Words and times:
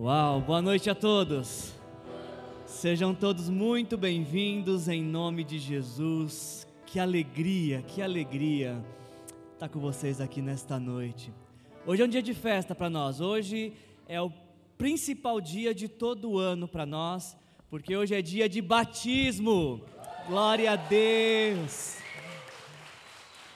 Uau, 0.00 0.40
boa 0.40 0.62
noite 0.62 0.88
a 0.88 0.94
todos. 0.94 1.74
Sejam 2.64 3.12
todos 3.12 3.50
muito 3.50 3.98
bem-vindos 3.98 4.86
em 4.86 5.02
nome 5.02 5.42
de 5.42 5.58
Jesus. 5.58 6.68
Que 6.86 7.00
alegria, 7.00 7.82
que 7.82 8.00
alegria 8.00 8.80
estar 9.54 9.68
com 9.68 9.80
vocês 9.80 10.20
aqui 10.20 10.40
nesta 10.40 10.78
noite. 10.78 11.32
Hoje 11.84 12.00
é 12.00 12.04
um 12.04 12.08
dia 12.08 12.22
de 12.22 12.32
festa 12.32 12.76
para 12.76 12.88
nós. 12.88 13.20
Hoje 13.20 13.72
é 14.06 14.22
o 14.22 14.30
principal 14.78 15.40
dia 15.40 15.74
de 15.74 15.88
todo 15.88 16.30
o 16.30 16.38
ano 16.38 16.68
para 16.68 16.86
nós, 16.86 17.36
porque 17.68 17.96
hoje 17.96 18.14
é 18.14 18.22
dia 18.22 18.48
de 18.48 18.62
batismo. 18.62 19.82
Glória 20.28 20.74
a 20.74 20.76
Deus. 20.76 21.96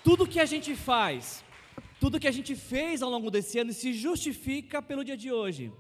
Tudo 0.03 0.27
que 0.27 0.41
a 0.41 0.45
gente 0.45 0.75
faz, 0.75 1.45
tudo 2.01 2.19
que 2.19 2.27
a 2.27 2.33
gente 2.33 2.57
fez 2.57 3.01
ao 3.01 3.09
longo 3.09 3.31
desse 3.31 3.61
ano 3.61 3.73
se 3.73 3.93
justifica 3.93 4.83
pelo 4.83 5.05
dia 5.05 5.17
de 5.17 5.31
hoje. 5.31 5.73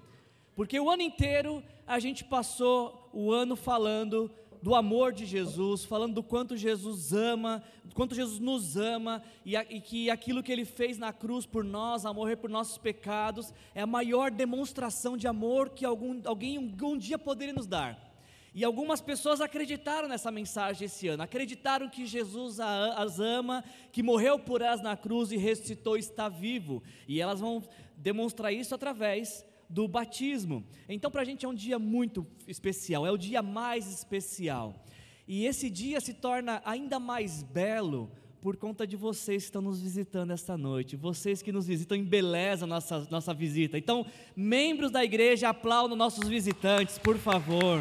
Porque 0.54 0.78
o 0.78 0.90
ano 0.90 1.02
inteiro 1.02 1.62
a 1.86 1.98
gente 1.98 2.24
passou 2.24 3.08
o 3.12 3.32
ano 3.32 3.56
falando 3.56 4.30
do 4.62 4.76
amor 4.76 5.12
de 5.12 5.26
Jesus, 5.26 5.84
falando 5.84 6.14
do 6.14 6.22
quanto 6.22 6.56
Jesus 6.56 7.12
ama, 7.12 7.64
do 7.82 7.94
quanto 7.96 8.14
Jesus 8.14 8.38
nos 8.38 8.76
ama 8.76 9.20
e, 9.44 9.56
a, 9.56 9.66
e, 9.68 9.80
que 9.80 10.08
aquilo 10.08 10.42
que 10.42 10.52
ele 10.52 10.64
fez 10.64 10.96
na 10.96 11.12
cruz 11.12 11.44
por 11.44 11.64
nós, 11.64 12.06
a 12.06 12.12
morrer 12.12 12.36
por 12.36 12.48
nossos 12.48 12.78
pecados, 12.78 13.52
é 13.74 13.80
a 13.82 13.86
maior 13.86 14.30
demonstração 14.30 15.16
de 15.16 15.26
amor 15.26 15.70
que 15.70 15.84
algum, 15.84 16.20
alguém 16.24 16.58
um, 16.58 16.96
dia 16.96 17.18
poderia 17.18 17.52
nos 17.52 17.66
dar. 17.66 18.12
E 18.54 18.62
algumas 18.62 19.00
pessoas 19.00 19.40
acreditaram 19.40 20.06
nessa 20.06 20.30
mensagem 20.30 20.84
esse 20.84 21.08
ano, 21.08 21.24
acreditaram 21.24 21.88
que 21.88 22.06
Jesus 22.06 22.60
as 22.60 23.18
ama, 23.18 23.64
que 23.90 24.02
morreu 24.02 24.38
por 24.38 24.60
elas 24.60 24.82
na 24.82 24.96
cruz 24.96 25.32
e 25.32 25.38
ressuscitou, 25.38 25.96
está 25.96 26.28
vivo. 26.28 26.82
E 27.08 27.20
elas 27.20 27.40
vão 27.40 27.64
demonstrar 27.96 28.52
isso 28.52 28.74
através 28.74 29.44
do 29.72 29.88
batismo. 29.88 30.62
Então, 30.86 31.10
para 31.10 31.22
a 31.22 31.24
gente 31.24 31.46
é 31.46 31.48
um 31.48 31.54
dia 31.54 31.78
muito 31.78 32.26
especial, 32.46 33.06
é 33.06 33.10
o 33.10 33.16
dia 33.16 33.42
mais 33.42 33.90
especial. 33.90 34.84
E 35.26 35.46
esse 35.46 35.70
dia 35.70 36.00
se 36.00 36.12
torna 36.12 36.60
ainda 36.64 37.00
mais 37.00 37.42
belo 37.42 38.10
por 38.42 38.56
conta 38.56 38.86
de 38.86 38.96
vocês 38.96 39.44
que 39.44 39.48
estão 39.48 39.62
nos 39.62 39.80
visitando 39.80 40.32
esta 40.32 40.58
noite, 40.58 40.96
vocês 40.96 41.40
que 41.40 41.52
nos 41.52 41.66
visitam 41.66 41.96
embelezam 41.96 42.68
nossa, 42.68 43.06
nossa 43.10 43.32
visita. 43.32 43.78
Então, 43.78 44.04
membros 44.36 44.90
da 44.90 45.02
igreja, 45.02 45.48
aplaudam 45.48 45.96
nossos 45.96 46.28
visitantes, 46.28 46.98
por 46.98 47.16
favor. 47.16 47.80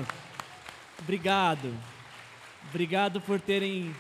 Obrigado. 1.00 1.76
Obrigado 2.70 3.20
por 3.20 3.42
terem 3.42 3.94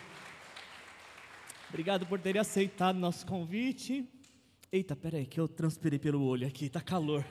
Obrigado 1.67 2.05
por 2.05 2.19
terem 2.19 2.39
aceitado 2.39 2.97
nosso 2.97 3.25
convite. 3.25 4.05
Eita, 4.71 4.95
peraí, 4.95 5.25
que 5.25 5.39
eu 5.39 5.47
transpirei 5.47 5.97
pelo 5.97 6.21
olho 6.21 6.45
aqui, 6.45 6.69
tá 6.69 6.81
calor. 6.81 7.25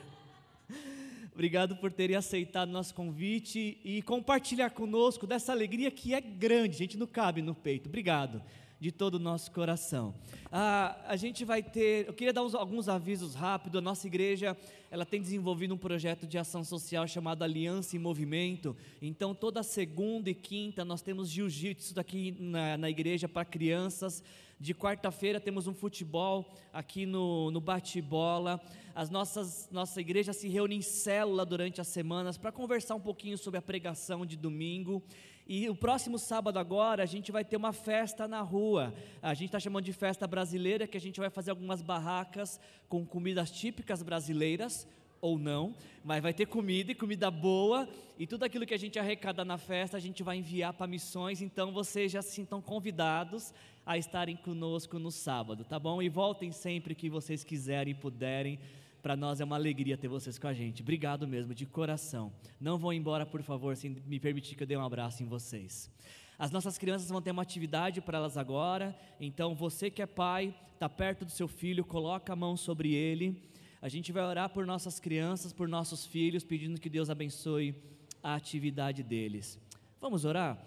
Obrigado 1.33 1.75
por 1.77 1.91
terem 1.91 2.15
aceitado 2.15 2.69
nosso 2.69 2.93
convite 2.93 3.79
e 3.83 4.01
compartilhar 4.01 4.69
conosco 4.71 5.25
dessa 5.25 5.51
alegria 5.51 5.89
que 5.89 6.13
é 6.13 6.19
grande, 6.19 6.77
gente, 6.77 6.97
não 6.97 7.07
cabe 7.07 7.41
no 7.41 7.55
peito. 7.55 7.87
Obrigado 7.87 8.41
de 8.81 8.91
todo 8.91 9.15
o 9.15 9.19
nosso 9.19 9.51
coração. 9.51 10.11
Ah, 10.51 10.99
a 11.07 11.15
gente 11.15 11.45
vai 11.45 11.61
ter, 11.61 12.07
eu 12.07 12.13
queria 12.13 12.33
dar 12.33 12.43
uns, 12.43 12.55
alguns 12.55 12.89
avisos 12.89 13.35
rápidos. 13.35 13.77
A 13.77 13.81
nossa 13.81 14.07
igreja, 14.07 14.57
ela 14.89 15.05
tem 15.05 15.21
desenvolvido 15.21 15.75
um 15.75 15.77
projeto 15.77 16.25
de 16.25 16.35
ação 16.35 16.63
social 16.63 17.07
chamado 17.07 17.43
Aliança 17.43 17.95
em 17.95 17.99
Movimento. 17.99 18.75
Então, 18.99 19.35
toda 19.35 19.61
segunda 19.61 20.31
e 20.31 20.33
quinta 20.33 20.83
nós 20.83 21.03
temos 21.03 21.29
jiu-jitsu 21.29 21.99
aqui 21.99 22.35
na, 22.39 22.75
na 22.75 22.89
igreja 22.89 23.29
para 23.29 23.45
crianças. 23.45 24.23
De 24.61 24.75
quarta-feira 24.75 25.39
temos 25.39 25.65
um 25.65 25.73
futebol 25.73 26.45
aqui 26.71 27.07
no, 27.07 27.49
no 27.49 27.59
bate-bola. 27.59 28.61
As 28.93 29.09
nossas 29.09 29.67
nossa 29.71 29.99
igreja 29.99 30.33
se 30.33 30.47
reúne 30.47 30.75
em 30.75 30.83
célula 30.83 31.43
durante 31.43 31.81
as 31.81 31.87
semanas 31.87 32.37
para 32.37 32.51
conversar 32.51 32.93
um 32.93 32.99
pouquinho 32.99 33.39
sobre 33.39 33.57
a 33.57 33.61
pregação 33.61 34.23
de 34.23 34.37
domingo. 34.37 35.01
E 35.47 35.67
o 35.67 35.73
próximo 35.73 36.19
sábado 36.19 36.59
agora 36.59 37.01
a 37.01 37.07
gente 37.07 37.31
vai 37.31 37.43
ter 37.43 37.57
uma 37.57 37.73
festa 37.73 38.27
na 38.27 38.41
rua. 38.41 38.93
A 39.19 39.33
gente 39.33 39.47
está 39.47 39.59
chamando 39.59 39.85
de 39.85 39.93
festa 39.93 40.27
brasileira, 40.27 40.85
que 40.85 40.95
a 40.95 41.01
gente 41.01 41.19
vai 41.19 41.31
fazer 41.31 41.49
algumas 41.49 41.81
barracas 41.81 42.59
com 42.87 43.03
comidas 43.03 43.49
típicas 43.49 44.03
brasileiras, 44.03 44.87
ou 45.21 45.37
não, 45.37 45.75
mas 46.03 46.21
vai 46.21 46.33
ter 46.33 46.47
comida 46.47 46.91
e 46.91 46.95
comida 46.95 47.29
boa, 47.29 47.87
e 48.17 48.25
tudo 48.25 48.43
aquilo 48.43 48.65
que 48.65 48.73
a 48.73 48.77
gente 48.77 48.97
arrecada 48.97 49.45
na 49.45 49.57
festa 49.57 49.95
a 49.95 49.99
gente 49.99 50.23
vai 50.23 50.37
enviar 50.37 50.73
para 50.73 50.87
missões, 50.87 51.41
então 51.41 51.71
vocês 51.71 52.11
já 52.11 52.21
se 52.23 52.31
sintam 52.31 52.59
convidados 52.59 53.53
a 53.85 53.97
estarem 53.97 54.35
conosco 54.35 54.99
no 54.99 55.11
sábado, 55.11 55.63
tá 55.63 55.79
bom? 55.79 56.01
E 56.01 56.09
voltem 56.09 56.51
sempre 56.51 56.95
que 56.95 57.09
vocês 57.09 57.43
quiserem 57.43 57.91
e 57.91 57.95
puderem 57.95 58.59
para 59.01 59.15
nós 59.15 59.41
é 59.41 59.43
uma 59.43 59.55
alegria 59.55 59.97
ter 59.97 60.07
vocês 60.07 60.37
com 60.37 60.47
a 60.47 60.53
gente. 60.53 60.83
Obrigado 60.83 61.27
mesmo, 61.27 61.55
de 61.55 61.65
coração. 61.65 62.31
Não 62.59 62.77
vão 62.77 62.93
embora, 62.93 63.25
por 63.25 63.41
favor, 63.41 63.75
sem 63.75 63.97
me 64.05 64.19
permitir 64.19 64.55
que 64.55 64.63
eu 64.63 64.67
dê 64.67 64.77
um 64.77 64.85
abraço 64.85 65.23
em 65.23 65.25
vocês. 65.25 65.89
As 66.37 66.51
nossas 66.51 66.77
crianças 66.77 67.09
vão 67.09 67.21
ter 67.21 67.31
uma 67.31 67.41
atividade 67.41 67.99
para 67.99 68.19
elas 68.19 68.37
agora. 68.37 68.95
Então, 69.19 69.55
você 69.55 69.89
que 69.89 70.01
é 70.01 70.05
pai, 70.05 70.53
está 70.73 70.87
perto 70.87 71.25
do 71.25 71.31
seu 71.31 71.47
filho, 71.47 71.83
coloca 71.83 72.33
a 72.33 72.35
mão 72.35 72.55
sobre 72.55 72.93
ele. 72.93 73.49
A 73.81 73.89
gente 73.89 74.11
vai 74.11 74.23
orar 74.23 74.49
por 74.49 74.65
nossas 74.65 74.99
crianças, 74.99 75.51
por 75.51 75.67
nossos 75.67 76.05
filhos, 76.05 76.43
pedindo 76.43 76.79
que 76.79 76.89
Deus 76.89 77.09
abençoe 77.09 77.75
a 78.21 78.35
atividade 78.35 79.01
deles. 79.01 79.59
Vamos 79.99 80.25
orar? 80.25 80.63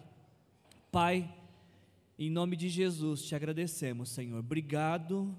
Pai, 0.91 1.33
em 2.17 2.31
nome 2.31 2.57
de 2.57 2.69
Jesus, 2.69 3.23
te 3.23 3.35
agradecemos, 3.35 4.09
Senhor. 4.09 4.39
Obrigado 4.39 5.37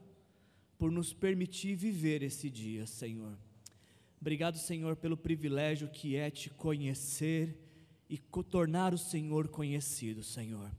por 0.78 0.92
nos 0.92 1.14
permitir 1.14 1.76
viver 1.76 2.22
esse 2.22 2.50
dia, 2.50 2.86
Senhor. 2.86 3.38
Obrigado, 4.20 4.58
Senhor, 4.58 4.96
pelo 4.98 5.16
privilégio 5.16 5.88
que 5.88 6.18
é 6.18 6.30
te 6.30 6.50
conhecer 6.50 7.58
e 8.10 8.18
tornar 8.18 8.94
o 8.94 8.98
Senhor 8.98 9.48
conhecido, 9.48 10.22
Senhor. 10.22 10.70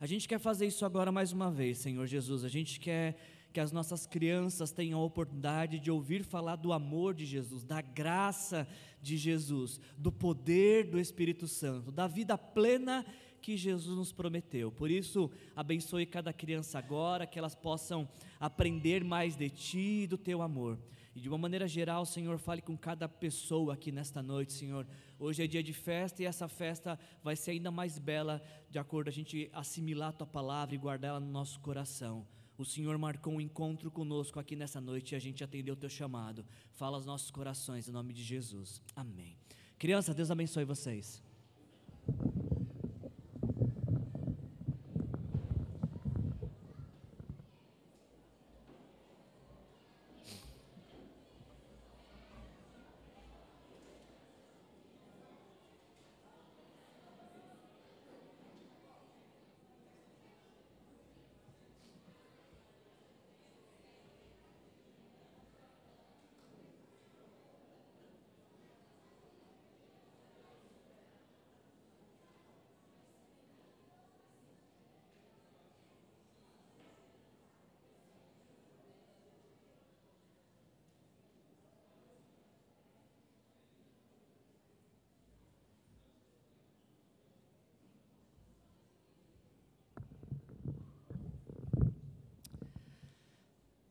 A 0.00 0.06
gente 0.06 0.26
quer 0.26 0.40
fazer 0.40 0.66
isso 0.66 0.84
agora 0.84 1.12
mais 1.12 1.32
uma 1.32 1.50
vez, 1.50 1.78
Senhor 1.78 2.06
Jesus. 2.06 2.42
A 2.42 2.48
gente 2.48 2.80
quer 2.80 3.16
que 3.52 3.60
as 3.60 3.70
nossas 3.70 4.06
crianças 4.06 4.72
tenham 4.72 5.00
a 5.00 5.04
oportunidade 5.04 5.78
de 5.78 5.90
ouvir 5.90 6.24
falar 6.24 6.56
do 6.56 6.72
amor 6.72 7.14
de 7.14 7.26
Jesus, 7.26 7.64
da 7.64 7.80
graça 7.80 8.66
de 9.02 9.16
Jesus, 9.16 9.80
do 9.96 10.10
poder 10.10 10.88
do 10.88 10.98
Espírito 10.98 11.46
Santo, 11.46 11.90
da 11.92 12.06
vida 12.06 12.38
plena 12.38 13.04
que 13.40 13.56
Jesus 13.56 13.96
nos 13.96 14.12
prometeu. 14.12 14.70
Por 14.70 14.90
isso, 14.90 15.30
abençoe 15.56 16.06
cada 16.06 16.32
criança 16.32 16.78
agora, 16.78 17.26
que 17.26 17.38
elas 17.38 17.54
possam 17.54 18.08
aprender 18.38 19.02
mais 19.02 19.36
de 19.36 19.48
Ti 19.48 20.02
e 20.02 20.06
do 20.06 20.18
Teu 20.18 20.42
amor. 20.42 20.78
E 21.14 21.20
de 21.20 21.28
uma 21.28 21.38
maneira 21.38 21.66
geral, 21.66 22.06
Senhor, 22.06 22.38
fale 22.38 22.62
com 22.62 22.76
cada 22.76 23.08
pessoa 23.08 23.74
aqui 23.74 23.90
nesta 23.90 24.22
noite, 24.22 24.52
Senhor. 24.52 24.86
Hoje 25.18 25.42
é 25.42 25.46
dia 25.46 25.62
de 25.62 25.72
festa 25.72 26.22
e 26.22 26.26
essa 26.26 26.46
festa 26.46 26.98
vai 27.22 27.34
ser 27.34 27.52
ainda 27.52 27.70
mais 27.70 27.98
bela 27.98 28.42
de 28.70 28.78
acordo 28.78 29.08
a 29.08 29.12
gente 29.12 29.50
assimilar 29.52 30.10
a 30.10 30.12
Tua 30.12 30.26
palavra 30.26 30.74
e 30.74 30.78
guardar 30.78 31.10
ela 31.10 31.20
no 31.20 31.30
nosso 31.30 31.58
coração. 31.60 32.26
O 32.56 32.64
Senhor 32.64 32.96
marcou 32.98 33.32
um 33.32 33.40
encontro 33.40 33.90
conosco 33.90 34.38
aqui 34.38 34.54
nessa 34.54 34.80
noite 34.80 35.12
e 35.12 35.16
a 35.16 35.18
gente 35.18 35.42
atendeu 35.42 35.74
o 35.74 35.76
Teu 35.76 35.88
chamado. 35.88 36.44
Fala 36.72 36.96
aos 36.96 37.06
nossos 37.06 37.30
corações, 37.30 37.88
em 37.88 37.92
nome 37.92 38.12
de 38.12 38.22
Jesus. 38.22 38.80
Amém. 38.94 39.36
Criança, 39.78 40.12
Deus 40.12 40.30
abençoe 40.30 40.64
vocês. 40.64 41.22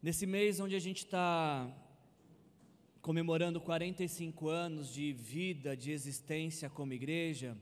Nesse 0.09 0.25
mês 0.25 0.59
onde 0.59 0.75
a 0.75 0.79
gente 0.79 1.05
está 1.05 1.71
comemorando 2.99 3.61
45 3.61 4.49
anos 4.49 4.91
de 4.91 5.13
vida, 5.13 5.77
de 5.77 5.91
existência 5.91 6.67
como 6.67 6.93
igreja, 6.93 7.55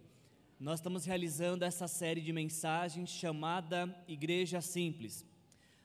nós 0.57 0.79
estamos 0.79 1.03
realizando 1.03 1.65
essa 1.65 1.89
série 1.89 2.21
de 2.21 2.31
mensagens 2.31 3.09
chamada 3.09 3.93
Igreja 4.07 4.61
Simples. 4.61 5.25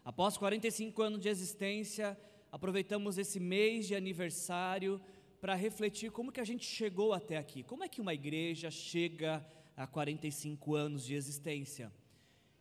Após 0.05 0.37
45 0.37 1.03
anos 1.03 1.21
de 1.21 1.29
existência, 1.29 2.17
aproveitamos 2.53 3.19
esse 3.19 3.41
mês 3.41 3.89
de 3.89 3.97
aniversário 3.97 5.01
para 5.41 5.57
refletir 5.57 6.13
como 6.13 6.31
que 6.31 6.41
a 6.41 6.45
gente 6.45 6.65
chegou 6.65 7.13
até 7.13 7.39
aqui. 7.39 7.65
Como 7.65 7.83
é 7.83 7.89
que 7.89 8.01
uma 8.01 8.15
igreja 8.15 8.71
chega 8.71 9.45
a 9.77 9.85
45 9.85 10.77
anos 10.77 11.05
de 11.05 11.17
existência? 11.17 11.93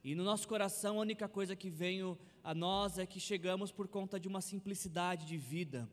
E 0.04 0.16
no 0.16 0.24
nosso 0.24 0.48
coração, 0.48 0.98
a 0.98 1.02
única 1.02 1.28
coisa 1.30 1.56
que 1.56 1.70
veio 1.70 2.18
a 2.44 2.54
nós 2.54 2.98
é 2.98 3.06
que 3.06 3.20
chegamos 3.20 3.72
por 3.72 3.88
conta 3.88 4.20
de 4.20 4.28
uma 4.28 4.42
simplicidade 4.42 5.26
de 5.26 5.38
vida, 5.38 5.90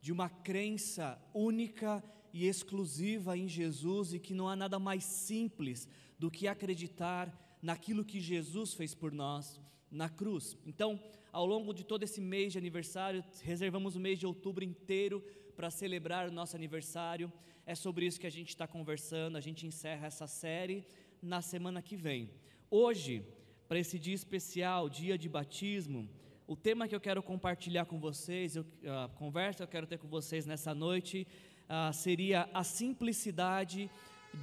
de 0.00 0.12
uma 0.12 0.28
crença 0.28 1.18
única 1.32 2.02
e 2.32 2.46
exclusiva 2.46 3.36
em 3.36 3.48
Jesus 3.48 4.12
e 4.12 4.18
que 4.18 4.34
não 4.34 4.48
há 4.48 4.54
nada 4.54 4.78
mais 4.78 5.04
simples 5.04 5.88
do 6.18 6.30
que 6.30 6.46
acreditar 6.46 7.58
naquilo 7.62 8.04
que 8.04 8.20
Jesus 8.20 8.74
fez 8.74 8.94
por 8.94 9.10
nós 9.10 9.60
na 9.90 10.08
cruz. 10.08 10.56
Então, 10.66 11.00
ao 11.32 11.46
longo 11.46 11.72
de 11.72 11.84
todo 11.84 12.02
esse 12.02 12.20
mês 12.20 12.52
de 12.52 12.58
aniversário, 12.58 13.24
reservamos 13.42 13.96
o 13.96 14.00
mês 14.00 14.18
de 14.18 14.26
outubro 14.26 14.64
inteiro 14.64 15.22
para 15.56 15.70
celebrar 15.70 16.28
o 16.28 16.32
nosso 16.32 16.54
aniversário. 16.54 17.32
É 17.64 17.74
sobre 17.74 18.06
isso 18.06 18.20
que 18.20 18.26
a 18.26 18.30
gente 18.30 18.50
está 18.50 18.66
conversando. 18.66 19.36
A 19.36 19.40
gente 19.40 19.66
encerra 19.66 20.06
essa 20.06 20.26
série 20.26 20.86
na 21.22 21.40
semana 21.40 21.80
que 21.80 21.96
vem. 21.96 22.30
Hoje, 22.70 23.24
para 23.68 23.78
esse 23.78 23.98
dia 23.98 24.14
especial, 24.14 24.88
dia 24.88 25.18
de 25.18 25.28
batismo, 25.28 26.08
o 26.46 26.54
tema 26.54 26.86
que 26.86 26.94
eu 26.94 27.00
quero 27.00 27.22
compartilhar 27.22 27.86
com 27.86 27.98
vocês, 27.98 28.54
eu, 28.54 28.64
a 28.84 29.08
conversa 29.08 29.58
que 29.58 29.62
eu 29.64 29.68
quero 29.68 29.86
ter 29.86 29.98
com 29.98 30.06
vocês 30.06 30.46
nessa 30.46 30.72
noite, 30.72 31.26
uh, 31.64 31.92
seria 31.92 32.48
a 32.54 32.62
simplicidade 32.62 33.90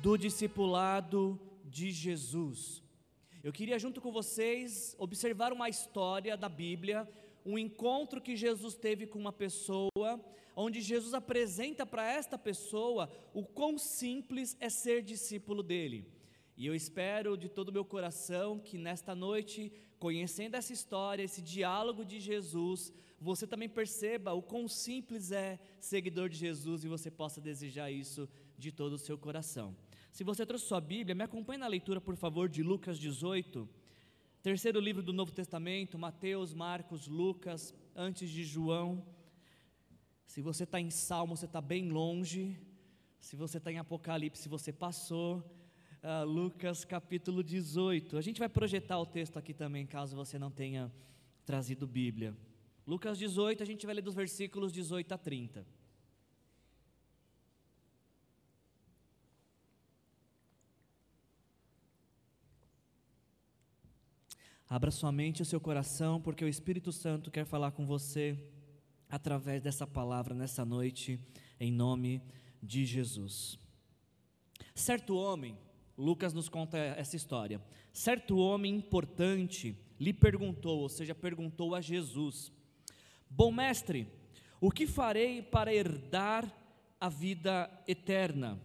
do 0.01 0.17
discipulado 0.17 1.39
de 1.63 1.91
Jesus. 1.91 2.83
Eu 3.41 3.53
queria, 3.53 3.79
junto 3.79 4.01
com 4.01 4.11
vocês, 4.11 4.95
observar 4.99 5.53
uma 5.53 5.69
história 5.69 6.35
da 6.35 6.49
Bíblia, 6.49 7.07
um 7.45 7.57
encontro 7.57 8.19
que 8.19 8.35
Jesus 8.35 8.75
teve 8.75 9.07
com 9.07 9.17
uma 9.17 9.31
pessoa, 9.31 10.19
onde 10.55 10.81
Jesus 10.81 11.13
apresenta 11.13 11.85
para 11.85 12.05
esta 12.11 12.37
pessoa 12.37 13.09
o 13.33 13.43
quão 13.43 13.77
simples 13.77 14.57
é 14.59 14.69
ser 14.69 15.01
discípulo 15.01 15.63
dele. 15.63 16.05
E 16.55 16.67
eu 16.67 16.75
espero 16.75 17.35
de 17.35 17.49
todo 17.49 17.69
o 17.69 17.71
meu 17.71 17.83
coração 17.83 18.59
que 18.59 18.77
nesta 18.77 19.15
noite, 19.15 19.71
conhecendo 19.97 20.55
essa 20.55 20.71
história, 20.71 21.23
esse 21.23 21.41
diálogo 21.41 22.05
de 22.05 22.19
Jesus, 22.19 22.93
você 23.19 23.47
também 23.47 23.67
perceba 23.67 24.33
o 24.33 24.41
quão 24.41 24.67
simples 24.67 25.31
é 25.31 25.59
seguidor 25.79 26.29
de 26.29 26.37
Jesus 26.37 26.83
e 26.83 26.87
você 26.87 27.09
possa 27.09 27.41
desejar 27.41 27.89
isso 27.89 28.29
de 28.57 28.71
todo 28.71 28.93
o 28.93 28.99
seu 28.99 29.17
coração. 29.17 29.75
Se 30.11 30.23
você 30.23 30.45
trouxe 30.45 30.67
sua 30.67 30.79
Bíblia, 30.79 31.15
me 31.15 31.23
acompanhe 31.23 31.59
na 31.59 31.67
leitura, 31.67 31.99
por 31.99 32.15
favor, 32.15 32.47
de 32.47 32.61
Lucas 32.61 32.99
18, 32.99 33.67
terceiro 34.43 34.79
livro 34.79 35.01
do 35.01 35.11
Novo 35.11 35.31
Testamento, 35.31 35.97
Mateus, 35.97 36.53
Marcos, 36.53 37.07
Lucas, 37.07 37.73
antes 37.95 38.29
de 38.29 38.43
João. 38.43 39.03
Se 40.27 40.39
você 40.39 40.65
está 40.65 40.79
em 40.79 40.91
Salmo, 40.91 41.35
você 41.35 41.45
está 41.45 41.59
bem 41.59 41.89
longe. 41.89 42.59
Se 43.19 43.35
você 43.35 43.57
está 43.57 43.71
em 43.71 43.79
Apocalipse, 43.79 44.47
você 44.47 44.71
passou 44.71 45.43
uh, 46.03 46.25
Lucas 46.25 46.83
capítulo 46.83 47.43
18. 47.43 48.17
A 48.17 48.21
gente 48.21 48.39
vai 48.39 48.49
projetar 48.49 48.99
o 48.99 49.05
texto 49.05 49.37
aqui 49.37 49.53
também, 49.53 49.85
caso 49.85 50.15
você 50.15 50.37
não 50.37 50.51
tenha 50.51 50.91
trazido 51.45 51.87
Bíblia. 51.87 52.35
Lucas 52.85 53.17
18, 53.17 53.63
a 53.63 53.65
gente 53.65 53.85
vai 53.85 53.95
ler 53.95 54.01
dos 54.01 54.13
versículos 54.13 54.71
18 54.71 55.13
a 55.13 55.17
30. 55.17 55.65
Abra 64.69 64.89
sua 64.89 65.11
mente 65.11 65.39
e 65.39 65.43
o 65.43 65.45
seu 65.45 65.61
coração, 65.61 66.19
porque 66.19 66.43
o 66.43 66.47
Espírito 66.47 66.91
Santo 66.91 67.29
quer 67.29 67.45
falar 67.45 67.71
com 67.71 67.85
você 67.85 68.37
através 69.07 69.61
dessa 69.61 69.85
palavra 69.85 70.33
nessa 70.33 70.65
noite, 70.65 71.19
em 71.59 71.71
nome 71.71 72.21
de 72.61 72.83
Jesus. 72.83 73.59
Certo 74.73 75.15
homem 75.15 75.55
Lucas 75.97 76.33
nos 76.33 76.49
conta 76.49 76.77
essa 76.77 77.15
história. 77.15 77.61
Certo 77.91 78.37
homem 78.37 78.75
importante 78.75 79.77
lhe 79.99 80.11
perguntou, 80.11 80.79
ou 80.79 80.89
seja, 80.89 81.13
perguntou 81.13 81.75
a 81.75 81.81
Jesus: 81.81 82.51
Bom 83.29 83.51
mestre, 83.51 84.07
o 84.59 84.71
que 84.71 84.87
farei 84.87 85.41
para 85.41 85.73
herdar 85.73 86.51
a 86.99 87.09
vida 87.09 87.69
eterna? 87.87 88.59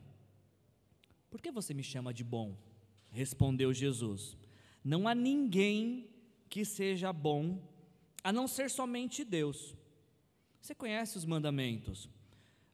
Por 1.31 1.41
que 1.41 1.51
você 1.51 1.75
me 1.75 1.83
chama 1.83 2.15
de 2.15 2.25
bom? 2.25 2.57
Respondeu 3.11 3.73
Jesus: 3.73 4.37
Não 4.83 5.07
há 5.07 5.15
ninguém 5.15 6.09
que 6.49 6.65
seja 6.65 7.13
bom 7.13 7.61
a 8.25 8.33
não 8.33 8.49
ser 8.49 8.71
somente 8.71 9.25
Deus. 9.25 9.75
Você 10.61 10.75
conhece 10.75 11.19
os 11.19 11.25
mandamentos: 11.25 12.09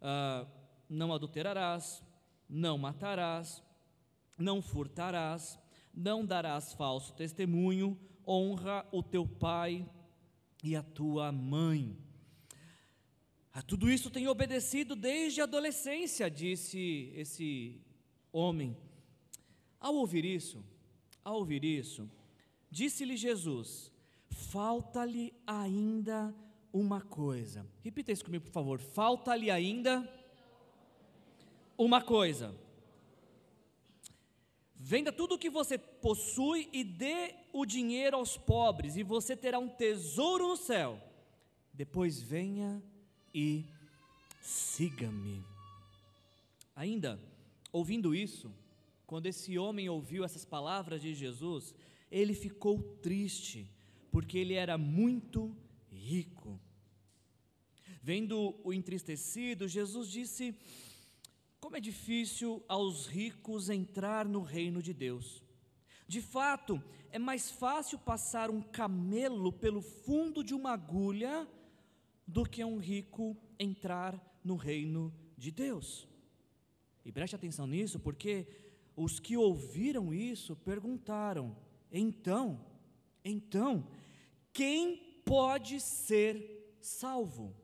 ah, 0.01 0.47
não 0.89 1.13
adulterarás, 1.13 2.03
não 2.49 2.77
matarás, 2.77 3.64
não 4.37 4.61
furtarás, 4.61 5.59
não 5.93 6.25
darás 6.25 6.73
falso 6.73 7.13
testemunho, 7.15 7.99
honra 8.27 8.87
o 8.91 9.03
teu 9.03 9.27
pai 9.27 9.89
e 10.63 10.75
a 10.75 10.83
tua 10.83 11.31
mãe. 11.31 11.97
A 13.53 13.63
tudo 13.63 13.89
isso 13.91 14.11
tenho 14.11 14.31
obedecido 14.31 14.97
desde 14.97 15.41
a 15.41 15.45
adolescência, 15.45 16.31
disse 16.31 17.13
esse 17.15 17.81
homem. 18.33 18.77
Ao 19.79 19.95
ouvir 19.95 20.25
isso, 20.25 20.65
ao 21.25 21.37
ouvir 21.37 21.65
isso, 21.65 22.11
disse-lhe 22.71 23.17
Jesus: 23.17 23.93
Falta-lhe 24.31 25.33
ainda 25.47 26.35
uma 26.73 27.01
coisa. 27.01 27.65
Repita 27.83 28.11
isso 28.11 28.25
comigo, 28.25 28.47
por 28.47 28.53
favor. 28.53 28.81
Falta-lhe 28.81 29.51
ainda 29.51 30.03
uma 31.79 32.03
coisa. 32.03 32.53
Venda 34.87 35.11
tudo 35.11 35.37
o 35.37 35.39
que 35.39 35.49
você 35.49 35.79
possui 35.79 36.69
e 36.71 36.85
dê 36.85 37.35
o 37.55 37.65
dinheiro 37.65 38.19
aos 38.19 38.37
pobres, 38.37 38.97
e 38.97 39.03
você 39.03 39.35
terá 39.35 39.59
um 39.59 39.67
tesouro 39.67 40.47
no 40.47 40.59
céu. 40.59 41.01
Depois 41.73 42.21
venha 42.21 42.83
e 43.35 43.65
siga-me. 44.43 45.43
Ainda, 46.77 47.19
ouvindo 47.73 48.15
isso, 48.15 48.53
quando 49.07 49.25
esse 49.25 49.59
homem 49.59 49.89
ouviu 49.89 50.23
essas 50.23 50.45
palavras 50.45 51.01
de 51.01 51.15
Jesus, 51.15 51.75
ele 52.11 52.35
ficou 52.35 52.79
triste, 53.01 53.67
porque 54.13 54.37
ele 54.37 54.53
era 54.53 54.77
muito 54.77 55.57
rico. 55.91 56.61
Vendo 58.03 58.55
o 58.63 58.71
entristecido, 58.71 59.67
Jesus 59.67 60.11
disse: 60.11 60.55
como 61.65 61.79
é 61.79 61.81
difícil 61.81 62.63
aos 62.69 63.07
ricos 63.07 63.71
entrar 63.71 64.29
no 64.29 64.43
reino 64.43 64.83
de 64.83 64.93
Deus. 64.93 65.43
De 66.07 66.21
fato, 66.21 66.79
é 67.11 67.19
mais 67.19 67.51
fácil 67.51 67.99
passar 67.99 68.51
um 68.51 68.61
camelo 68.61 69.51
pelo 69.51 69.81
fundo 69.81 70.45
de 70.45 70.53
uma 70.53 70.73
agulha 70.73 71.49
do 72.27 72.45
que 72.45 72.63
um 72.63 72.77
rico 72.77 73.35
entrar 73.59 74.15
no 74.45 74.57
reino 74.57 75.11
de 75.39 75.51
Deus. 75.51 76.07
E 77.03 77.11
preste 77.11 77.35
atenção 77.35 77.67
nisso, 77.67 77.99
porque 77.99 78.47
os 78.95 79.19
que 79.19 79.35
ouviram 79.35 80.13
isso 80.13 80.55
perguntaram: 80.55 81.57
então, 81.91 82.63
então, 83.25 83.89
quem 84.53 84.99
pode 85.25 85.81
ser 85.81 86.77
salvo? 86.79 87.57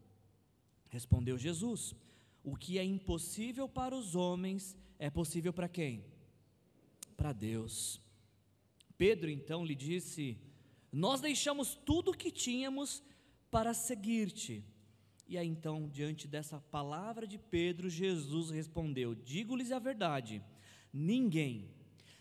Respondeu 0.88 1.36
Jesus: 1.36 1.94
o 2.50 2.56
que 2.56 2.78
é 2.78 2.84
impossível 2.84 3.68
para 3.68 3.94
os 3.94 4.16
homens 4.16 4.76
é 4.98 5.08
possível 5.08 5.52
para 5.52 5.68
quem? 5.68 6.04
Para 7.16 7.32
Deus. 7.32 8.00
Pedro 8.98 9.30
então 9.30 9.64
lhe 9.64 9.74
disse: 9.74 10.36
Nós 10.92 11.20
deixamos 11.20 11.76
tudo 11.86 12.10
o 12.10 12.16
que 12.16 12.30
tínhamos 12.30 13.02
para 13.52 13.72
seguir-te. 13.72 14.64
E 15.28 15.38
aí 15.38 15.46
então, 15.46 15.88
diante 15.88 16.26
dessa 16.26 16.60
palavra 16.72 17.24
de 17.24 17.38
Pedro, 17.38 17.88
Jesus 17.88 18.50
respondeu: 18.50 19.14
Digo-lhes 19.14 19.70
a 19.70 19.78
verdade, 19.78 20.42
ninguém, 20.92 21.70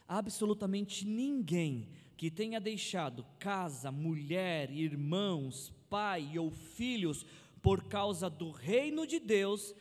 absolutamente 0.08 1.08
ninguém, 1.08 1.90
que 2.16 2.30
tenha 2.30 2.60
deixado 2.60 3.26
casa, 3.40 3.92
mulher, 3.92 4.70
irmãos, 4.70 5.74
pai 5.90 6.38
ou 6.38 6.52
filhos 6.52 7.26
por 7.62 7.84
causa 7.86 8.30
do 8.30 8.52
reino 8.52 9.06
de 9.06 9.20
Deus, 9.20 9.74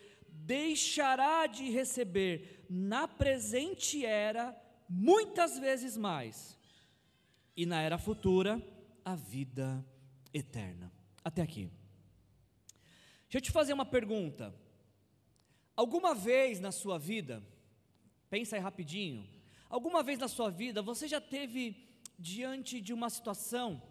deixará 0.49 1.47
de 1.47 1.69
receber 1.69 2.65
na 2.71 3.07
presente 3.07 4.03
era 4.07 4.59
muitas 4.89 5.59
vezes 5.59 5.95
mais, 5.95 6.59
e 7.55 7.67
na 7.67 7.83
era 7.83 7.99
futura 7.99 8.59
a 9.05 9.15
vida 9.15 9.85
eterna. 10.33 10.91
Até 11.23 11.43
aqui. 11.43 11.71
Deixa 13.25 13.37
eu 13.37 13.41
te 13.43 13.51
fazer 13.51 13.75
uma 13.75 13.85
pergunta. 13.85 14.55
Alguma 15.77 16.15
vez 16.15 16.61
na 16.61 16.73
sua 16.73 16.99
vida, 16.99 17.43
pensa 18.31 18.57
aí 18.57 18.63
rapidinho, 18.63 19.29
alguma 19.69 20.03
vez 20.03 20.19
na 20.19 20.29
sua 20.29 20.51
vida 20.51 20.81
você 20.81 21.07
já 21.07 21.21
teve 21.21 21.77
diante 22.19 22.81
de 22.81 22.95
uma 22.95 23.11
situação 23.11 23.83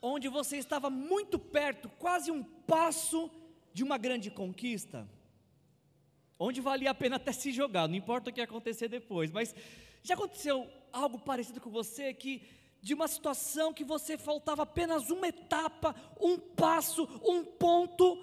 onde 0.00 0.28
você 0.28 0.56
estava 0.56 0.88
muito 0.88 1.36
perto, 1.36 1.88
quase 1.98 2.30
um 2.30 2.44
passo 2.44 3.28
de 3.74 3.82
uma 3.82 3.98
grande 3.98 4.30
conquista? 4.30 5.08
Onde 6.40 6.60
valia 6.60 6.90
a 6.90 6.94
pena 6.94 7.16
até 7.16 7.32
se 7.32 7.52
jogar, 7.52 7.86
não 7.86 7.94
importa 7.94 8.30
o 8.30 8.32
que 8.32 8.40
acontecer 8.40 8.88
depois, 8.88 9.30
mas 9.30 9.54
já 10.02 10.14
aconteceu 10.14 10.66
algo 10.90 11.18
parecido 11.18 11.60
com 11.60 11.68
você 11.68 12.14
que 12.14 12.42
de 12.80 12.94
uma 12.94 13.06
situação 13.06 13.74
que 13.74 13.84
você 13.84 14.16
faltava 14.16 14.62
apenas 14.62 15.10
uma 15.10 15.28
etapa, 15.28 15.94
um 16.18 16.38
passo, 16.38 17.06
um 17.22 17.44
ponto 17.44 18.16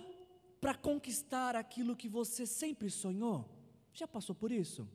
para 0.60 0.74
conquistar 0.74 1.56
aquilo 1.56 1.96
que 1.96 2.10
você 2.10 2.48
sempre 2.48 2.90
sonhou? 2.90 3.48
Já 3.94 4.08
passou 4.08 4.34
por 4.34 4.52
isso? 4.52 4.90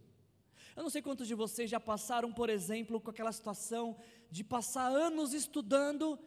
Eu 0.74 0.82
não 0.82 0.90
sei 0.90 1.00
quantos 1.00 1.28
de 1.28 1.34
vocês 1.34 1.70
já 1.70 1.78
passaram, 1.78 2.32
por 2.32 2.50
exemplo, 2.50 3.00
com 3.00 3.10
aquela 3.10 3.30
situação 3.30 3.96
de 4.28 4.42
passar 4.42 4.88
anos 4.88 5.32
estudando 5.32 6.18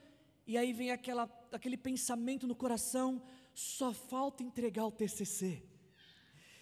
e 0.48 0.58
aí 0.58 0.72
vem 0.72 0.92
aquela, 0.92 1.30
aquele 1.52 1.75
pensamento 1.75 2.48
no 2.48 2.56
coração: 2.56 3.22
só 3.54 3.92
falta 3.92 4.44
entregar 4.44 4.86
o 4.86 4.92
TCC. 4.92 5.75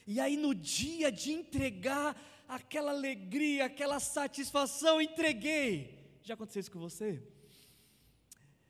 E 0.06 0.20
aí 0.20 0.36
no 0.38 0.54
dia 0.54 1.12
de 1.12 1.32
entregar, 1.32 2.16
aquela 2.48 2.92
alegria, 2.92 3.66
aquela 3.66 4.00
satisfação, 4.00 5.02
entreguei. 5.02 5.98
Já 6.22 6.34
aconteceu 6.34 6.60
isso 6.62 6.72
com 6.72 6.80
você? 6.80 7.22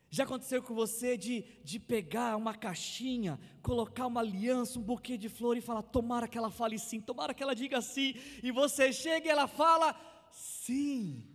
Já 0.09 0.25
aconteceu 0.25 0.61
com 0.61 0.75
você 0.75 1.17
de, 1.17 1.43
de 1.63 1.79
pegar 1.79 2.35
uma 2.35 2.53
caixinha, 2.53 3.39
colocar 3.63 4.05
uma 4.05 4.21
aliança, 4.21 4.77
um 4.77 4.83
buquê 4.83 5.17
de 5.17 5.27
flor 5.27 5.57
e 5.57 5.61
falar: 5.61 5.81
tomara 5.81 6.27
que 6.27 6.37
ela 6.37 6.51
fale 6.51 6.77
sim, 6.77 7.01
tomara 7.01 7.33
que 7.33 7.41
ela 7.41 7.55
diga 7.55 7.81
sim, 7.81 8.13
e 8.43 8.51
você 8.51 8.93
chega 8.93 9.25
e 9.27 9.31
ela 9.31 9.47
fala 9.47 9.99
sim. 10.31 11.27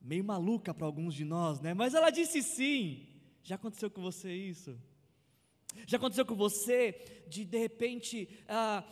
Meio 0.00 0.24
maluca 0.24 0.72
para 0.72 0.86
alguns 0.86 1.14
de 1.14 1.24
nós, 1.24 1.60
né? 1.60 1.74
Mas 1.74 1.94
ela 1.94 2.10
disse 2.10 2.42
sim. 2.42 3.06
Já 3.42 3.56
aconteceu 3.56 3.90
com 3.90 4.00
você 4.00 4.34
isso? 4.34 4.78
Já 5.86 5.96
aconteceu 5.96 6.26
com 6.26 6.34
você 6.34 7.24
de 7.28 7.44
de 7.44 7.58
repente 7.58 8.28
ah, 8.48 8.84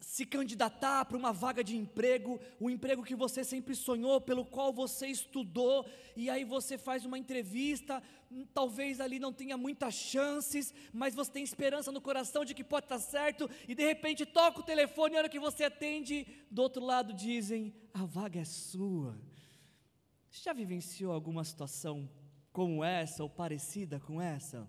se 0.00 0.24
candidatar 0.24 1.04
para 1.04 1.16
uma 1.16 1.32
vaga 1.32 1.62
de 1.62 1.76
emprego, 1.76 2.40
o 2.58 2.70
emprego 2.70 3.04
que 3.04 3.14
você 3.14 3.44
sempre 3.44 3.74
sonhou, 3.74 4.20
pelo 4.20 4.44
qual 4.44 4.72
você 4.72 5.06
estudou, 5.06 5.86
e 6.16 6.30
aí 6.30 6.42
você 6.42 6.78
faz 6.78 7.04
uma 7.04 7.18
entrevista, 7.18 8.02
hum, 8.30 8.46
talvez 8.54 9.00
ali 9.00 9.18
não 9.18 9.32
tenha 9.32 9.56
muitas 9.58 9.94
chances, 9.94 10.74
mas 10.92 11.14
você 11.14 11.30
tem 11.30 11.44
esperança 11.44 11.92
no 11.92 12.00
coração 12.00 12.44
de 12.44 12.54
que 12.54 12.64
pode 12.64 12.86
estar 12.86 12.98
certo, 12.98 13.48
e 13.68 13.74
de 13.74 13.84
repente 13.84 14.24
toca 14.24 14.60
o 14.60 14.64
telefone, 14.64 15.14
e 15.14 15.16
a 15.16 15.20
hora 15.20 15.28
que 15.28 15.38
você 15.38 15.64
atende, 15.64 16.26
do 16.50 16.62
outro 16.62 16.84
lado 16.84 17.12
dizem: 17.12 17.74
a 17.92 18.04
vaga 18.04 18.40
é 18.40 18.44
sua. 18.44 19.20
Já 20.30 20.52
vivenciou 20.52 21.12
alguma 21.12 21.44
situação 21.44 22.08
como 22.52 22.82
essa 22.82 23.22
ou 23.22 23.28
parecida 23.28 24.00
com 24.00 24.20
essa? 24.20 24.68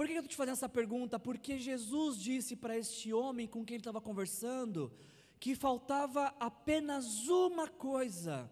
Por 0.00 0.06
que 0.06 0.14
eu 0.14 0.20
estou 0.20 0.30
te 0.30 0.36
fazendo 0.36 0.54
essa 0.54 0.66
pergunta? 0.66 1.20
Porque 1.20 1.58
Jesus 1.58 2.16
disse 2.16 2.56
para 2.56 2.74
este 2.74 3.12
homem 3.12 3.46
com 3.46 3.62
quem 3.62 3.74
ele 3.74 3.82
estava 3.82 4.00
conversando 4.00 4.90
que 5.38 5.54
faltava 5.54 6.34
apenas 6.40 7.28
uma 7.28 7.68
coisa 7.68 8.50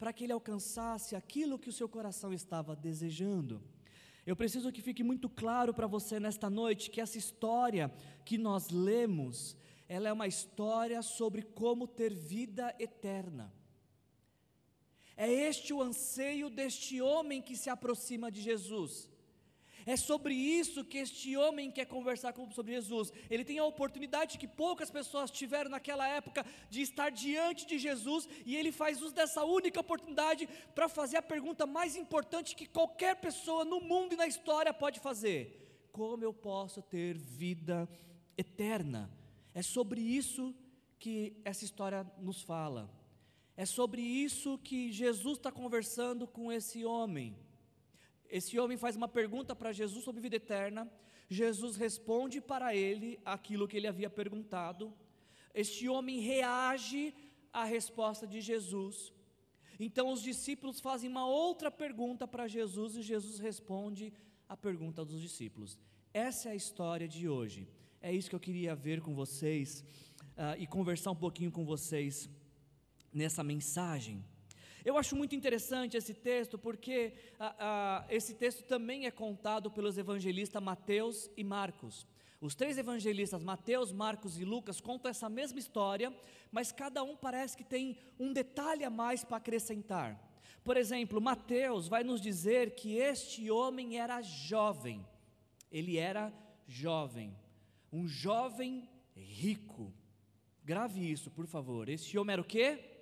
para 0.00 0.12
que 0.12 0.24
ele 0.24 0.32
alcançasse 0.32 1.14
aquilo 1.14 1.60
que 1.60 1.68
o 1.68 1.72
seu 1.72 1.88
coração 1.88 2.32
estava 2.32 2.74
desejando. 2.74 3.62
Eu 4.26 4.34
preciso 4.34 4.72
que 4.72 4.82
fique 4.82 5.04
muito 5.04 5.28
claro 5.28 5.72
para 5.72 5.86
você 5.86 6.18
nesta 6.18 6.50
noite 6.50 6.90
que 6.90 7.00
essa 7.00 7.18
história 7.18 7.88
que 8.24 8.36
nós 8.36 8.70
lemos, 8.70 9.56
ela 9.88 10.08
é 10.08 10.12
uma 10.12 10.26
história 10.26 11.00
sobre 11.02 11.42
como 11.42 11.86
ter 11.86 12.12
vida 12.12 12.74
eterna. 12.80 13.54
É 15.16 15.32
este 15.32 15.72
o 15.72 15.80
anseio 15.80 16.50
deste 16.50 17.00
homem 17.00 17.40
que 17.40 17.54
se 17.54 17.70
aproxima 17.70 18.28
de 18.28 18.42
Jesus. 18.42 19.13
É 19.86 19.96
sobre 19.96 20.34
isso 20.34 20.84
que 20.84 20.98
este 20.98 21.36
homem 21.36 21.70
quer 21.70 21.84
conversar 21.84 22.32
com, 22.32 22.50
sobre 22.50 22.72
Jesus. 22.72 23.12
Ele 23.28 23.44
tem 23.44 23.58
a 23.58 23.64
oportunidade 23.64 24.38
que 24.38 24.48
poucas 24.48 24.90
pessoas 24.90 25.30
tiveram 25.30 25.70
naquela 25.70 26.08
época 26.08 26.44
de 26.70 26.80
estar 26.80 27.10
diante 27.10 27.66
de 27.66 27.78
Jesus 27.78 28.28
e 28.46 28.56
ele 28.56 28.72
faz 28.72 29.02
uso 29.02 29.14
dessa 29.14 29.44
única 29.44 29.80
oportunidade 29.80 30.48
para 30.74 30.88
fazer 30.88 31.18
a 31.18 31.22
pergunta 31.22 31.66
mais 31.66 31.96
importante 31.96 32.56
que 32.56 32.66
qualquer 32.66 33.16
pessoa 33.16 33.64
no 33.64 33.80
mundo 33.80 34.14
e 34.14 34.16
na 34.16 34.26
história 34.26 34.72
pode 34.72 35.00
fazer: 35.00 35.88
Como 35.92 36.24
eu 36.24 36.32
posso 36.32 36.80
ter 36.80 37.16
vida 37.16 37.88
eterna? 38.38 39.10
É 39.52 39.62
sobre 39.62 40.00
isso 40.00 40.54
que 40.98 41.36
essa 41.44 41.64
história 41.64 42.10
nos 42.18 42.40
fala. 42.40 42.90
É 43.56 43.66
sobre 43.66 44.00
isso 44.00 44.58
que 44.58 44.90
Jesus 44.90 45.36
está 45.36 45.52
conversando 45.52 46.26
com 46.26 46.50
esse 46.50 46.84
homem. 46.84 47.36
Esse 48.38 48.58
homem 48.58 48.76
faz 48.76 48.96
uma 48.96 49.06
pergunta 49.06 49.54
para 49.54 49.70
Jesus 49.80 50.02
sobre 50.02 50.20
vida 50.20 50.34
eterna. 50.34 50.90
Jesus 51.28 51.76
responde 51.76 52.40
para 52.40 52.74
ele 52.74 53.10
aquilo 53.24 53.68
que 53.68 53.76
ele 53.76 53.86
havia 53.86 54.10
perguntado. 54.10 54.92
Este 55.62 55.88
homem 55.88 56.18
reage 56.18 57.14
à 57.52 57.64
resposta 57.64 58.26
de 58.26 58.40
Jesus. 58.40 59.12
Então 59.78 60.12
os 60.12 60.20
discípulos 60.20 60.80
fazem 60.80 61.08
uma 61.08 61.26
outra 61.28 61.70
pergunta 61.70 62.26
para 62.26 62.48
Jesus 62.48 62.96
e 62.96 63.02
Jesus 63.02 63.38
responde 63.38 64.12
a 64.48 64.56
pergunta 64.56 65.04
dos 65.04 65.20
discípulos. 65.20 65.78
Essa 66.12 66.48
é 66.48 66.52
a 66.52 66.56
história 66.56 67.06
de 67.06 67.28
hoje. 67.28 67.68
É 68.02 68.12
isso 68.12 68.28
que 68.28 68.34
eu 68.34 68.46
queria 68.48 68.74
ver 68.74 69.00
com 69.00 69.14
vocês 69.14 69.84
uh, 70.36 70.58
e 70.58 70.66
conversar 70.66 71.12
um 71.12 71.22
pouquinho 71.26 71.52
com 71.52 71.64
vocês 71.64 72.28
nessa 73.12 73.44
mensagem. 73.44 74.24
Eu 74.84 74.98
acho 74.98 75.16
muito 75.16 75.34
interessante 75.34 75.96
esse 75.96 76.12
texto, 76.12 76.58
porque 76.58 77.14
ah, 77.40 77.56
ah, 77.58 78.06
esse 78.10 78.34
texto 78.34 78.62
também 78.64 79.06
é 79.06 79.10
contado 79.10 79.70
pelos 79.70 79.96
evangelistas 79.96 80.62
Mateus 80.62 81.30
e 81.38 81.42
Marcos. 81.42 82.06
Os 82.38 82.54
três 82.54 82.76
evangelistas, 82.76 83.42
Mateus, 83.42 83.90
Marcos 83.90 84.38
e 84.38 84.44
Lucas, 84.44 84.82
contam 84.82 85.10
essa 85.10 85.26
mesma 85.30 85.58
história, 85.58 86.14
mas 86.52 86.70
cada 86.70 87.02
um 87.02 87.16
parece 87.16 87.56
que 87.56 87.64
tem 87.64 87.96
um 88.20 88.30
detalhe 88.30 88.84
a 88.84 88.90
mais 88.90 89.24
para 89.24 89.38
acrescentar. 89.38 90.20
Por 90.62 90.76
exemplo, 90.76 91.18
Mateus 91.18 91.88
vai 91.88 92.04
nos 92.04 92.20
dizer 92.20 92.74
que 92.74 92.96
este 92.96 93.50
homem 93.50 93.98
era 93.98 94.20
jovem, 94.20 95.02
ele 95.72 95.96
era 95.96 96.30
jovem, 96.66 97.34
um 97.90 98.06
jovem 98.06 98.86
rico. 99.16 99.90
Grave 100.62 101.10
isso, 101.10 101.30
por 101.30 101.46
favor. 101.46 101.88
Este 101.88 102.18
homem 102.18 102.34
era 102.34 102.42
o 102.42 102.44
quê? 102.44 102.93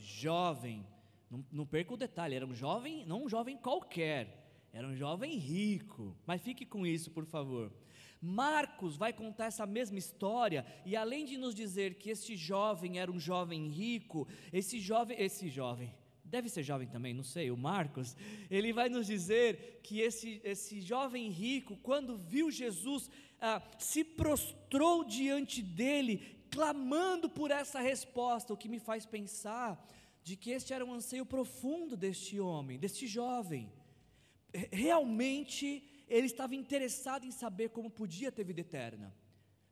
Jovem, 0.00 0.86
não, 1.30 1.44
não 1.52 1.66
perca 1.66 1.94
o 1.94 1.96
detalhe, 1.96 2.34
era 2.34 2.46
um 2.46 2.54
jovem, 2.54 3.04
não 3.06 3.24
um 3.24 3.28
jovem 3.28 3.56
qualquer, 3.56 4.40
era 4.72 4.86
um 4.86 4.94
jovem 4.94 5.36
rico, 5.36 6.16
mas 6.26 6.42
fique 6.42 6.64
com 6.64 6.86
isso, 6.86 7.10
por 7.10 7.24
favor. 7.24 7.72
Marcos 8.20 8.96
vai 8.96 9.12
contar 9.12 9.46
essa 9.46 9.66
mesma 9.66 9.98
história 9.98 10.66
e 10.84 10.94
além 10.94 11.24
de 11.24 11.38
nos 11.38 11.54
dizer 11.54 11.94
que 11.94 12.10
este 12.10 12.36
jovem 12.36 12.98
era 12.98 13.10
um 13.10 13.18
jovem 13.18 13.68
rico, 13.68 14.28
esse 14.52 14.78
jovem, 14.78 15.16
esse 15.18 15.48
jovem, 15.48 15.94
deve 16.30 16.48
ser 16.48 16.62
jovem 16.62 16.86
também, 16.86 17.12
não 17.12 17.24
sei, 17.24 17.50
o 17.50 17.56
Marcos, 17.56 18.16
ele 18.50 18.72
vai 18.72 18.88
nos 18.88 19.06
dizer 19.06 19.80
que 19.82 20.00
esse, 20.00 20.40
esse 20.44 20.80
jovem 20.80 21.28
rico, 21.28 21.76
quando 21.78 22.16
viu 22.16 22.50
Jesus, 22.50 23.10
ah, 23.40 23.62
se 23.78 24.04
prostrou 24.04 25.02
diante 25.02 25.62
dele, 25.62 26.39
clamando 26.50 27.28
por 27.28 27.50
essa 27.50 27.80
resposta, 27.80 28.52
o 28.52 28.56
que 28.56 28.68
me 28.68 28.78
faz 28.78 29.06
pensar 29.06 29.86
de 30.22 30.36
que 30.36 30.50
este 30.50 30.72
era 30.72 30.84
um 30.84 30.92
anseio 30.92 31.24
profundo 31.24 31.96
deste 31.96 32.38
homem, 32.40 32.78
deste 32.78 33.06
jovem. 33.06 33.72
Realmente 34.70 35.82
ele 36.08 36.26
estava 36.26 36.54
interessado 36.54 37.24
em 37.24 37.30
saber 37.30 37.70
como 37.70 37.88
podia 37.88 38.32
ter 38.32 38.44
vida 38.44 38.60
eterna. 38.60 39.14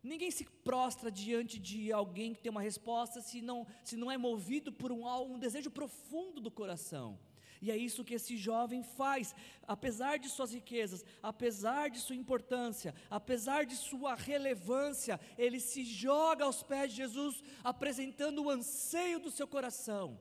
Ninguém 0.02 0.30
se 0.30 0.44
prostra 0.44 1.10
diante 1.10 1.58
de 1.58 1.92
alguém 1.92 2.32
que 2.32 2.40
tem 2.40 2.50
uma 2.50 2.62
resposta 2.62 3.20
se 3.20 3.42
não, 3.42 3.66
se 3.82 3.96
não 3.96 4.10
é 4.10 4.16
movido 4.16 4.72
por 4.72 4.92
um, 4.92 5.06
um 5.24 5.38
desejo 5.38 5.70
profundo 5.70 6.40
do 6.40 6.50
coração. 6.50 7.18
E 7.60 7.70
é 7.70 7.76
isso 7.76 8.04
que 8.04 8.14
esse 8.14 8.36
jovem 8.36 8.82
faz, 8.82 9.34
apesar 9.66 10.18
de 10.18 10.28
suas 10.28 10.52
riquezas, 10.52 11.04
apesar 11.22 11.90
de 11.90 11.98
sua 11.98 12.16
importância, 12.16 12.94
apesar 13.10 13.66
de 13.66 13.76
sua 13.76 14.14
relevância, 14.14 15.20
ele 15.36 15.60
se 15.60 15.84
joga 15.84 16.44
aos 16.44 16.62
pés 16.62 16.90
de 16.90 16.96
Jesus, 16.98 17.42
apresentando 17.64 18.44
o 18.44 18.50
anseio 18.50 19.18
do 19.18 19.30
seu 19.30 19.46
coração, 19.46 20.18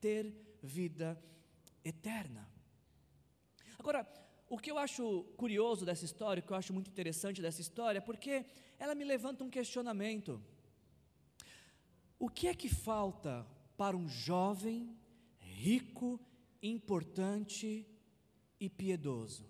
ter 0.00 0.34
vida 0.62 1.22
eterna. 1.84 2.48
Agora, 3.78 4.06
o 4.48 4.58
que 4.58 4.70
eu 4.70 4.78
acho 4.78 5.24
curioso 5.36 5.84
dessa 5.84 6.04
história, 6.04 6.40
o 6.40 6.46
que 6.46 6.52
eu 6.52 6.56
acho 6.56 6.72
muito 6.72 6.90
interessante 6.90 7.42
dessa 7.42 7.60
história, 7.60 7.98
é 7.98 8.00
porque 8.00 8.46
ela 8.78 8.94
me 8.94 9.04
levanta 9.04 9.44
um 9.44 9.50
questionamento. 9.50 10.42
O 12.18 12.28
que 12.28 12.48
é 12.48 12.54
que 12.54 12.68
falta 12.68 13.46
para 13.76 13.96
um 13.96 14.08
jovem 14.08 14.96
rico 15.38 16.20
importante 16.62 17.86
e 18.60 18.68
piedoso. 18.68 19.46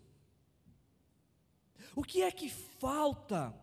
O 1.94 2.02
que 2.02 2.22
é 2.22 2.30
que 2.30 2.48
falta 2.48 3.54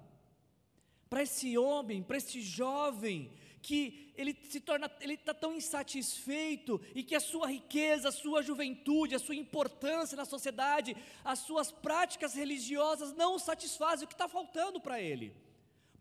para 1.10 1.24
esse 1.24 1.58
homem, 1.58 2.04
para 2.04 2.18
esse 2.18 2.42
jovem, 2.42 3.32
que 3.62 4.14
ele 4.16 4.38
se 4.44 4.60
torna, 4.60 4.92
ele 5.02 5.16
está 5.16 5.34
tão 5.34 5.56
insatisfeito 5.56 6.80
e 6.94 7.04
que 7.04 7.16
a 7.16 7.20
sua 7.20 7.48
riqueza, 7.48 8.10
a 8.10 8.12
sua 8.12 8.44
juventude, 8.44 9.16
a 9.16 9.20
sua 9.20 9.36
importância 9.36 10.16
na 10.16 10.25
sociedade, 10.25 10.96
as 11.24 11.40
suas 11.40 11.72
práticas 11.72 12.36
religiosas 12.36 13.14
não 13.14 13.36
o 13.36 13.40
satisfazem, 13.40 14.06
o 14.06 14.08
que 14.08 14.14
está 14.14 14.28
faltando 14.28 14.80
para 14.80 15.02
ele? 15.02 15.36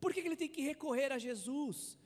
Por 0.01 0.13
que 0.13 0.21
ele 0.21 0.37
tem 0.37 0.49
que 0.49 0.61
recorrer 0.61 1.11
a 1.11 1.19
Jesus? 1.19 1.99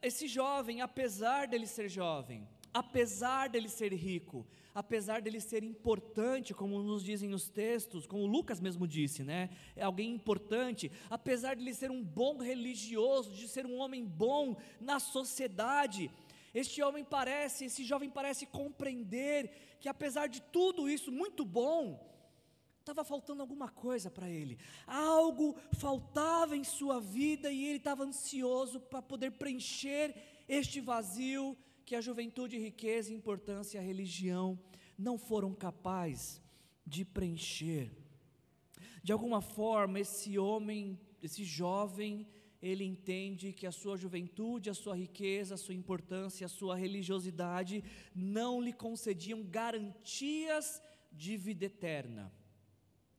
Esse 0.00 0.26
jovem, 0.26 0.80
apesar 0.80 1.46
dele 1.46 1.66
ser 1.66 1.88
jovem, 1.88 2.48
apesar 2.76 3.48
dele 3.48 3.70
ser 3.70 3.90
rico, 3.94 4.46
apesar 4.74 5.22
dele 5.22 5.40
ser 5.40 5.64
importante, 5.64 6.52
como 6.52 6.82
nos 6.82 7.02
dizem 7.02 7.32
os 7.32 7.48
textos, 7.48 8.06
como 8.06 8.26
Lucas 8.26 8.60
mesmo 8.60 8.86
disse, 8.86 9.24
né? 9.24 9.48
É 9.74 9.82
alguém 9.82 10.12
importante, 10.12 10.92
apesar 11.08 11.56
dele 11.56 11.72
ser 11.72 11.90
um 11.90 12.04
bom 12.04 12.36
religioso, 12.36 13.32
de 13.32 13.48
ser 13.48 13.64
um 13.64 13.78
homem 13.78 14.04
bom 14.04 14.56
na 14.78 15.00
sociedade, 15.00 16.10
este 16.52 16.82
homem 16.82 17.02
parece, 17.02 17.64
esse 17.64 17.82
jovem 17.82 18.10
parece 18.10 18.44
compreender 18.44 19.50
que 19.80 19.88
apesar 19.88 20.26
de 20.26 20.42
tudo 20.42 20.86
isso 20.86 21.10
muito 21.10 21.46
bom, 21.46 21.98
estava 22.80 23.04
faltando 23.04 23.40
alguma 23.40 23.70
coisa 23.70 24.10
para 24.10 24.28
ele. 24.28 24.58
Algo 24.86 25.56
faltava 25.78 26.54
em 26.54 26.62
sua 26.62 27.00
vida 27.00 27.50
e 27.50 27.64
ele 27.64 27.78
estava 27.78 28.04
ansioso 28.04 28.80
para 28.80 29.00
poder 29.00 29.32
preencher 29.32 30.14
este 30.46 30.78
vazio 30.78 31.56
que 31.86 31.94
a 31.94 32.00
juventude, 32.00 32.58
riqueza, 32.58 33.14
importância, 33.14 33.78
a 33.80 33.82
religião 33.82 34.58
não 34.98 35.16
foram 35.16 35.54
capazes 35.54 36.42
de 36.84 37.04
preencher. 37.04 37.92
De 39.04 39.12
alguma 39.12 39.40
forma, 39.40 40.00
esse 40.00 40.36
homem, 40.36 40.98
esse 41.22 41.44
jovem, 41.44 42.26
ele 42.60 42.82
entende 42.82 43.52
que 43.52 43.68
a 43.68 43.70
sua 43.70 43.96
juventude, 43.96 44.68
a 44.68 44.74
sua 44.74 44.96
riqueza, 44.96 45.54
a 45.54 45.58
sua 45.58 45.74
importância, 45.74 46.44
a 46.46 46.48
sua 46.48 46.74
religiosidade 46.74 47.84
não 48.12 48.60
lhe 48.60 48.72
concediam 48.72 49.44
garantias 49.44 50.82
de 51.12 51.36
vida 51.36 51.66
eterna. 51.66 52.32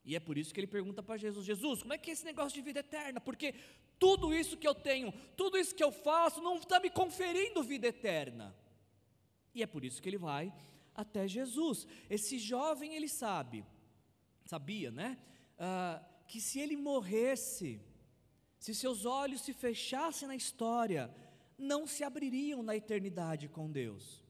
E 0.03 0.13
é 0.13 0.19
por 0.19 0.37
isso 0.37 0.53
que 0.53 0.59
ele 0.59 0.67
pergunta 0.67 1.01
para 1.01 1.17
Jesus: 1.17 1.45
Jesus, 1.45 1.81
como 1.81 1.93
é 1.93 1.97
que 1.97 2.09
é 2.09 2.13
esse 2.13 2.25
negócio 2.25 2.55
de 2.55 2.61
vida 2.61 2.81
eterna? 2.81 3.21
Porque 3.21 3.53
tudo 3.99 4.33
isso 4.33 4.57
que 4.57 4.67
eu 4.67 4.75
tenho, 4.75 5.11
tudo 5.35 5.57
isso 5.57 5.75
que 5.75 5.83
eu 5.83 5.91
faço, 5.91 6.41
não 6.41 6.57
está 6.57 6.79
me 6.79 6.89
conferindo 6.89 7.63
vida 7.63 7.87
eterna. 7.87 8.55
E 9.53 9.63
é 9.63 9.67
por 9.67 9.83
isso 9.83 10.01
que 10.01 10.09
ele 10.09 10.17
vai 10.17 10.53
até 10.93 11.27
Jesus. 11.27 11.87
Esse 12.09 12.37
jovem, 12.39 12.95
ele 12.95 13.07
sabe, 13.07 13.65
sabia, 14.45 14.91
né? 14.91 15.17
Ah, 15.57 16.03
que 16.27 16.41
se 16.41 16.59
ele 16.59 16.75
morresse, 16.75 17.81
se 18.59 18.75
seus 18.75 19.05
olhos 19.05 19.41
se 19.41 19.53
fechassem 19.53 20.27
na 20.27 20.35
história, 20.35 21.13
não 21.57 21.87
se 21.87 22.03
abririam 22.03 22.61
na 22.61 22.75
eternidade 22.75 23.47
com 23.47 23.71
Deus. 23.71 24.23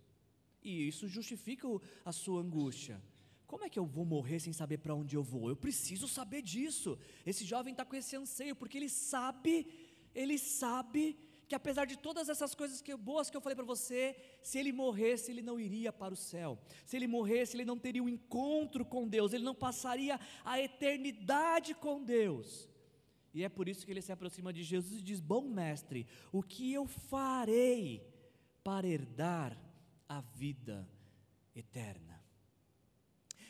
E 0.63 0.87
isso 0.87 1.07
justifica 1.07 1.67
a 2.05 2.11
sua 2.11 2.41
angústia. 2.41 3.01
Como 3.47 3.63
é 3.63 3.69
que 3.69 3.79
eu 3.79 3.85
vou 3.85 4.05
morrer 4.05 4.39
sem 4.41 4.51
saber 4.51 4.77
para 4.79 4.93
onde 4.93 5.15
eu 5.15 5.23
vou? 5.23 5.47
Eu 5.49 5.55
preciso 5.55 6.07
saber 6.07 6.41
disso. 6.41 6.99
Esse 7.25 7.45
jovem 7.45 7.71
está 7.71 7.85
com 7.85 7.95
esse 7.95 8.15
anseio, 8.15 8.55
porque 8.55 8.77
ele 8.77 8.89
sabe, 8.89 9.65
ele 10.13 10.37
sabe 10.37 11.17
que 11.47 11.55
apesar 11.55 11.85
de 11.85 11.97
todas 11.97 12.27
essas 12.27 12.53
coisas 12.53 12.81
que, 12.81 12.93
boas 12.97 13.29
que 13.29 13.37
eu 13.37 13.41
falei 13.41 13.55
para 13.55 13.63
você, 13.63 14.17
se 14.43 14.59
ele 14.59 14.73
morresse, 14.73 15.31
ele 15.31 15.41
não 15.41 15.57
iria 15.57 15.93
para 15.93 16.13
o 16.13 16.17
céu. 16.17 16.59
Se 16.85 16.97
ele 16.97 17.07
morresse, 17.07 17.55
ele 17.55 17.63
não 17.63 17.79
teria 17.79 18.03
um 18.03 18.09
encontro 18.09 18.83
com 18.83 19.07
Deus, 19.07 19.31
ele 19.31 19.45
não 19.45 19.55
passaria 19.55 20.19
a 20.43 20.59
eternidade 20.59 21.73
com 21.73 22.03
Deus. 22.03 22.69
E 23.33 23.45
é 23.45 23.49
por 23.49 23.69
isso 23.69 23.85
que 23.85 23.91
ele 23.91 24.01
se 24.01 24.11
aproxima 24.11 24.51
de 24.51 24.61
Jesus 24.61 24.99
e 24.99 25.01
diz: 25.01 25.21
Bom 25.21 25.47
mestre, 25.47 26.05
o 26.33 26.43
que 26.43 26.73
eu 26.73 26.85
farei 26.85 28.05
para 28.61 28.85
herdar 28.85 29.57
a 30.09 30.19
vida 30.19 30.89
eterna? 31.55 32.16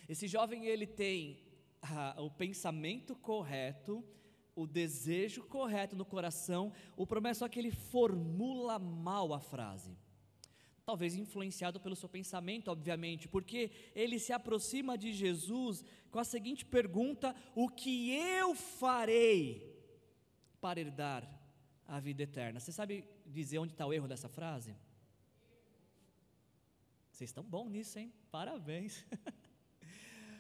Esse 0.08 0.28
jovem 0.28 0.66
ele 0.66 0.88
tem 0.88 1.40
ah, 1.82 2.16
o 2.20 2.32
pensamento 2.32 3.16
correto, 3.16 4.04
o 4.56 4.66
desejo 4.66 5.44
correto 5.44 5.96
no 5.96 6.06
coração. 6.06 6.72
O 6.96 7.06
problema 7.06 7.32
é 7.32 7.34
só 7.34 7.48
que 7.48 7.60
ele 7.60 7.72
formula 7.72 8.80
mal 8.80 9.34
a 9.34 9.40
frase. 9.40 9.98
Talvez 10.86 11.16
influenciado 11.16 11.82
pelo 11.82 11.98
seu 11.98 12.08
pensamento, 12.08 12.72
obviamente, 12.72 13.28
porque 13.28 13.72
ele 13.94 14.18
se 14.18 14.32
aproxima 14.32 14.98
de 14.98 15.12
Jesus 15.12 15.84
com 16.10 16.18
a 16.18 16.24
seguinte 16.24 16.66
pergunta: 16.66 17.36
O 17.54 17.68
que 17.68 18.16
eu 18.16 18.56
farei 18.56 19.76
para 20.62 20.80
herdar 20.80 21.30
a 21.86 22.00
vida 22.00 22.24
eterna? 22.24 22.62
Você 22.62 22.72
sabe 22.72 23.04
dizer 23.26 23.60
onde 23.60 23.74
está 23.74 23.86
o 23.86 23.94
erro 23.94 24.08
dessa 24.08 24.30
frase? 24.30 24.74
Vocês 27.12 27.32
estão 27.32 27.44
bom 27.44 27.68
nisso, 27.68 28.00
hein? 28.00 28.14
Parabéns. 28.32 29.06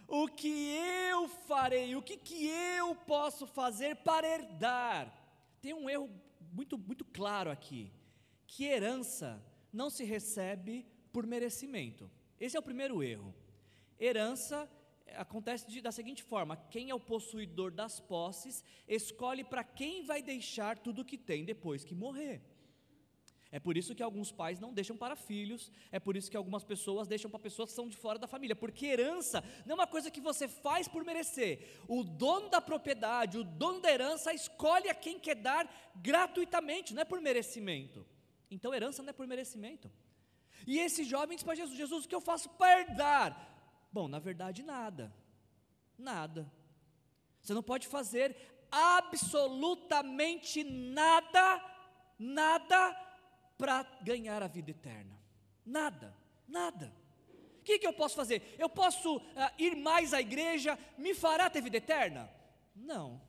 o 0.07 0.27
que 0.27 0.75
eu 1.11 1.27
farei, 1.27 1.95
o 1.95 2.01
que, 2.01 2.17
que 2.17 2.47
eu 2.47 2.95
posso 2.95 3.45
fazer 3.45 3.97
para 3.97 4.27
herdar. 4.27 5.13
Tem 5.61 5.73
um 5.73 5.89
erro 5.89 6.09
muito, 6.53 6.77
muito 6.77 7.03
claro 7.03 7.51
aqui: 7.51 7.91
que 8.45 8.63
herança 8.63 9.43
não 9.71 9.89
se 9.89 10.03
recebe 10.03 10.85
por 11.11 11.27
merecimento. 11.27 12.09
Esse 12.39 12.55
é 12.55 12.59
o 12.59 12.63
primeiro 12.63 13.03
erro. 13.03 13.33
Herança 13.99 14.69
acontece 15.15 15.67
de, 15.69 15.81
da 15.81 15.91
seguinte 15.91 16.23
forma: 16.23 16.55
quem 16.55 16.89
é 16.89 16.95
o 16.95 16.99
possuidor 16.99 17.71
das 17.71 17.99
posses 17.99 18.63
escolhe 18.87 19.43
para 19.43 19.63
quem 19.63 20.03
vai 20.03 20.21
deixar 20.21 20.77
tudo 20.77 21.01
o 21.01 21.05
que 21.05 21.17
tem 21.17 21.43
depois 21.43 21.83
que 21.83 21.95
morrer. 21.95 22.41
É 23.51 23.59
por 23.59 23.77
isso 23.77 23.95
que 23.95 24.03
alguns 24.03 24.31
pais 24.31 24.59
não 24.59 24.73
deixam 24.73 24.97
para 24.97 25.15
filhos, 25.15 25.71
é 25.91 25.99
por 25.99 26.17
isso 26.17 26.29
que 26.29 26.35
algumas 26.35 26.63
pessoas 26.63 27.07
deixam 27.07 27.31
para 27.31 27.39
pessoas 27.39 27.69
que 27.69 27.75
são 27.75 27.87
de 27.87 27.95
fora 27.95 28.19
da 28.19 28.27
família, 28.27 28.55
porque 28.55 28.85
herança 28.85 29.43
não 29.65 29.73
é 29.73 29.75
uma 29.75 29.87
coisa 29.87 30.11
que 30.11 30.19
você 30.19 30.47
faz 30.47 30.87
por 30.87 31.05
merecer. 31.05 31.81
O 31.87 32.03
dono 32.03 32.49
da 32.49 32.59
propriedade, 32.59 33.37
o 33.37 33.43
dono 33.43 33.79
da 33.79 33.91
herança, 33.91 34.33
escolhe 34.33 34.89
a 34.89 34.95
quem 34.95 35.17
quer 35.19 35.35
dar 35.35 35.69
gratuitamente, 35.95 36.93
não 36.93 37.01
é 37.01 37.05
por 37.05 37.21
merecimento. 37.21 38.05
Então, 38.51 38.73
herança 38.73 39.01
não 39.01 39.09
é 39.09 39.13
por 39.13 39.27
merecimento. 39.27 39.91
E 40.65 40.79
esse 40.79 41.03
jovem 41.03 41.35
diz 41.37 41.43
para 41.43 41.55
Jesus: 41.55 41.77
Jesus, 41.77 42.05
o 42.05 42.07
que 42.07 42.15
eu 42.15 42.21
faço 42.21 42.49
para 42.49 42.81
herdar? 42.81 43.47
Bom, 43.91 44.07
na 44.07 44.19
verdade, 44.19 44.63
nada. 44.63 45.13
Nada. 45.97 46.51
Você 47.41 47.53
não 47.53 47.63
pode 47.63 47.87
fazer 47.87 48.35
absolutamente 48.69 50.63
nada, 50.63 51.63
nada 52.19 53.06
para 53.57 53.83
ganhar 54.01 54.41
a 54.43 54.47
vida 54.47 54.71
eterna? 54.71 55.17
Nada, 55.65 56.15
nada. 56.47 56.93
O 57.59 57.63
que, 57.63 57.79
que 57.79 57.87
eu 57.87 57.93
posso 57.93 58.15
fazer? 58.15 58.55
Eu 58.57 58.69
posso 58.69 59.17
uh, 59.17 59.23
ir 59.57 59.75
mais 59.75 60.13
à 60.13 60.21
igreja, 60.21 60.77
me 60.97 61.13
fará 61.13 61.49
ter 61.49 61.61
vida 61.61 61.77
eterna? 61.77 62.31
Não. 62.75 63.21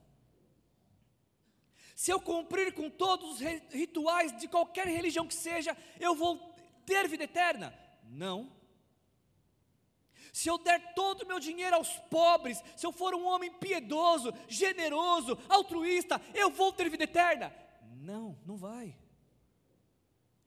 Se 1.95 2.13
eu 2.13 2.21
cumprir 2.21 2.73
com 2.73 2.89
todos 2.89 3.33
os 3.33 3.41
rituais 3.73 4.37
de 4.39 4.47
qualquer 4.47 4.87
religião 4.87 5.27
que 5.27 5.35
seja, 5.35 5.77
eu 5.99 6.15
vou 6.15 6.39
ter 6.87 7.09
vida 7.09 7.25
eterna? 7.25 7.77
Não. 8.05 8.53
Se 10.33 10.49
eu 10.49 10.59
der 10.59 10.95
todo 10.95 11.23
o 11.23 11.27
meu 11.27 11.41
dinheiro 11.41 11.75
aos 11.75 11.99
pobres, 12.09 12.63
se 12.77 12.87
eu 12.87 12.93
for 12.93 13.15
um 13.15 13.27
homem 13.27 13.51
piedoso, 13.51 14.33
generoso, 14.47 15.37
altruísta, 15.49 16.21
eu 16.33 16.51
vou 16.51 16.73
ter 16.73 16.89
vida 16.89 17.03
eterna? 17.03 17.53
Não, 17.97 18.39
não 18.47 18.57
vai. 18.57 18.95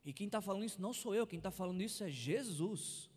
E 0.03 0.11
quem 0.11 0.25
está 0.25 0.41
falando 0.41 0.65
isso 0.65 0.81
não 0.81 0.93
sou 0.93 1.13
eu, 1.13 1.27
quem 1.27 1.37
está 1.37 1.51
falando 1.51 1.81
isso 1.81 2.03
é 2.03 2.09
Jesus. 2.09 3.09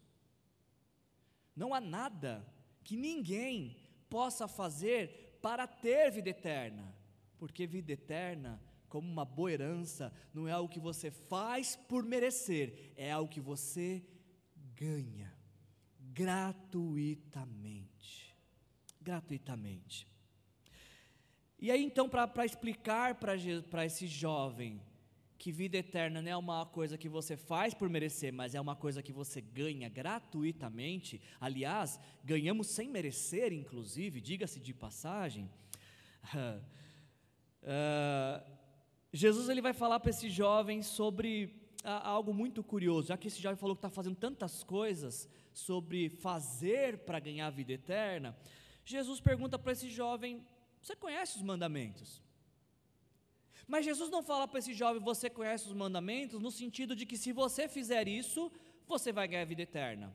Não 1.56 1.72
há 1.72 1.80
nada 1.80 2.46
que 2.82 2.96
ninguém 2.96 3.76
possa 4.10 4.46
fazer 4.46 5.38
para 5.40 5.66
ter 5.66 6.10
vida 6.10 6.28
eterna, 6.30 6.94
porque 7.38 7.66
vida 7.66 7.92
eterna, 7.92 8.62
como 8.88 9.10
uma 9.10 9.24
boa 9.24 9.52
herança, 9.52 10.12
não 10.32 10.46
é 10.46 10.52
algo 10.52 10.72
que 10.72 10.80
você 10.80 11.10
faz 11.10 11.76
por 11.76 12.04
merecer, 12.04 12.92
é 12.96 13.10
algo 13.10 13.30
que 13.30 13.40
você 13.40 14.04
ganha 14.74 15.34
gratuitamente. 15.98 18.36
Gratuitamente. 19.00 20.06
E 21.58 21.70
aí 21.70 21.82
então, 21.82 22.08
para 22.08 22.44
explicar 22.44 23.16
para 23.16 23.86
esse 23.86 24.06
jovem 24.06 24.82
que 25.44 25.52
vida 25.52 25.76
eterna 25.76 26.22
não 26.22 26.30
é 26.30 26.34
uma 26.34 26.64
coisa 26.64 26.96
que 26.96 27.06
você 27.06 27.36
faz 27.36 27.74
por 27.74 27.86
merecer, 27.90 28.32
mas 28.32 28.54
é 28.54 28.60
uma 28.62 28.74
coisa 28.74 29.02
que 29.02 29.12
você 29.12 29.42
ganha 29.42 29.90
gratuitamente. 29.90 31.20
Aliás, 31.38 32.00
ganhamos 32.24 32.68
sem 32.68 32.88
merecer, 32.88 33.52
inclusive, 33.52 34.22
diga-se 34.22 34.58
de 34.58 34.72
passagem. 34.72 35.50
Uh, 36.32 36.64
Jesus 39.12 39.50
ele 39.50 39.60
vai 39.60 39.74
falar 39.74 40.00
para 40.00 40.08
esse 40.08 40.30
jovem 40.30 40.82
sobre 40.82 41.54
uh, 41.84 41.88
algo 42.02 42.32
muito 42.32 42.64
curioso, 42.64 43.08
já 43.08 43.18
que 43.18 43.28
esse 43.28 43.42
jovem 43.42 43.58
falou 43.58 43.76
que 43.76 43.80
está 43.80 43.90
fazendo 43.90 44.16
tantas 44.16 44.64
coisas 44.64 45.28
sobre 45.52 46.08
fazer 46.08 47.00
para 47.00 47.20
ganhar 47.20 47.48
a 47.48 47.50
vida 47.50 47.74
eterna. 47.74 48.34
Jesus 48.82 49.20
pergunta 49.20 49.58
para 49.58 49.72
esse 49.72 49.90
jovem: 49.90 50.42
Você 50.80 50.96
conhece 50.96 51.36
os 51.36 51.42
mandamentos? 51.42 52.23
Mas 53.66 53.84
Jesus 53.84 54.10
não 54.10 54.22
fala 54.22 54.46
para 54.46 54.58
esse 54.58 54.74
jovem, 54.74 55.02
você 55.02 55.30
conhece 55.30 55.66
os 55.66 55.72
mandamentos, 55.72 56.40
no 56.40 56.50
sentido 56.50 56.94
de 56.94 57.06
que 57.06 57.16
se 57.16 57.32
você 57.32 57.68
fizer 57.68 58.06
isso, 58.06 58.50
você 58.86 59.12
vai 59.12 59.26
ganhar 59.26 59.42
a 59.42 59.46
vida 59.46 59.62
eterna. 59.62 60.14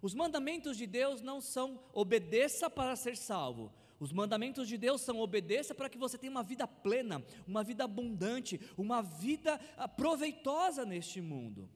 Os 0.00 0.14
mandamentos 0.14 0.76
de 0.76 0.86
Deus 0.86 1.20
não 1.20 1.40
são 1.40 1.80
obedeça 1.92 2.70
para 2.70 2.94
ser 2.94 3.16
salvo. 3.16 3.72
Os 3.98 4.12
mandamentos 4.12 4.68
de 4.68 4.78
Deus 4.78 5.00
são 5.00 5.18
obedeça 5.18 5.74
para 5.74 5.88
que 5.88 5.98
você 5.98 6.16
tenha 6.16 6.30
uma 6.30 6.44
vida 6.44 6.68
plena, 6.68 7.24
uma 7.46 7.64
vida 7.64 7.82
abundante, 7.82 8.60
uma 8.76 9.02
vida 9.02 9.60
ah, 9.76 9.88
proveitosa 9.88 10.84
neste 10.84 11.20
mundo. 11.20 11.68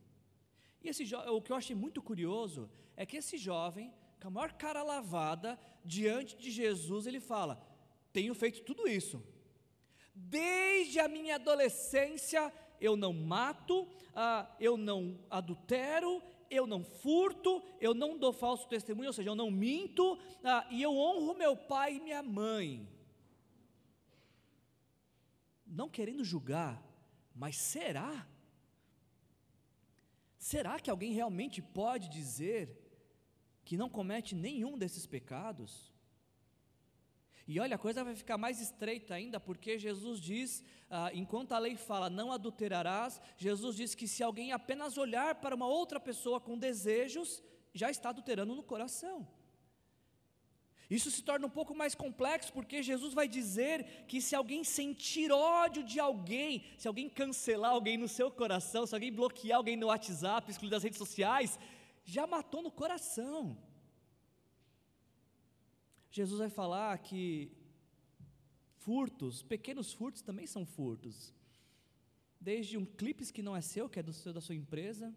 E 0.84 0.88
esse 0.88 1.02
o 1.14 1.42
que 1.42 1.50
eu 1.50 1.56
achei 1.56 1.74
muito 1.74 2.00
curioso 2.00 2.70
é 2.96 3.04
que 3.04 3.16
esse 3.16 3.36
jovem, 3.36 3.92
com 4.20 4.28
a 4.28 4.30
maior 4.30 4.52
cara 4.52 4.84
lavada, 4.84 5.58
diante 5.84 6.36
de 6.36 6.50
Jesus, 6.50 7.06
ele 7.08 7.18
fala: 7.18 7.60
Tenho 8.12 8.34
feito 8.34 8.62
tudo 8.62 8.86
isso. 8.86 9.20
Desde 10.14 11.01
a 11.01 11.09
minha 11.09 11.37
adolescência, 11.37 12.53
eu 12.81 12.96
não 12.96 13.12
mato, 13.12 13.88
ah, 14.14 14.55
eu 14.59 14.77
não 14.77 15.18
adultero, 15.31 16.22
eu 16.51 16.66
não 16.66 16.85
furto, 16.85 17.62
eu 17.81 17.94
não 17.94 18.18
dou 18.18 18.33
falso 18.33 18.68
testemunho, 18.68 19.09
ou 19.09 19.12
seja, 19.12 19.31
eu 19.31 19.35
não 19.35 19.51
minto, 19.51 20.18
ah, 20.44 20.66
e 20.70 20.83
eu 20.83 20.94
honro 20.96 21.35
meu 21.35 21.57
pai 21.57 21.96
e 21.96 22.01
minha 22.01 22.22
mãe. 22.22 22.87
Não 25.66 25.88
querendo 25.88 26.25
julgar, 26.25 26.83
mas 27.35 27.57
será? 27.57 28.27
Será 30.37 30.81
que 30.81 30.90
alguém 30.90 31.12
realmente 31.12 31.62
pode 31.62 32.09
dizer 32.09 32.79
que 33.64 33.77
não 33.77 33.88
comete 33.88 34.35
nenhum 34.35 34.77
desses 34.77 35.07
pecados? 35.07 35.91
E 37.46 37.59
olha, 37.59 37.74
a 37.74 37.78
coisa 37.78 38.05
vai 38.05 38.14
ficar 38.14 38.38
mais 38.38 38.61
estreita 38.61 39.14
ainda, 39.14 39.40
porque 39.40 39.78
Jesus 39.78 40.20
diz, 40.20 40.62
ah, 40.88 41.11
enquanto 41.12 41.52
a 41.52 41.59
lei 41.59 41.76
fala 41.76 42.09
não 42.09 42.31
adulterarás, 42.31 43.20
Jesus 43.37 43.76
diz 43.76 43.94
que 43.94 44.07
se 44.07 44.22
alguém 44.22 44.52
apenas 44.52 44.96
olhar 44.96 45.35
para 45.37 45.55
uma 45.55 45.66
outra 45.66 45.98
pessoa 45.98 46.40
com 46.40 46.57
desejos, 46.57 47.42
já 47.74 47.90
está 47.90 48.11
adulterando 48.11 48.55
no 48.55 48.62
coração. 48.62 49.26
Isso 50.90 51.11
se 51.11 51.22
torna 51.22 51.46
um 51.46 51.50
pouco 51.50 51.74
mais 51.74 51.94
complexo, 51.94 52.52
porque 52.52 52.83
Jesus 52.83 53.14
vai 53.14 53.26
dizer 53.26 54.05
que 54.07 54.20
se 54.20 54.35
alguém 54.35 54.62
sentir 54.62 55.33
ódio 55.33 55.83
de 55.83 55.98
alguém, 55.98 56.64
se 56.76 56.87
alguém 56.87 57.09
cancelar 57.09 57.70
alguém 57.70 57.96
no 57.96 58.07
seu 58.07 58.31
coração, 58.31 58.87
se 58.87 58.94
alguém 58.94 59.11
bloquear 59.11 59.57
alguém 59.57 59.74
no 59.74 59.87
WhatsApp, 59.87 60.50
excluir 60.50 60.68
das 60.68 60.83
redes 60.83 60.98
sociais, 60.98 61.59
já 62.05 62.26
matou 62.26 62.62
no 62.62 62.70
coração. 62.70 63.57
Jesus 66.12 66.38
vai 66.38 66.51
falar 66.51 66.98
que 66.98 67.51
furtos, 68.77 69.42
pequenos 69.42 69.94
furtos 69.94 70.20
também 70.20 70.46
são 70.46 70.66
furtos. 70.66 71.35
Desde 72.38 72.77
um 72.77 72.85
clipe 72.85 73.25
que 73.33 73.42
não 73.42 73.57
é 73.57 73.62
seu, 73.62 73.88
que 73.88 73.98
é 73.98 74.03
do 74.03 74.12
seu, 74.12 74.31
da 74.31 74.40
sua 74.40 74.55
empresa, 74.55 75.16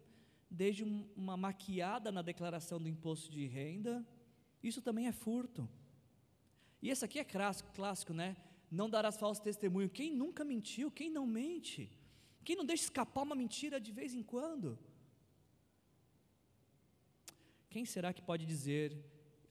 desde 0.50 0.84
um, 0.84 1.06
uma 1.14 1.36
maquiada 1.36 2.10
na 2.10 2.22
declaração 2.22 2.80
do 2.80 2.88
imposto 2.88 3.30
de 3.30 3.44
renda, 3.46 4.06
isso 4.62 4.80
também 4.80 5.06
é 5.06 5.12
furto. 5.12 5.68
E 6.80 6.88
esse 6.88 7.04
aqui 7.04 7.18
é 7.18 7.24
clássico, 7.24 7.70
clássico, 7.74 8.14
né? 8.14 8.34
Não 8.70 8.88
darás 8.88 9.18
falso 9.18 9.42
testemunho. 9.42 9.90
Quem 9.90 10.14
nunca 10.14 10.44
mentiu? 10.44 10.90
Quem 10.90 11.10
não 11.10 11.26
mente? 11.26 11.90
Quem 12.42 12.56
não 12.56 12.64
deixa 12.64 12.84
escapar 12.84 13.22
uma 13.22 13.34
mentira 13.34 13.78
de 13.78 13.92
vez 13.92 14.14
em 14.14 14.22
quando? 14.22 14.78
Quem 17.68 17.84
será 17.84 18.14
que 18.14 18.22
pode 18.22 18.46
dizer 18.46 18.96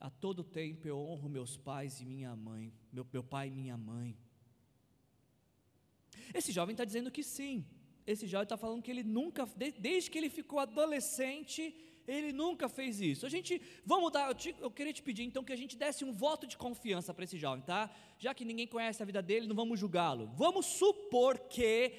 a 0.06 0.10
todo 0.26 0.44
tempo 0.44 0.88
eu 0.88 1.00
honro 1.00 1.28
meus 1.28 1.58
pais 1.58 2.00
e 2.00 2.06
minha 2.06 2.36
mãe, 2.36 2.72
meu, 2.94 3.06
meu 3.12 3.24
pai 3.24 3.48
e 3.48 3.52
minha 3.60 3.76
mãe. 3.76 4.16
Esse 6.32 6.52
jovem 6.52 6.74
está 6.74 6.86
dizendo 6.86 7.10
que 7.10 7.24
sim. 7.24 7.66
Esse 8.06 8.28
jovem 8.28 8.44
está 8.44 8.56
falando 8.56 8.84
que 8.84 8.92
ele 8.92 9.04
nunca, 9.04 9.44
desde 9.88 10.12
que 10.12 10.18
ele 10.20 10.30
ficou 10.30 10.60
adolescente, 10.60 11.62
ele 12.08 12.32
nunca 12.32 12.70
fez 12.70 13.02
isso. 13.02 13.26
A 13.26 13.30
gente, 13.30 13.60
vamos 13.84 14.12
dar, 14.12 14.28
eu, 14.28 14.36
te, 14.36 14.56
eu 14.60 14.70
queria 14.70 14.94
te 14.94 15.02
pedir 15.02 15.24
então 15.24 15.44
que 15.44 15.52
a 15.52 15.56
gente 15.56 15.76
desse 15.76 16.06
um 16.06 16.14
voto 16.14 16.46
de 16.46 16.56
confiança 16.56 17.12
para 17.12 17.24
esse 17.24 17.40
jovem, 17.40 17.64
tá? 17.66 17.90
Já 18.20 18.32
que 18.36 18.46
ninguém 18.46 18.68
conhece 18.68 19.02
a 19.02 19.06
vida 19.08 19.24
dele, 19.24 19.48
não 19.48 19.56
vamos 19.56 19.80
julgá-lo. 19.80 20.28
Vamos 20.36 20.68
supor 20.68 21.40
que, 21.40 21.94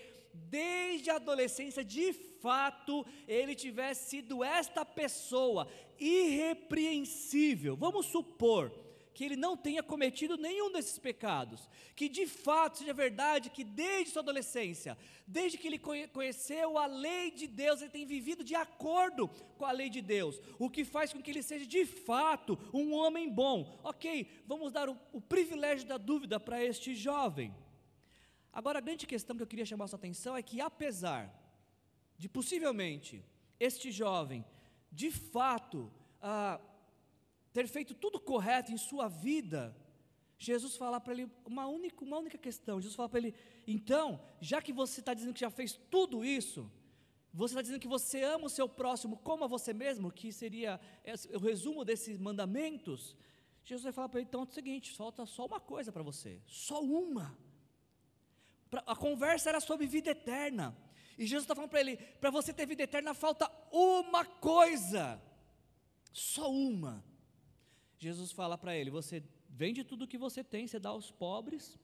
desde 0.48 1.10
a 1.10 1.16
adolescência, 1.16 1.84
de 1.84 2.12
fato, 2.12 3.04
ele 3.26 3.54
tivesse 3.54 4.10
sido 4.10 4.44
esta 4.44 4.84
pessoa 4.84 5.68
irrepreensível. 5.98 7.76
Vamos 7.76 8.06
supor 8.06 8.72
que 9.16 9.24
ele 9.24 9.34
não 9.34 9.56
tenha 9.56 9.82
cometido 9.82 10.36
nenhum 10.36 10.70
desses 10.70 10.98
pecados, 10.98 11.66
que 11.94 12.06
de 12.06 12.26
fato 12.26 12.76
seja 12.76 12.92
verdade 12.92 13.48
que 13.48 13.64
desde 13.64 14.10
sua 14.10 14.20
adolescência, 14.20 14.96
desde 15.26 15.56
que 15.56 15.66
ele 15.66 15.78
conheceu 15.78 16.76
a 16.76 16.84
lei 16.84 17.30
de 17.30 17.46
Deus, 17.46 17.80
ele 17.80 17.88
tem 17.88 18.04
vivido 18.04 18.44
de 18.44 18.54
acordo 18.54 19.26
com 19.56 19.64
a 19.64 19.72
lei 19.72 19.88
de 19.88 20.02
Deus, 20.02 20.38
o 20.58 20.68
que 20.68 20.84
faz 20.84 21.14
com 21.14 21.22
que 21.22 21.30
ele 21.30 21.42
seja 21.42 21.64
de 21.64 21.86
fato 21.86 22.58
um 22.74 22.92
homem 22.92 23.26
bom. 23.26 23.80
Ok, 23.82 24.28
vamos 24.46 24.70
dar 24.70 24.86
o, 24.86 24.98
o 25.14 25.20
privilégio 25.20 25.88
da 25.88 25.96
dúvida 25.96 26.38
para 26.38 26.62
este 26.62 26.94
jovem. 26.94 27.54
Agora, 28.58 28.78
a 28.78 28.80
grande 28.80 29.06
questão 29.06 29.36
que 29.36 29.42
eu 29.42 29.46
queria 29.46 29.66
chamar 29.66 29.86
sua 29.86 29.98
atenção 29.98 30.34
é 30.34 30.42
que, 30.42 30.62
apesar 30.62 31.22
de 32.16 32.26
possivelmente 32.26 33.22
este 33.60 33.92
jovem 33.92 34.42
de 34.90 35.10
fato, 35.10 35.92
ah, 36.22 36.58
ter 37.52 37.68
feito 37.68 37.92
tudo 37.92 38.18
correto 38.18 38.72
em 38.72 38.78
sua 38.78 39.08
vida, 39.08 39.76
Jesus 40.38 40.74
fala 40.74 40.98
para 40.98 41.12
ele 41.12 41.30
uma 41.44 41.66
única, 41.66 42.02
uma 42.02 42.16
única 42.16 42.38
questão. 42.38 42.80
Jesus 42.80 42.96
fala 42.96 43.10
para 43.10 43.18
ele: 43.18 43.34
então, 43.66 44.18
já 44.40 44.62
que 44.62 44.72
você 44.72 45.00
está 45.00 45.12
dizendo 45.12 45.34
que 45.34 45.40
já 45.40 45.50
fez 45.50 45.78
tudo 45.90 46.24
isso, 46.24 46.72
você 47.34 47.52
está 47.52 47.60
dizendo 47.60 47.78
que 47.78 47.86
você 47.86 48.22
ama 48.22 48.46
o 48.46 48.54
seu 48.58 48.66
próximo 48.66 49.18
como 49.18 49.44
a 49.44 49.46
você 49.46 49.74
mesmo, 49.74 50.10
que 50.10 50.32
seria 50.32 50.80
o 51.34 51.38
resumo 51.38 51.84
desses 51.84 52.16
mandamentos. 52.18 53.14
Jesus 53.62 53.84
vai 53.84 53.92
falar 53.92 54.08
para 54.08 54.20
ele: 54.20 54.28
então 54.28 54.40
é 54.40 54.44
o 54.44 54.50
seguinte, 54.50 54.96
falta 54.96 55.26
só 55.26 55.44
uma 55.44 55.60
coisa 55.60 55.92
para 55.92 56.02
você, 56.02 56.40
só 56.46 56.82
uma. 56.82 57.36
A 58.86 58.96
conversa 58.96 59.48
era 59.48 59.60
sobre 59.60 59.86
vida 59.86 60.10
eterna. 60.10 60.76
E 61.18 61.26
Jesus 61.26 61.44
está 61.44 61.54
falando 61.54 61.70
para 61.70 61.80
ele: 61.80 61.96
para 62.20 62.30
você 62.30 62.52
ter 62.52 62.66
vida 62.66 62.82
eterna, 62.82 63.14
falta 63.14 63.50
uma 63.70 64.24
coisa, 64.24 65.20
só 66.12 66.50
uma. 66.50 67.04
Jesus 67.98 68.32
fala 68.32 68.58
para 68.58 68.76
ele: 68.76 68.90
você 68.90 69.22
vende 69.48 69.84
tudo 69.84 70.04
o 70.04 70.08
que 70.08 70.18
você 70.18 70.44
tem, 70.44 70.66
você 70.66 70.78
dá 70.78 70.90
aos 70.90 71.10
pobres, 71.10 71.78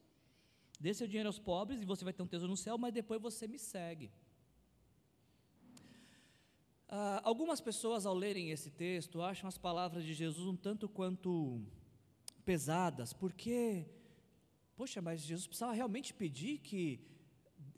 dê 0.78 0.92
seu 0.92 1.07
dinheiro 1.07 1.28
aos 1.28 1.38
pobres 1.38 1.81
e 1.81 1.85
você 1.85 2.05
vai 2.05 2.12
ter 2.12 2.22
um 2.22 2.26
tesouro 2.26 2.50
no 2.50 2.57
céu, 2.57 2.76
mas 2.76 2.92
depois 2.92 3.20
você 3.20 3.46
me 3.46 3.59
segue. 3.59 4.11
Ah, 6.94 7.22
algumas 7.24 7.59
pessoas, 7.59 8.05
ao 8.05 8.14
lerem 8.14 8.50
esse 8.50 8.70
texto, 8.70 9.22
acham 9.22 9.48
as 9.48 9.57
palavras 9.57 10.05
de 10.05 10.12
Jesus 10.12 10.46
um 10.46 10.55
tanto 10.55 10.87
quanto 10.90 11.62
pesadas, 12.44 13.14
porque, 13.14 13.87
poxa, 14.83 15.01
mas 15.01 15.21
Jesus 15.21 15.47
precisava 15.47 15.73
realmente 15.73 16.12
pedir 16.12 16.59
que 16.59 16.99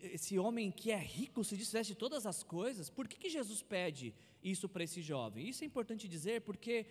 esse 0.01 0.39
homem 0.39 0.71
que 0.71 0.91
é 0.91 0.97
rico 0.97 1.45
se 1.45 1.55
desfizesse 1.55 1.91
de 1.91 1.95
todas 1.95 2.25
as 2.25 2.43
coisas, 2.43 2.89
por 2.89 3.07
que, 3.07 3.19
que 3.19 3.29
Jesus 3.29 3.61
pede 3.63 4.15
isso 4.43 4.67
para 4.71 4.85
esse 4.85 5.03
jovem? 5.03 5.47
Isso 5.47 5.63
é 5.63 5.67
importante 5.67 6.09
dizer 6.09 6.41
porque 6.41 6.87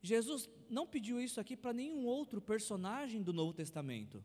Jesus 0.00 0.48
não 0.70 0.86
pediu 0.86 1.20
isso 1.20 1.40
aqui 1.40 1.56
para 1.56 1.72
nenhum 1.72 2.06
outro 2.06 2.40
personagem 2.40 3.20
do 3.20 3.32
Novo 3.32 3.52
Testamento. 3.52 4.22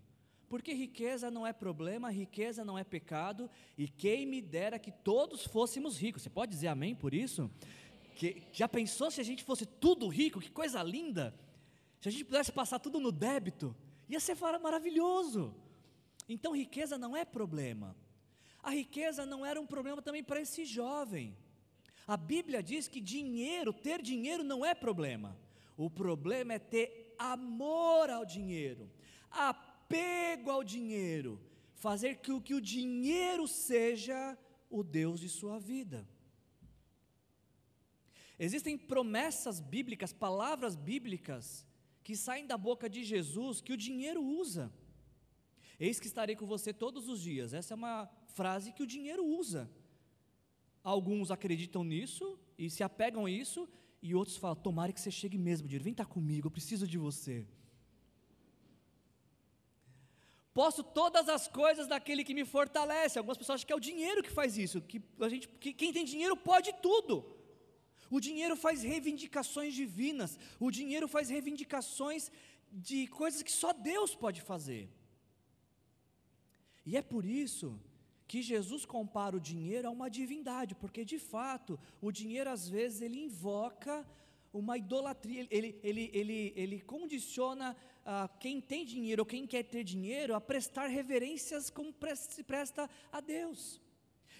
Porque 0.47 0.71
riqueza 0.71 1.31
não 1.31 1.47
é 1.47 1.51
problema, 1.51 2.11
riqueza 2.11 2.63
não 2.63 2.77
é 2.77 2.83
pecado, 2.83 3.49
e 3.75 3.87
quem 3.87 4.23
me 4.23 4.39
dera 4.39 4.77
que 4.77 4.91
todos 4.91 5.45
fôssemos 5.45 5.97
ricos. 5.97 6.21
Você 6.21 6.29
pode 6.29 6.51
dizer 6.51 6.67
amém 6.67 6.93
por 6.93 7.11
isso? 7.11 7.49
Que, 8.15 8.43
já 8.53 8.67
pensou 8.67 9.09
se 9.09 9.19
a 9.19 9.23
gente 9.23 9.43
fosse 9.43 9.65
tudo 9.65 10.07
rico? 10.07 10.39
Que 10.39 10.51
coisa 10.51 10.83
linda! 10.83 11.33
Se 11.99 12.07
a 12.07 12.11
gente 12.11 12.25
pudesse 12.25 12.51
passar 12.51 12.77
tudo 12.77 12.99
no 12.99 13.11
débito, 13.11 13.75
ia 14.07 14.19
ser 14.19 14.35
maravilhoso. 14.61 15.53
Então, 16.27 16.55
riqueza 16.55 16.97
não 16.97 17.15
é 17.15 17.23
problema. 17.23 17.95
A 18.61 18.71
riqueza 18.71 19.25
não 19.25 19.45
era 19.45 19.59
um 19.59 19.67
problema 19.67 20.01
também 20.01 20.23
para 20.23 20.41
esse 20.41 20.65
jovem. 20.65 21.37
A 22.07 22.15
Bíblia 22.17 22.63
diz 22.63 22.87
que 22.87 23.01
dinheiro, 23.01 23.73
ter 23.73 24.01
dinheiro 24.01 24.43
não 24.43 24.65
é 24.65 24.73
problema. 24.73 25.37
O 25.75 25.89
problema 25.89 26.53
é 26.53 26.59
ter 26.59 27.13
amor 27.19 28.09
ao 28.09 28.25
dinheiro, 28.25 28.89
apego 29.29 30.49
ao 30.49 30.63
dinheiro, 30.63 31.39
fazer 31.75 32.15
com 32.17 32.41
que 32.41 32.53
o 32.53 32.61
dinheiro 32.61 33.47
seja 33.47 34.37
o 34.69 34.83
Deus 34.83 35.19
de 35.19 35.29
sua 35.29 35.59
vida. 35.59 36.07
Existem 38.39 38.77
promessas 38.77 39.59
bíblicas, 39.59 40.13
palavras 40.13 40.75
bíblicas, 40.75 41.65
que 42.07 42.15
saem 42.15 42.47
da 42.47 42.57
boca 42.57 42.89
de 42.89 43.03
Jesus 43.03 43.59
que 43.59 43.73
o 43.73 43.77
dinheiro 43.85 44.23
usa. 44.23 44.71
Eis 45.77 45.99
que 45.99 46.07
estarei 46.07 46.37
com 46.37 46.45
você 46.45 46.71
todos 46.73 47.09
os 47.09 47.19
dias. 47.21 47.53
Essa 47.53 47.73
é 47.73 47.75
uma 47.75 48.09
frase 48.29 48.71
que 48.71 48.81
o 48.81 48.87
dinheiro 48.87 49.25
usa. 49.25 49.69
Alguns 50.81 51.31
acreditam 51.31 51.83
nisso 51.83 52.39
e 52.57 52.69
se 52.69 52.81
apegam 52.81 53.25
a 53.25 53.29
isso, 53.29 53.67
e 54.01 54.15
outros 54.15 54.37
falam: 54.37 54.55
Tomara 54.55 54.93
que 54.93 55.01
você 55.01 55.11
chegue 55.11 55.37
mesmo, 55.37 55.67
dinheiro, 55.67 55.83
vem 55.83 55.91
estar 55.91 56.05
comigo, 56.05 56.47
eu 56.47 56.51
preciso 56.51 56.87
de 56.87 56.97
você. 56.97 57.45
Posso 60.53 60.81
todas 60.85 61.27
as 61.27 61.45
coisas 61.49 61.87
daquele 61.87 62.23
que 62.23 62.33
me 62.33 62.45
fortalece. 62.45 63.17
Algumas 63.17 63.37
pessoas 63.37 63.57
acham 63.57 63.67
que 63.67 63.73
é 63.73 63.75
o 63.75 63.81
dinheiro 63.81 64.23
que 64.23 64.31
faz 64.31 64.57
isso, 64.57 64.79
que, 64.79 65.01
a 65.19 65.27
gente, 65.27 65.49
que 65.49 65.73
quem 65.73 65.91
tem 65.91 66.05
dinheiro 66.05 66.37
pode 66.37 66.71
tudo. 66.81 67.36
O 68.09 68.19
dinheiro 68.19 68.55
faz 68.55 68.83
reivindicações 68.83 69.73
divinas, 69.73 70.37
o 70.59 70.71
dinheiro 70.71 71.07
faz 71.07 71.29
reivindicações 71.29 72.31
de 72.71 73.07
coisas 73.07 73.41
que 73.41 73.51
só 73.51 73.73
Deus 73.73 74.15
pode 74.15 74.41
fazer. 74.41 74.89
E 76.85 76.95
é 76.95 77.01
por 77.01 77.25
isso 77.25 77.79
que 78.27 78.41
Jesus 78.41 78.85
compara 78.85 79.35
o 79.35 79.39
dinheiro 79.39 79.87
a 79.87 79.91
uma 79.91 80.09
divindade, 80.09 80.75
porque 80.75 81.03
de 81.05 81.19
fato 81.19 81.79
o 82.01 82.11
dinheiro 82.11 82.49
às 82.49 82.67
vezes 82.67 83.01
ele 83.01 83.19
invoca 83.23 84.05
uma 84.53 84.77
idolatria, 84.77 85.47
ele, 85.49 85.79
ele, 85.83 86.09
ele, 86.13 86.53
ele 86.55 86.81
condiciona 86.81 87.75
ah, 88.05 88.29
quem 88.39 88.59
tem 88.59 88.85
dinheiro 88.85 89.21
ou 89.21 89.25
quem 89.25 89.45
quer 89.45 89.63
ter 89.63 89.83
dinheiro 89.83 90.33
a 90.33 90.41
prestar 90.41 90.87
reverências 90.87 91.69
como 91.69 91.93
se 92.15 92.43
presta 92.43 92.89
a 93.11 93.19
Deus. 93.19 93.81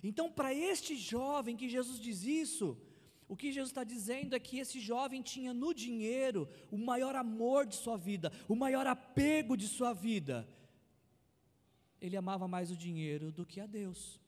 Então, 0.04 0.32
para 0.32 0.54
este 0.54 0.96
jovem 0.96 1.58
que 1.58 1.68
Jesus 1.68 2.00
diz 2.00 2.24
isso, 2.24 2.78
o 3.28 3.36
que 3.36 3.52
Jesus 3.52 3.70
está 3.70 3.84
dizendo 3.84 4.36
é 4.36 4.40
que 4.40 4.58
esse 4.58 4.80
jovem 4.80 5.22
tinha 5.22 5.54
no 5.54 5.74
dinheiro 5.74 6.48
o 6.72 6.78
maior 6.78 7.16
amor 7.16 7.66
de 7.66 7.76
sua 7.76 7.98
vida, 7.98 8.32
o 8.48 8.56
maior 8.56 8.88
apego 8.88 9.58
de 9.58 9.68
sua 9.68 9.94
vida. 9.94 10.48
Ele 12.00 12.16
amava 12.16 12.48
mais 12.48 12.72
o 12.72 12.78
dinheiro 12.78 13.32
do 13.32 13.46
que 13.46 13.60
a 13.60 13.66
Deus. 13.66 14.22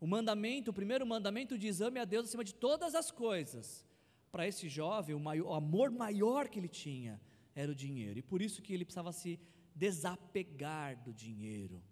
O 0.00 0.06
mandamento, 0.06 0.70
o 0.70 0.74
primeiro 0.74 1.06
mandamento 1.06 1.58
diz: 1.58 1.80
ame 1.80 2.00
a 2.00 2.04
Deus 2.04 2.26
acima 2.28 2.44
de 2.44 2.54
todas 2.54 2.94
as 2.94 3.10
coisas. 3.10 3.84
Para 4.32 4.46
esse 4.46 4.68
jovem, 4.68 5.14
o, 5.14 5.20
maior, 5.20 5.46
o 5.46 5.54
amor 5.54 5.90
maior 5.90 6.48
que 6.48 6.58
ele 6.58 6.68
tinha 6.68 7.20
era 7.54 7.72
o 7.72 7.74
dinheiro, 7.74 8.18
e 8.18 8.22
por 8.22 8.42
isso 8.42 8.60
que 8.60 8.72
ele 8.72 8.84
precisava 8.84 9.12
se 9.12 9.40
desapegar 9.74 11.02
do 11.02 11.12
dinheiro. 11.12 11.82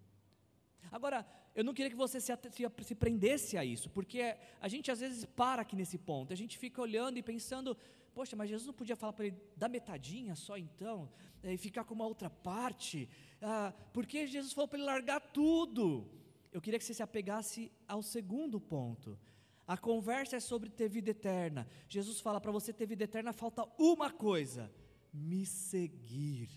Agora, 0.91 1.27
eu 1.55 1.63
não 1.63 1.73
queria 1.73 1.91
que 1.91 1.97
você 1.97 2.21
se, 2.21 2.33
se, 2.51 2.65
se, 2.83 2.95
prendesse 2.95 3.57
a 3.57 3.65
isso, 3.65 3.89
porque 3.91 4.37
a 4.61 4.69
gente 4.69 4.91
às 4.91 5.01
vezes 5.01 5.25
para 5.25 5.63
aqui 5.63 5.77
nesse 5.77 5.99
ponto, 5.99 6.33
a 6.33 6.37
gente 6.37 6.59
fica 6.59 6.81
olhando 6.81 7.19
e 7.19 7.23
pensando, 7.23 7.77
poxa, 8.13 8.35
mas 8.37 8.49
Jesus 8.49 8.67
não 8.67 8.75
podia 8.75 8.97
falar 8.97 9.13
para 9.13 9.27
ele 9.27 9.37
dar 9.57 9.69
metadinha 9.69 10.35
só 10.35 10.57
então, 10.57 11.11
é, 11.43 11.55
e 11.55 11.59
ficar 11.59 11.85
com 11.85 11.95
uma 11.95 12.07
outra 12.07 12.29
parte, 12.29 13.09
ah, 13.41 13.73
porque 13.93 14.27
Jesus 14.27 14.53
falou 14.53 14.69
para 14.69 14.79
ele 14.79 14.87
largar 14.87 15.21
tudo. 15.21 16.09
Eu 16.53 16.61
queria 16.61 16.79
que 16.79 16.85
você 16.85 16.95
se 16.95 17.03
apegasse 17.03 17.71
ao 17.87 18.03
segundo 18.03 18.61
ponto. 18.61 19.19
A 19.67 19.77
conversa 19.77 20.37
é 20.37 20.41
sobre 20.41 20.71
ter 20.71 20.89
vida 20.89 21.11
eterna. 21.11 21.67
Jesus 21.89 22.21
fala 22.21 22.41
para 22.41 22.53
você 22.53 22.73
ter 22.73 22.87
vida 22.87 23.05
eterna, 23.05 23.33
falta 23.33 23.67
uma 23.79 24.11
coisa: 24.11 24.71
me 25.13 25.45
seguir. 25.45 26.49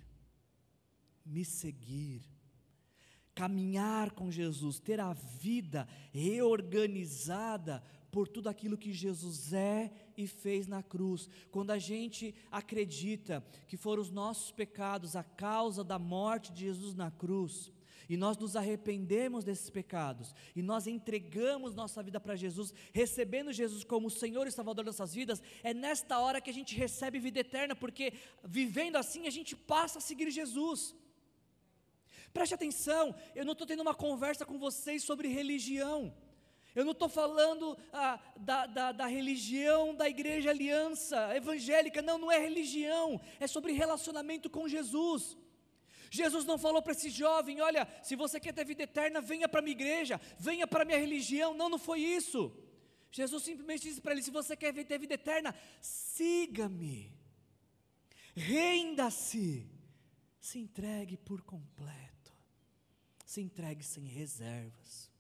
Me 1.26 1.44
seguir 1.44 2.37
caminhar 3.38 4.10
com 4.14 4.32
Jesus, 4.32 4.80
ter 4.80 5.00
a 5.00 5.14
vida 5.14 5.88
reorganizada 6.12 7.84
por 8.10 8.28
tudo 8.28 8.50
aquilo 8.50 8.76
que 8.76 8.92
Jesus 8.92 9.54
é 9.54 9.92
e 10.18 10.26
fez 10.26 10.66
na 10.66 10.82
cruz. 10.82 11.30
Quando 11.52 11.70
a 11.70 11.78
gente 11.78 12.34
acredita 12.52 13.46
que 13.68 13.78
foram 13.78 14.02
os 14.02 14.10
nossos 14.10 14.52
pecados 14.52 15.16
a 15.16 15.24
causa 15.24 15.84
da 15.84 16.00
morte 16.00 16.52
de 16.52 16.62
Jesus 16.62 16.96
na 16.96 17.12
cruz, 17.12 17.72
e 18.10 18.18
nós 18.18 18.38
nos 18.38 18.56
arrependemos 18.56 19.44
desses 19.44 19.70
pecados, 19.70 20.34
e 20.56 20.64
nós 20.64 20.88
entregamos 20.88 21.76
nossa 21.76 22.02
vida 22.02 22.20
para 22.20 22.36
Jesus, 22.36 22.74
recebendo 22.92 23.54
Jesus 23.54 23.84
como 23.84 24.10
Senhor 24.10 24.48
e 24.48 24.52
Salvador 24.52 24.84
das 24.84 24.98
nossas 24.98 25.14
vidas, 25.14 25.44
é 25.62 25.76
nesta 25.76 26.18
hora 26.20 26.42
que 26.42 26.50
a 26.50 26.54
gente 26.54 26.76
recebe 26.76 27.20
vida 27.20 27.42
eterna, 27.42 27.76
porque 27.76 28.14
vivendo 28.44 28.96
assim 28.96 29.28
a 29.28 29.32
gente 29.32 29.56
passa 29.56 30.00
a 30.00 30.02
seguir 30.02 30.32
Jesus. 30.32 30.96
Preste 32.38 32.54
atenção, 32.54 33.16
eu 33.34 33.44
não 33.44 33.54
estou 33.54 33.66
tendo 33.66 33.82
uma 33.82 33.96
conversa 33.96 34.46
com 34.46 34.60
vocês 34.60 35.02
sobre 35.02 35.28
religião. 35.28 36.16
Eu 36.76 36.86
não 36.86 36.92
estou 36.92 37.10
falando 37.10 37.76
ah, 37.92 38.20
da, 38.38 38.68
da, 38.68 38.92
da, 38.92 39.08
religião 39.08 39.96
da 39.96 40.08
igreja 40.08 40.52
aliança 40.52 41.36
evangélica, 41.36 42.00
não, 42.00 42.20
não 42.20 42.32
é 42.32 42.38
religião, 42.38 43.20
é 43.40 43.48
sobre 43.48 43.72
relacionamento 43.74 44.52
com 44.52 44.68
Jesus. 44.68 45.36
Jesus 46.12 46.46
não 46.46 46.60
falou 46.60 46.80
para 46.80 46.92
esse 46.92 47.10
jovem: 47.10 47.60
olha, 47.60 47.88
se 48.04 48.16
você 48.16 48.40
quer 48.40 48.54
ter 48.54 48.66
vida 48.66 48.84
eterna, 48.84 49.20
venha 49.20 49.50
para 49.50 49.60
a 49.60 49.64
minha 49.64 49.76
igreja, 49.76 50.22
venha 50.38 50.68
para 50.68 50.84
a 50.84 50.86
minha 50.86 51.00
religião. 51.00 51.56
Não, 51.56 51.70
não 51.70 51.80
foi 51.80 52.02
isso. 52.02 52.56
Jesus 53.12 53.42
simplesmente 53.42 53.82
disse 53.82 54.00
para 54.00 54.12
ele: 54.12 54.22
se 54.22 54.30
você 54.30 54.56
quer 54.56 54.72
ter 54.86 55.00
vida 55.00 55.16
eterna, 55.16 55.56
siga-me, 55.82 57.12
renda-se, 58.36 59.68
se 60.40 60.60
entregue 60.60 61.18
por 61.18 61.42
completo 61.42 62.07
se 63.28 63.42
entregue 63.42 63.84
sem 63.84 64.06
reservas. 64.06 65.12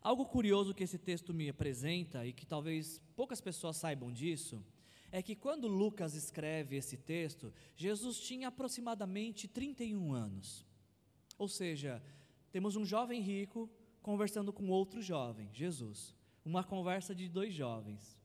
Algo 0.00 0.24
curioso 0.24 0.72
que 0.72 0.84
esse 0.84 0.96
texto 0.96 1.34
me 1.34 1.48
apresenta 1.48 2.24
e 2.24 2.32
que 2.32 2.46
talvez 2.46 3.02
poucas 3.16 3.40
pessoas 3.40 3.76
saibam 3.76 4.12
disso, 4.12 4.64
é 5.10 5.20
que 5.20 5.34
quando 5.34 5.66
Lucas 5.66 6.14
escreve 6.14 6.76
esse 6.76 6.96
texto, 6.96 7.52
Jesus 7.74 8.20
tinha 8.20 8.46
aproximadamente 8.46 9.48
31 9.48 10.12
anos. 10.12 10.64
Ou 11.36 11.48
seja, 11.48 12.00
temos 12.52 12.76
um 12.76 12.86
jovem 12.86 13.20
rico 13.20 13.68
conversando 14.00 14.52
com 14.52 14.68
outro 14.68 15.02
jovem, 15.02 15.50
Jesus. 15.52 16.14
Uma 16.44 16.62
conversa 16.62 17.12
de 17.12 17.28
dois 17.28 17.52
jovens. 17.52 18.16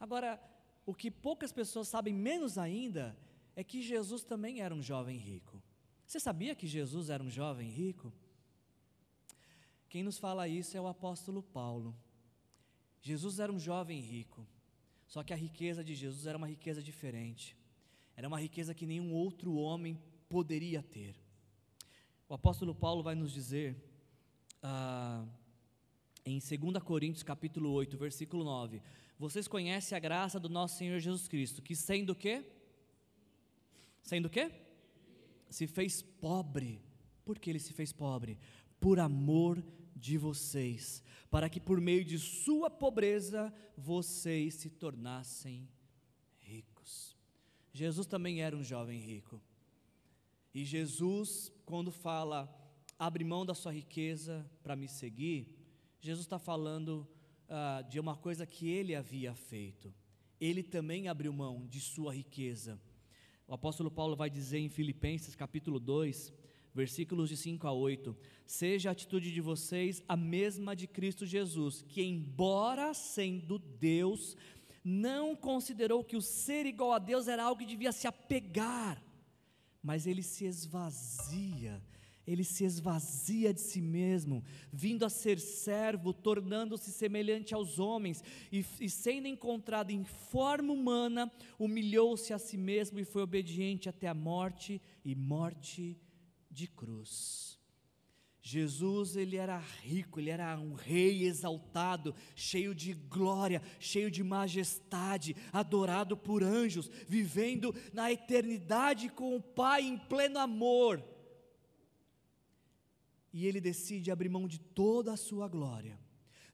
Agora, 0.00 0.40
o 0.86 0.94
que 0.94 1.10
poucas 1.10 1.52
pessoas 1.52 1.86
sabem 1.88 2.14
menos 2.14 2.56
ainda 2.56 3.14
é 3.54 3.62
que 3.62 3.82
Jesus 3.82 4.24
também 4.24 4.62
era 4.62 4.74
um 4.74 4.82
jovem 4.82 5.18
rico. 5.18 5.62
Você 6.08 6.18
sabia 6.18 6.54
que 6.54 6.66
Jesus 6.66 7.10
era 7.10 7.22
um 7.22 7.28
jovem 7.28 7.68
rico? 7.68 8.10
Quem 9.90 10.02
nos 10.02 10.16
fala 10.16 10.48
isso 10.48 10.74
é 10.74 10.80
o 10.80 10.86
apóstolo 10.86 11.42
Paulo. 11.42 11.94
Jesus 13.02 13.38
era 13.38 13.52
um 13.52 13.58
jovem 13.60 14.00
rico, 14.00 14.48
só 15.06 15.22
que 15.22 15.34
a 15.34 15.36
riqueza 15.36 15.84
de 15.84 15.94
Jesus 15.94 16.26
era 16.26 16.38
uma 16.38 16.48
riqueza 16.48 16.82
diferente, 16.82 17.54
era 18.16 18.26
uma 18.26 18.40
riqueza 18.40 18.72
que 18.72 18.86
nenhum 18.86 19.12
outro 19.12 19.54
homem 19.56 20.00
poderia 20.30 20.82
ter. 20.82 21.14
O 22.26 22.32
apóstolo 22.32 22.74
Paulo 22.74 23.02
vai 23.02 23.14
nos 23.14 23.30
dizer, 23.30 23.76
ah, 24.62 25.26
em 26.24 26.38
2 26.38 26.82
Coríntios 26.82 27.22
capítulo 27.22 27.70
8, 27.72 27.98
versículo 27.98 28.44
9, 28.44 28.80
vocês 29.18 29.46
conhecem 29.46 29.94
a 29.94 30.00
graça 30.00 30.40
do 30.40 30.48
nosso 30.48 30.78
Senhor 30.78 30.98
Jesus 31.00 31.28
Cristo, 31.28 31.60
que 31.60 31.76
sendo 31.76 32.14
o 32.14 32.16
quê? 32.16 32.46
Sendo 34.02 34.24
o 34.24 34.30
quê? 34.30 34.67
Se 35.50 35.66
fez 35.66 36.02
pobre. 36.02 36.82
Por 37.24 37.38
que 37.38 37.50
ele 37.50 37.58
se 37.58 37.72
fez 37.72 37.92
pobre? 37.92 38.38
Por 38.80 38.98
amor 38.98 39.62
de 39.94 40.16
vocês, 40.16 41.02
para 41.30 41.48
que 41.48 41.60
por 41.60 41.80
meio 41.80 42.04
de 42.04 42.18
sua 42.18 42.70
pobreza 42.70 43.52
vocês 43.76 44.54
se 44.54 44.70
tornassem 44.70 45.68
ricos. 46.38 47.16
Jesus 47.72 48.06
também 48.06 48.42
era 48.42 48.56
um 48.56 48.62
jovem 48.62 49.00
rico. 49.00 49.42
E 50.54 50.64
Jesus, 50.64 51.52
quando 51.66 51.90
fala, 51.90 52.48
abre 52.98 53.24
mão 53.24 53.44
da 53.44 53.54
sua 53.54 53.72
riqueza 53.72 54.48
para 54.62 54.76
me 54.76 54.88
seguir, 54.88 55.54
Jesus 56.00 56.24
está 56.24 56.38
falando 56.38 57.06
ah, 57.48 57.82
de 57.82 57.98
uma 57.98 58.16
coisa 58.16 58.46
que 58.46 58.68
ele 58.68 58.94
havia 58.94 59.34
feito. 59.34 59.92
Ele 60.40 60.62
também 60.62 61.08
abriu 61.08 61.32
mão 61.32 61.66
de 61.66 61.80
sua 61.80 62.14
riqueza 62.14 62.80
o 63.48 63.54
apóstolo 63.54 63.90
Paulo 63.90 64.14
vai 64.14 64.28
dizer 64.28 64.58
em 64.58 64.68
Filipenses 64.68 65.34
capítulo 65.34 65.80
2, 65.80 66.30
versículos 66.74 67.30
de 67.30 67.36
5 67.36 67.66
a 67.66 67.72
8: 67.72 68.14
Seja 68.46 68.90
a 68.90 68.92
atitude 68.92 69.32
de 69.32 69.40
vocês 69.40 70.04
a 70.06 70.16
mesma 70.16 70.76
de 70.76 70.86
Cristo 70.86 71.24
Jesus, 71.24 71.82
que, 71.88 72.02
embora 72.02 72.92
sendo 72.92 73.58
Deus, 73.58 74.36
não 74.84 75.34
considerou 75.34 76.04
que 76.04 76.16
o 76.16 76.20
ser 76.20 76.66
igual 76.66 76.92
a 76.92 76.98
Deus 76.98 77.26
era 77.26 77.42
algo 77.42 77.60
que 77.60 77.66
devia 77.66 77.90
se 77.90 78.06
apegar, 78.06 79.02
mas 79.82 80.06
ele 80.06 80.22
se 80.22 80.44
esvazia 80.44 81.82
ele 82.28 82.44
se 82.44 82.62
esvazia 82.62 83.54
de 83.54 83.60
si 83.60 83.80
mesmo, 83.80 84.44
vindo 84.70 85.06
a 85.06 85.08
ser 85.08 85.40
servo, 85.40 86.12
tornando-se 86.12 86.92
semelhante 86.92 87.54
aos 87.54 87.78
homens, 87.78 88.22
e, 88.52 88.62
e 88.80 88.90
sendo 88.90 89.26
encontrado 89.26 89.90
em 89.90 90.04
forma 90.04 90.70
humana, 90.70 91.32
humilhou-se 91.58 92.30
a 92.34 92.38
si 92.38 92.58
mesmo 92.58 92.98
e 92.98 93.04
foi 93.04 93.22
obediente 93.22 93.88
até 93.88 94.06
a 94.06 94.14
morte 94.14 94.78
e 95.02 95.14
morte 95.14 95.98
de 96.50 96.68
cruz. 96.68 97.58
Jesus, 98.42 99.16
ele 99.16 99.36
era 99.36 99.58
rico, 99.82 100.20
ele 100.20 100.28
era 100.28 100.58
um 100.58 100.74
rei 100.74 101.24
exaltado, 101.24 102.14
cheio 102.34 102.74
de 102.74 102.92
glória, 102.92 103.62
cheio 103.80 104.10
de 104.10 104.22
majestade, 104.22 105.34
adorado 105.50 106.14
por 106.14 106.42
anjos, 106.42 106.90
vivendo 107.06 107.74
na 107.92 108.12
eternidade 108.12 109.08
com 109.08 109.34
o 109.34 109.40
Pai 109.40 109.82
em 109.82 109.96
pleno 109.96 110.38
amor 110.38 111.02
e 113.38 113.46
ele 113.46 113.60
decide 113.60 114.10
abrir 114.10 114.28
mão 114.28 114.48
de 114.48 114.58
toda 114.58 115.12
a 115.12 115.16
sua 115.16 115.46
glória, 115.46 115.96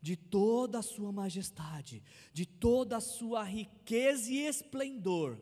de 0.03 0.17
toda 0.17 0.81
a 0.81 0.83
sua 0.83 1.11
majestade, 1.11 2.03
de 2.31 2.45
toda 2.45 2.99
a 2.99 3.01
sua 3.01 3.43
riqueza 3.43 4.31
e 4.31 4.47
esplendor, 4.47 5.41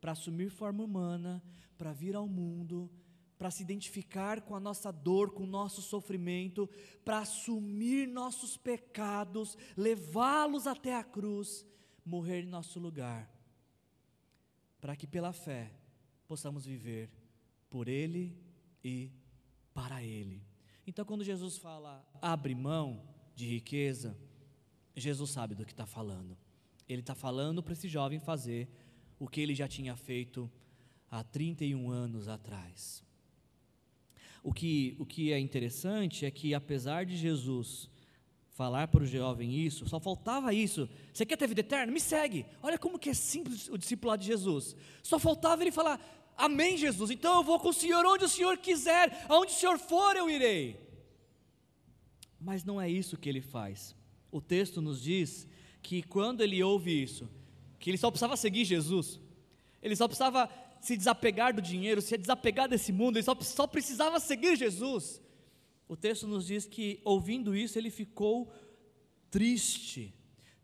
para 0.00 0.10
assumir 0.10 0.50
forma 0.50 0.82
humana, 0.82 1.40
para 1.78 1.92
vir 1.92 2.16
ao 2.16 2.26
mundo, 2.26 2.90
para 3.38 3.48
se 3.48 3.62
identificar 3.62 4.40
com 4.40 4.56
a 4.56 4.60
nossa 4.60 4.90
dor, 4.90 5.30
com 5.30 5.44
o 5.44 5.46
nosso 5.46 5.80
sofrimento, 5.80 6.68
para 7.04 7.20
assumir 7.20 8.08
nossos 8.08 8.56
pecados, 8.56 9.56
levá-los 9.76 10.66
até 10.66 10.96
a 10.96 11.04
cruz, 11.04 11.64
morrer 12.04 12.42
em 12.42 12.46
nosso 12.46 12.80
lugar, 12.80 13.32
para 14.80 14.96
que 14.96 15.06
pela 15.06 15.32
fé 15.32 15.72
possamos 16.26 16.66
viver 16.66 17.08
por 17.70 17.86
Ele 17.86 18.36
e 18.82 19.12
para 19.72 20.02
Ele. 20.02 20.51
Então, 20.86 21.04
quando 21.04 21.24
Jesus 21.24 21.56
fala 21.58 22.04
abre 22.20 22.54
mão 22.54 23.02
de 23.34 23.46
riqueza, 23.46 24.16
Jesus 24.96 25.30
sabe 25.30 25.54
do 25.54 25.64
que 25.64 25.72
está 25.72 25.86
falando. 25.86 26.36
Ele 26.88 27.00
está 27.00 27.14
falando 27.14 27.62
para 27.62 27.72
esse 27.72 27.88
jovem 27.88 28.18
fazer 28.18 28.68
o 29.18 29.28
que 29.28 29.40
ele 29.40 29.54
já 29.54 29.68
tinha 29.68 29.96
feito 29.96 30.50
há 31.10 31.22
31 31.22 31.90
anos 31.90 32.28
atrás. 32.28 33.04
O 34.42 34.52
que, 34.52 34.96
o 34.98 35.06
que 35.06 35.32
é 35.32 35.38
interessante 35.38 36.26
é 36.26 36.30
que, 36.30 36.52
apesar 36.52 37.06
de 37.06 37.16
Jesus 37.16 37.88
falar 38.50 38.88
para 38.88 39.02
o 39.02 39.06
jovem 39.06 39.54
isso, 39.54 39.88
só 39.88 40.00
faltava 40.00 40.52
isso. 40.52 40.88
Você 41.12 41.24
quer 41.24 41.36
ter 41.36 41.46
vida 41.46 41.60
eterna? 41.60 41.92
Me 41.92 42.00
segue. 42.00 42.44
Olha 42.62 42.78
como 42.78 42.98
que 42.98 43.10
é 43.10 43.14
simples 43.14 43.68
o 43.68 43.78
discipulado 43.78 44.20
de 44.20 44.28
Jesus. 44.28 44.76
Só 45.02 45.18
faltava 45.18 45.62
ele 45.62 45.70
falar: 45.70 46.00
Amém, 46.36 46.76
Jesus. 46.76 47.10
Então 47.10 47.36
eu 47.36 47.42
vou 47.42 47.58
com 47.58 47.68
o 47.68 47.72
Senhor 47.72 48.04
onde 48.06 48.24
o 48.24 48.28
Senhor 48.28 48.56
quiser, 48.58 49.24
aonde 49.28 49.52
o 49.52 49.54
Senhor 49.54 49.78
for 49.78 50.16
eu 50.16 50.28
irei. 50.28 50.80
Mas 52.40 52.64
não 52.64 52.80
é 52.80 52.90
isso 52.90 53.16
que 53.16 53.28
ele 53.28 53.40
faz. 53.40 53.94
O 54.30 54.40
texto 54.40 54.80
nos 54.80 55.02
diz 55.02 55.46
que 55.82 56.02
quando 56.02 56.40
ele 56.40 56.62
ouve 56.62 57.02
isso, 57.02 57.28
que 57.78 57.90
ele 57.90 57.98
só 57.98 58.10
precisava 58.10 58.36
seguir 58.36 58.64
Jesus, 58.64 59.20
ele 59.82 59.94
só 59.94 60.06
precisava 60.06 60.48
se 60.80 60.96
desapegar 60.96 61.54
do 61.54 61.62
dinheiro, 61.62 62.02
se 62.02 62.18
desapegar 62.18 62.68
desse 62.68 62.92
mundo, 62.92 63.16
ele 63.16 63.22
só, 63.22 63.36
só 63.40 63.66
precisava 63.66 64.18
seguir 64.18 64.56
Jesus. 64.56 65.20
O 65.88 65.96
texto 65.96 66.26
nos 66.26 66.46
diz 66.46 66.64
que, 66.64 67.00
ouvindo 67.04 67.54
isso, 67.54 67.78
ele 67.78 67.90
ficou 67.90 68.52
triste. 69.30 70.14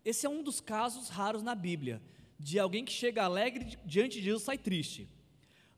Esse 0.04 0.26
é 0.26 0.28
um 0.28 0.42
dos 0.42 0.60
casos 0.60 1.08
raros 1.08 1.42
na 1.42 1.54
Bíblia, 1.54 2.02
de 2.38 2.58
alguém 2.58 2.84
que 2.84 2.92
chega 2.92 3.24
alegre 3.24 3.76
diante 3.84 4.18
de 4.18 4.24
Jesus 4.24 4.42
sai 4.42 4.58
triste. 4.58 5.08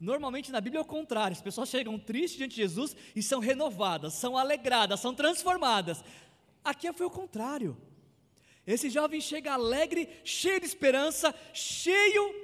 Normalmente 0.00 0.50
na 0.50 0.62
Bíblia 0.62 0.80
é 0.80 0.82
o 0.82 0.86
contrário, 0.86 1.36
as 1.36 1.42
pessoas 1.42 1.68
chegam 1.68 1.98
tristes 1.98 2.38
diante 2.38 2.52
de 2.52 2.62
Jesus 2.62 2.96
e 3.14 3.22
são 3.22 3.38
renovadas, 3.38 4.14
são 4.14 4.38
alegradas, 4.38 4.98
são 4.98 5.14
transformadas. 5.14 6.02
Aqui 6.64 6.90
foi 6.94 7.04
o 7.04 7.10
contrário. 7.10 7.76
Esse 8.66 8.88
jovem 8.88 9.20
chega 9.20 9.52
alegre, 9.52 10.08
cheio 10.24 10.58
de 10.58 10.64
esperança, 10.64 11.34
cheio 11.52 12.34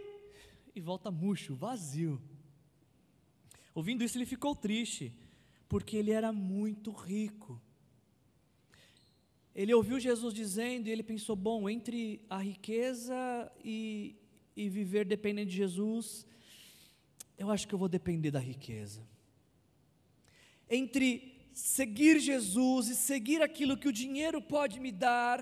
e 0.75 0.81
volta 0.81 1.11
murcho, 1.11 1.55
vazio. 1.55 2.21
Ouvindo 3.75 4.05
isso, 4.05 4.19
ele 4.19 4.27
ficou 4.27 4.55
triste, 4.55 5.15
porque 5.67 5.97
ele 5.97 6.11
era 6.11 6.33
muito 6.33 6.91
rico. 6.91 7.61
Ele 9.55 9.73
ouviu 9.73 9.99
Jesus 9.99 10.35
dizendo 10.35 10.89
e 10.89 10.91
ele 10.91 11.03
pensou: 11.03 11.35
bom, 11.35 11.71
entre 11.71 12.21
a 12.29 12.39
riqueza 12.39 13.51
e, 13.65 14.15
e 14.55 14.69
viver 14.69 15.07
dependendo 15.07 15.49
de 15.49 15.57
Jesus, 15.57 16.27
eu 17.39 17.51
acho 17.51 17.67
que 17.69 17.75
eu 17.75 17.79
vou 17.79 17.89
depender 17.89 18.31
da 18.31 18.39
riqueza. 18.39 19.01
Entre 20.69 21.37
seguir 21.53 22.19
Jesus 22.19 22.89
e 22.89 22.97
seguir 22.97 23.41
aquilo 23.43 23.77
que 23.77 23.89
o 23.89 23.93
dinheiro 23.93 24.43
pode 24.43 24.81
me 24.81 24.93
dar, 24.93 25.39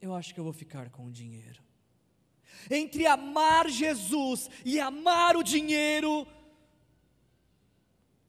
eu 0.00 0.14
acho 0.14 0.34
que 0.34 0.40
eu 0.40 0.44
vou 0.44 0.52
ficar 0.52 0.90
com 0.90 1.06
o 1.06 1.12
dinheiro. 1.12 1.62
Entre 2.70 3.06
amar 3.06 3.68
Jesus 3.68 4.50
e 4.64 4.80
amar 4.80 5.36
o 5.36 5.42
dinheiro, 5.42 6.26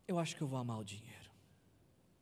eu 0.07 0.19
acho 0.19 0.35
que 0.35 0.41
eu 0.41 0.47
vou 0.47 0.59
amar 0.59 0.79
o 0.79 0.85
dinheiro. 0.85 1.11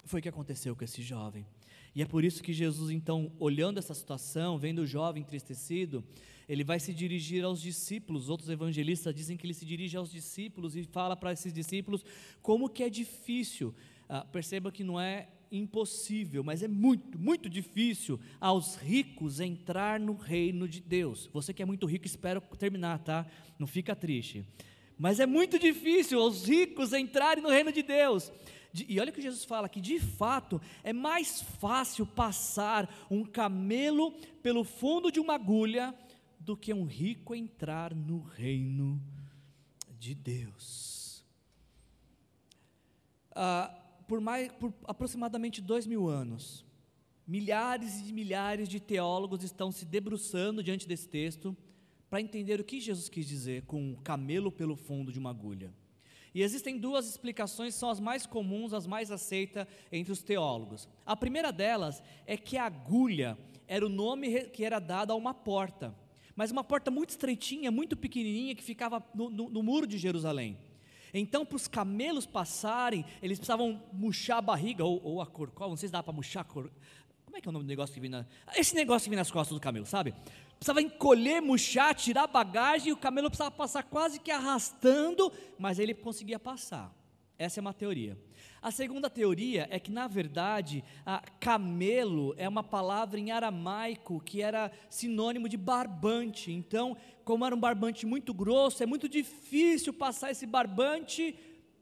Foi 0.05 0.19
o 0.19 0.23
que 0.23 0.29
aconteceu 0.29 0.75
com 0.75 0.83
esse 0.83 1.01
jovem. 1.01 1.45
E 1.93 2.01
é 2.01 2.05
por 2.05 2.23
isso 2.23 2.41
que 2.41 2.53
Jesus, 2.53 2.91
então, 2.91 3.31
olhando 3.39 3.77
essa 3.77 3.93
situação, 3.93 4.57
vendo 4.57 4.79
o 4.79 4.87
jovem 4.87 5.21
entristecido, 5.21 6.03
ele 6.49 6.63
vai 6.63 6.79
se 6.79 6.91
dirigir 6.91 7.45
aos 7.45 7.61
discípulos. 7.61 8.27
Outros 8.27 8.49
evangelistas 8.49 9.13
dizem 9.13 9.37
que 9.37 9.45
ele 9.45 9.53
se 9.53 9.63
dirige 9.63 9.95
aos 9.95 10.11
discípulos 10.11 10.75
e 10.75 10.83
fala 10.83 11.15
para 11.15 11.31
esses 11.31 11.53
discípulos 11.53 12.03
como 12.41 12.67
que 12.67 12.81
é 12.81 12.89
difícil. 12.89 13.73
Ah, 14.09 14.25
perceba 14.25 14.71
que 14.71 14.83
não 14.83 14.99
é 14.99 15.29
impossível, 15.51 16.43
mas 16.43 16.63
é 16.63 16.67
muito, 16.67 17.19
muito 17.19 17.47
difícil 17.47 18.19
aos 18.39 18.75
ricos 18.75 19.39
entrar 19.39 19.99
no 19.99 20.15
reino 20.15 20.67
de 20.67 20.81
Deus. 20.81 21.29
Você 21.31 21.53
que 21.53 21.61
é 21.61 21.65
muito 21.65 21.85
rico, 21.85 22.07
espero 22.07 22.41
terminar, 22.57 22.97
tá? 22.99 23.27
Não 23.59 23.67
fica 23.67 23.95
triste. 23.95 24.43
Mas 24.97 25.19
é 25.19 25.27
muito 25.27 25.59
difícil 25.59 26.19
aos 26.19 26.45
ricos 26.45 26.93
entrarem 26.93 27.43
no 27.43 27.49
reino 27.49 27.71
de 27.71 27.83
Deus. 27.83 28.31
E 28.87 28.99
olha 28.99 29.11
o 29.11 29.13
que 29.13 29.21
Jesus 29.21 29.45
fala: 29.45 29.69
que 29.69 29.79
de 29.79 29.99
fato 29.99 30.59
é 30.83 30.93
mais 30.93 31.41
fácil 31.41 32.05
passar 32.05 33.07
um 33.09 33.23
camelo 33.23 34.11
pelo 34.41 34.63
fundo 34.63 35.11
de 35.11 35.19
uma 35.19 35.35
agulha 35.35 35.95
do 36.49 36.57
que 36.57 36.73
um 36.73 36.83
rico 36.83 37.35
entrar 37.35 37.93
no 37.93 38.21
reino 38.21 38.99
de 39.99 40.15
Deus. 40.15 41.23
Ah, 43.35 43.71
por, 44.07 44.19
mais, 44.19 44.51
por 44.53 44.73
aproximadamente 44.85 45.61
dois 45.61 45.85
mil 45.85 46.09
anos, 46.09 46.65
milhares 47.27 47.99
e 47.99 48.11
milhares 48.11 48.67
de 48.67 48.79
teólogos 48.79 49.43
estão 49.43 49.71
se 49.71 49.85
debruçando 49.85 50.63
diante 50.63 50.87
desse 50.87 51.07
texto 51.07 51.55
para 52.09 52.19
entender 52.19 52.59
o 52.59 52.63
que 52.63 52.81
Jesus 52.81 53.09
quis 53.09 53.27
dizer 53.27 53.61
com 53.67 53.91
um 53.91 53.95
camelo 53.97 54.51
pelo 54.51 54.75
fundo 54.75 55.11
de 55.11 55.19
uma 55.19 55.29
agulha. 55.29 55.71
E 56.33 56.41
existem 56.41 56.79
duas 56.79 57.07
explicações 57.07 57.75
são 57.75 57.91
as 57.91 57.99
mais 57.99 58.25
comuns, 58.25 58.73
as 58.73 58.87
mais 58.87 59.11
aceitas 59.11 59.67
entre 59.91 60.11
os 60.11 60.23
teólogos. 60.23 60.89
A 61.05 61.15
primeira 61.15 61.51
delas 61.51 62.01
é 62.25 62.35
que 62.35 62.57
a 62.57 62.65
agulha 62.65 63.37
era 63.67 63.85
o 63.85 63.89
nome 63.89 64.45
que 64.45 64.65
era 64.65 64.79
dado 64.79 65.13
a 65.13 65.15
uma 65.15 65.35
porta 65.35 65.95
mas 66.39 66.51
uma 66.51 66.63
porta 66.63 66.89
muito 66.89 67.09
estreitinha, 67.09 67.69
muito 67.69 67.97
pequenininha, 67.97 68.55
que 68.55 68.63
ficava 68.63 69.03
no, 69.13 69.29
no, 69.29 69.49
no 69.49 69.61
muro 69.61 69.85
de 69.85 69.97
Jerusalém. 69.97 70.57
Então, 71.13 71.45
para 71.45 71.57
os 71.57 71.67
camelos 71.67 72.25
passarem, 72.25 73.03
eles 73.21 73.37
precisavam 73.37 73.83
murchar 73.91 74.37
a 74.37 74.41
barriga, 74.41 74.85
ou, 74.85 75.03
ou 75.03 75.21
a 75.21 75.25
corcova, 75.25 75.71
não 75.71 75.75
sei 75.75 75.89
se 75.89 75.91
dá 75.91 76.01
para 76.01 76.13
murchar 76.13 76.39
a 76.39 76.43
cor... 76.45 76.71
Como 77.25 77.35
é 77.35 77.41
que 77.41 77.47
é 77.47 77.49
o 77.49 77.51
nome 77.51 77.65
do 77.65 77.67
negócio 77.67 77.93
que 77.93 77.99
vem 77.99 78.09
na... 78.09 78.25
Esse 78.55 78.73
negócio 78.73 79.03
que 79.03 79.09
vem 79.09 79.17
nas 79.17 79.29
costas 79.29 79.53
do 79.53 79.59
camelo, 79.59 79.85
sabe? 79.85 80.15
Precisava 80.55 80.81
encolher, 80.81 81.41
murchar, 81.41 81.93
tirar 81.93 82.23
a 82.23 82.27
bagagem, 82.27 82.87
e 82.87 82.93
o 82.93 82.97
camelo 82.97 83.29
precisava 83.29 83.51
passar 83.51 83.83
quase 83.83 84.17
que 84.17 84.31
arrastando, 84.31 85.29
mas 85.57 85.77
ele 85.77 85.93
conseguia 85.93 86.39
passar. 86.39 86.89
Essa 87.39 87.59
é 87.59 87.61
uma 87.61 87.73
teoria. 87.73 88.17
A 88.61 88.69
segunda 88.69 89.09
teoria 89.09 89.65
é 89.71 89.79
que, 89.79 89.89
na 89.89 90.09
verdade, 90.09 90.83
camelo 91.39 92.35
é 92.37 92.49
uma 92.49 92.61
palavra 92.61 93.17
em 93.17 93.31
aramaico 93.31 94.19
que 94.19 94.41
era 94.41 94.69
sinônimo 94.89 95.47
de 95.47 95.55
barbante. 95.55 96.51
Então, 96.51 96.97
como 97.23 97.45
era 97.45 97.55
um 97.55 97.59
barbante 97.59 98.05
muito 98.05 98.33
grosso, 98.33 98.83
é 98.83 98.85
muito 98.85 99.07
difícil 99.07 99.93
passar 99.93 100.31
esse 100.31 100.45
barbante 100.45 101.33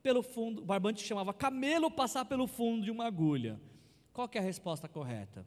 pelo 0.04 0.22
fundo. 0.22 0.62
O 0.62 0.66
barbante 0.66 1.04
chamava 1.04 1.34
camelo 1.34 1.90
passar 1.90 2.26
pelo 2.26 2.46
fundo 2.46 2.84
de 2.86 2.92
uma 2.92 3.08
agulha. 3.08 3.60
Qual 4.14 4.30
é 4.32 4.38
a 4.38 4.42
resposta 4.42 4.88
correta? 4.88 5.44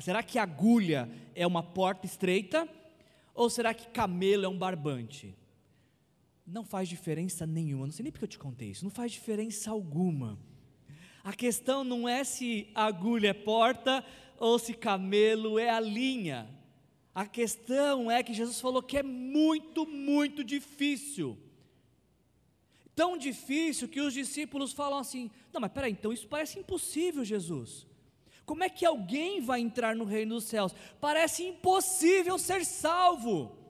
Será 0.00 0.20
que 0.24 0.36
agulha 0.36 1.08
é 1.32 1.46
uma 1.46 1.62
porta 1.62 2.04
estreita? 2.06 2.68
Ou 3.32 3.48
será 3.48 3.72
que 3.72 3.86
camelo 3.86 4.44
é 4.44 4.48
um 4.48 4.58
barbante? 4.58 5.32
Não 6.46 6.64
faz 6.64 6.88
diferença 6.88 7.46
nenhuma. 7.46 7.86
Não 7.86 7.92
sei 7.92 8.04
nem 8.04 8.12
porque 8.12 8.24
eu 8.24 8.28
te 8.28 8.38
contei 8.38 8.70
isso. 8.70 8.84
Não 8.84 8.90
faz 8.90 9.12
diferença 9.12 9.70
alguma. 9.70 10.38
A 11.24 11.32
questão 11.32 11.82
não 11.82 12.08
é 12.08 12.22
se 12.22 12.68
agulha 12.74 13.30
é 13.30 13.34
porta 13.34 14.04
ou 14.38 14.58
se 14.58 14.72
camelo 14.72 15.58
é 15.58 15.68
a 15.68 15.80
linha. 15.80 16.48
A 17.14 17.26
questão 17.26 18.10
é 18.10 18.22
que 18.22 18.32
Jesus 18.32 18.60
falou 18.60 18.82
que 18.82 18.98
é 18.98 19.02
muito, 19.02 19.86
muito 19.86 20.44
difícil. 20.44 21.36
Tão 22.94 23.18
difícil 23.18 23.88
que 23.88 24.00
os 24.00 24.14
discípulos 24.14 24.72
falam 24.72 24.98
assim: 24.98 25.30
não, 25.52 25.60
mas 25.60 25.72
peraí, 25.72 25.92
então 25.92 26.12
isso 26.12 26.28
parece 26.28 26.58
impossível, 26.58 27.24
Jesus. 27.24 27.86
Como 28.44 28.62
é 28.62 28.68
que 28.68 28.86
alguém 28.86 29.40
vai 29.40 29.60
entrar 29.60 29.96
no 29.96 30.04
reino 30.04 30.36
dos 30.36 30.44
céus? 30.44 30.72
Parece 31.00 31.42
impossível 31.42 32.38
ser 32.38 32.64
salvo. 32.64 33.65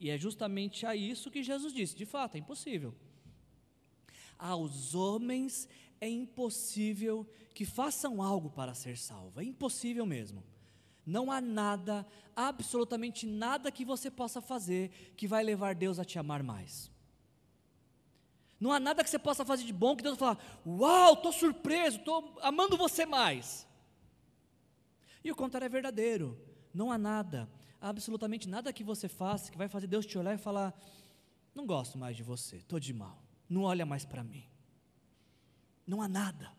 E 0.00 0.10
é 0.10 0.16
justamente 0.16 0.86
a 0.86 0.94
isso 0.94 1.30
que 1.30 1.42
Jesus 1.42 1.72
disse: 1.72 1.96
de 1.96 2.06
fato, 2.06 2.36
é 2.36 2.38
impossível. 2.38 2.94
Aos 4.38 4.94
homens 4.94 5.68
é 6.00 6.08
impossível 6.08 7.26
que 7.54 7.64
façam 7.64 8.22
algo 8.22 8.50
para 8.50 8.74
ser 8.74 8.96
salvo, 8.96 9.40
é 9.40 9.44
impossível 9.44 10.06
mesmo. 10.06 10.44
Não 11.04 11.32
há 11.32 11.40
nada, 11.40 12.06
absolutamente 12.36 13.26
nada 13.26 13.72
que 13.72 13.84
você 13.84 14.10
possa 14.10 14.40
fazer 14.40 15.12
que 15.16 15.26
vai 15.26 15.42
levar 15.42 15.74
Deus 15.74 15.98
a 15.98 16.04
te 16.04 16.18
amar 16.18 16.42
mais. 16.42 16.90
Não 18.60 18.72
há 18.72 18.78
nada 18.78 19.02
que 19.02 19.10
você 19.10 19.18
possa 19.18 19.44
fazer 19.44 19.64
de 19.64 19.72
bom 19.72 19.96
que 19.96 20.02
Deus 20.02 20.16
vai 20.16 20.34
falar: 20.34 20.60
Uau, 20.66 21.14
estou 21.14 21.32
surpreso, 21.32 21.98
estou 21.98 22.38
amando 22.42 22.76
você 22.76 23.06
mais. 23.06 23.66
E 25.24 25.32
o 25.32 25.36
contrário 25.36 25.66
é 25.66 25.68
verdadeiro. 25.68 26.38
Não 26.72 26.92
há 26.92 26.98
nada 26.98 27.48
absolutamente 27.80 28.48
nada 28.48 28.72
que 28.72 28.84
você 28.84 29.08
faça 29.08 29.50
que 29.50 29.58
vai 29.58 29.68
fazer 29.68 29.86
Deus 29.86 30.06
te 30.06 30.18
olhar 30.18 30.34
e 30.34 30.38
falar: 30.38 30.78
Não 31.54 31.66
gosto 31.66 31.98
mais 31.98 32.16
de 32.16 32.22
você, 32.22 32.56
estou 32.56 32.80
de 32.80 32.92
mal, 32.92 33.22
não 33.48 33.62
olha 33.62 33.86
mais 33.86 34.04
para 34.04 34.24
mim. 34.24 34.44
Não 35.86 36.02
há 36.02 36.08
nada. 36.08 36.52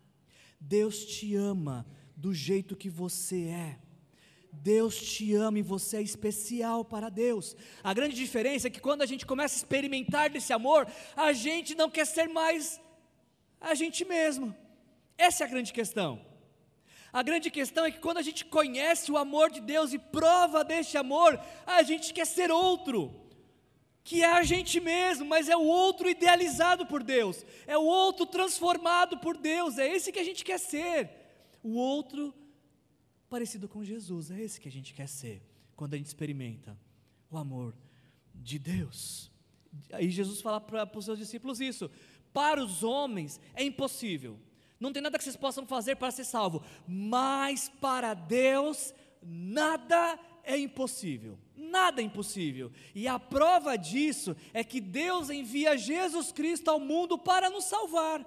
Deus 0.60 1.06
te 1.06 1.36
ama 1.36 1.86
do 2.16 2.34
jeito 2.34 2.76
que 2.76 2.90
você 2.90 3.44
é. 3.46 3.80
Deus 4.52 5.00
te 5.00 5.36
ama 5.36 5.60
e 5.60 5.62
você 5.62 5.98
é 5.98 6.02
especial 6.02 6.84
para 6.84 7.10
Deus. 7.10 7.56
A 7.84 7.94
grande 7.94 8.16
diferença 8.16 8.68
é 8.68 8.72
que 8.72 8.82
quando 8.82 9.04
a 9.04 9.06
gente 9.06 9.26
começa 9.26 9.56
a 9.56 9.58
experimentar 9.58 10.30
desse 10.30 10.52
amor, 10.52 10.88
a 11.16 11.32
gente 11.34 11.76
não 11.76 11.90
quer 11.90 12.06
ser 12.06 12.28
mais 12.28 12.82
a 13.62 13.76
gente 13.76 14.04
mesmo. 14.04 14.56
Essa 15.18 15.44
é 15.44 15.48
a 15.48 15.50
grande 15.50 15.72
questão. 15.72 16.29
A 17.12 17.24
grande 17.24 17.50
questão 17.50 17.86
é 17.86 17.92
que 17.92 18.00
quando 18.00 18.18
a 18.18 18.22
gente 18.22 18.46
conhece 18.46 19.12
o 19.12 19.18
amor 19.18 19.50
de 19.50 19.60
Deus 19.60 19.94
e 19.94 20.00
prova 20.00 20.64
deste 20.64 20.98
amor, 20.98 21.40
a 21.66 21.82
gente 21.82 22.14
quer 22.14 22.26
ser 22.26 22.52
outro, 22.52 23.14
que 24.04 24.22
é 24.22 24.32
a 24.32 24.44
gente 24.44 24.80
mesmo, 24.80 25.26
mas 25.26 25.50
é 25.50 25.58
o 25.58 25.64
outro 25.64 26.10
idealizado 26.10 26.86
por 26.86 27.04
Deus, 27.04 27.44
é 27.66 27.78
o 27.78 27.84
outro 27.84 28.26
transformado 28.26 29.18
por 29.18 29.38
Deus, 29.38 29.78
é 29.78 29.88
esse 29.88 30.12
que 30.12 30.20
a 30.20 30.24
gente 30.24 30.46
quer 30.46 30.60
ser, 30.60 31.10
o 31.64 31.74
outro 31.76 32.34
parecido 33.28 33.68
com 33.68 33.84
Jesus, 33.84 34.32
é 34.32 34.40
esse 34.40 34.60
que 34.60 34.68
a 34.68 34.72
gente 34.72 34.94
quer 34.94 35.08
ser, 35.08 35.42
quando 35.76 35.96
a 35.96 35.98
gente 35.98 36.08
experimenta 36.08 36.78
o 37.30 37.38
amor 37.38 37.76
de 38.34 38.60
Deus. 38.60 39.32
Aí 39.92 40.10
Jesus 40.10 40.42
fala 40.42 40.60
para 40.62 40.98
os 40.98 41.06
seus 41.06 41.20
discípulos 41.20 41.60
isso: 41.60 41.90
para 42.34 42.64
os 42.64 42.84
homens 42.84 43.40
é 43.54 43.64
impossível, 43.64 44.40
não 44.80 44.94
tem 44.94 45.02
nada 45.02 45.18
que 45.18 45.24
vocês 45.24 45.36
possam 45.36 45.66
fazer 45.66 45.96
para 45.96 46.12
ser 46.12 46.24
salvo, 46.24 46.64
mas 46.88 47.70
para 47.82 48.14
Deus 48.14 48.94
nada 49.22 50.18
é 50.44 50.58
impossível. 50.58 51.38
Nada 51.56 52.02
é 52.02 52.06
impossível. 52.06 52.72
E 52.96 53.08
a 53.08 53.20
prova 53.20 53.78
disso 53.78 54.36
é 54.54 54.64
que 54.64 54.80
Deus 54.80 55.30
envia 55.30 55.78
Jesus 55.78 56.32
Cristo 56.32 56.70
ao 56.70 56.80
mundo 56.80 57.18
para 57.18 57.50
nos 57.50 57.66
salvar. 57.66 58.26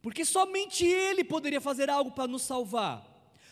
Porque 0.00 0.24
somente 0.24 0.86
Ele 0.86 1.24
poderia 1.24 1.60
fazer 1.60 1.90
algo 1.90 2.12
para 2.12 2.28
nos 2.28 2.42
salvar. 2.42 3.04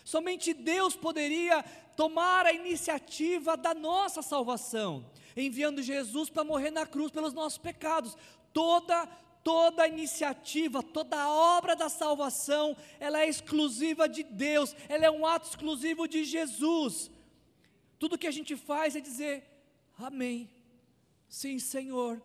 Somente 0.05 0.53
Deus 0.53 0.95
poderia 0.95 1.63
tomar 1.97 2.45
a 2.45 2.53
iniciativa 2.53 3.57
da 3.57 3.73
nossa 3.73 4.21
salvação, 4.21 5.05
enviando 5.35 5.81
Jesus 5.81 6.29
para 6.29 6.43
morrer 6.43 6.71
na 6.71 6.85
cruz 6.85 7.11
pelos 7.11 7.33
nossos 7.33 7.57
pecados. 7.57 8.15
Toda 8.53 9.09
toda 9.45 9.87
iniciativa, 9.87 10.81
toda 10.81 11.29
obra 11.29 11.75
da 11.75 11.87
salvação, 11.87 12.75
ela 12.99 13.21
é 13.21 13.29
exclusiva 13.29 14.09
de 14.09 14.23
Deus, 14.23 14.75
ela 14.89 15.05
é 15.05 15.11
um 15.11 15.23
ato 15.23 15.47
exclusivo 15.47 16.07
de 16.07 16.23
Jesus. 16.23 17.11
Tudo 17.99 18.17
que 18.17 18.25
a 18.25 18.31
gente 18.31 18.55
faz 18.55 18.95
é 18.95 18.99
dizer: 18.99 19.43
Amém. 19.99 20.49
Sim, 21.29 21.59
Senhor. 21.59 22.19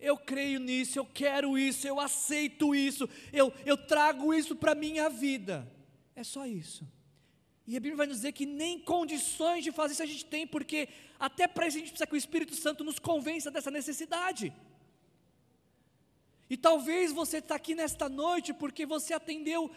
Eu 0.00 0.16
creio 0.16 0.58
nisso, 0.58 0.98
eu 0.98 1.04
quero 1.04 1.56
isso, 1.56 1.86
eu 1.86 2.00
aceito 2.00 2.74
isso, 2.74 3.08
eu, 3.32 3.52
eu 3.66 3.76
trago 3.76 4.34
isso 4.34 4.56
para 4.56 4.72
a 4.72 4.74
minha 4.74 5.08
vida. 5.08 5.70
É 6.16 6.24
só 6.24 6.46
isso. 6.46 6.88
E 7.66 7.76
a 7.76 7.80
Bíblia 7.80 7.98
vai 7.98 8.06
nos 8.06 8.16
dizer 8.16 8.32
que 8.32 8.46
nem 8.46 8.80
condições 8.80 9.62
de 9.62 9.70
fazer 9.70 9.92
isso 9.92 10.02
a 10.02 10.06
gente 10.06 10.24
tem, 10.24 10.46
porque 10.46 10.88
até 11.18 11.46
para 11.46 11.68
isso 11.68 11.76
a 11.76 11.80
gente 11.80 11.90
precisa 11.90 12.06
que 12.06 12.14
o 12.14 12.16
Espírito 12.16 12.56
Santo 12.56 12.82
nos 12.82 12.98
convença 12.98 13.50
dessa 13.50 13.70
necessidade. 13.70 14.52
E 16.50 16.56
talvez 16.56 17.12
você 17.12 17.36
está 17.36 17.54
aqui 17.54 17.76
nesta 17.76 18.08
noite 18.08 18.52
porque 18.52 18.84
você 18.84 19.14
atendeu, 19.14 19.70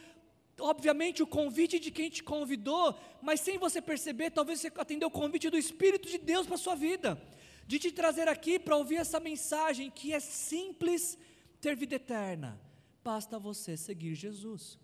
obviamente, 0.59 1.21
o 1.21 1.27
convite 1.27 1.79
de 1.79 1.91
quem 1.91 2.09
te 2.09 2.23
convidou, 2.23 2.99
mas 3.21 3.41
sem 3.41 3.59
você 3.59 3.79
perceber, 3.79 4.31
talvez 4.31 4.59
você 4.59 4.71
atendeu 4.75 5.07
o 5.07 5.11
convite 5.11 5.51
do 5.51 5.57
Espírito 5.57 6.09
de 6.09 6.17
Deus 6.17 6.47
para 6.47 6.55
a 6.55 6.57
sua 6.57 6.73
vida, 6.73 7.21
de 7.67 7.77
te 7.77 7.91
trazer 7.91 8.27
aqui 8.27 8.57
para 8.57 8.75
ouvir 8.75 8.95
essa 8.95 9.19
mensagem 9.19 9.91
que 9.91 10.11
é 10.11 10.19
simples 10.19 11.15
ter 11.61 11.75
vida 11.75 11.95
eterna. 11.95 12.59
Basta 13.03 13.37
você 13.37 13.77
seguir 13.77 14.15
Jesus, 14.15 14.79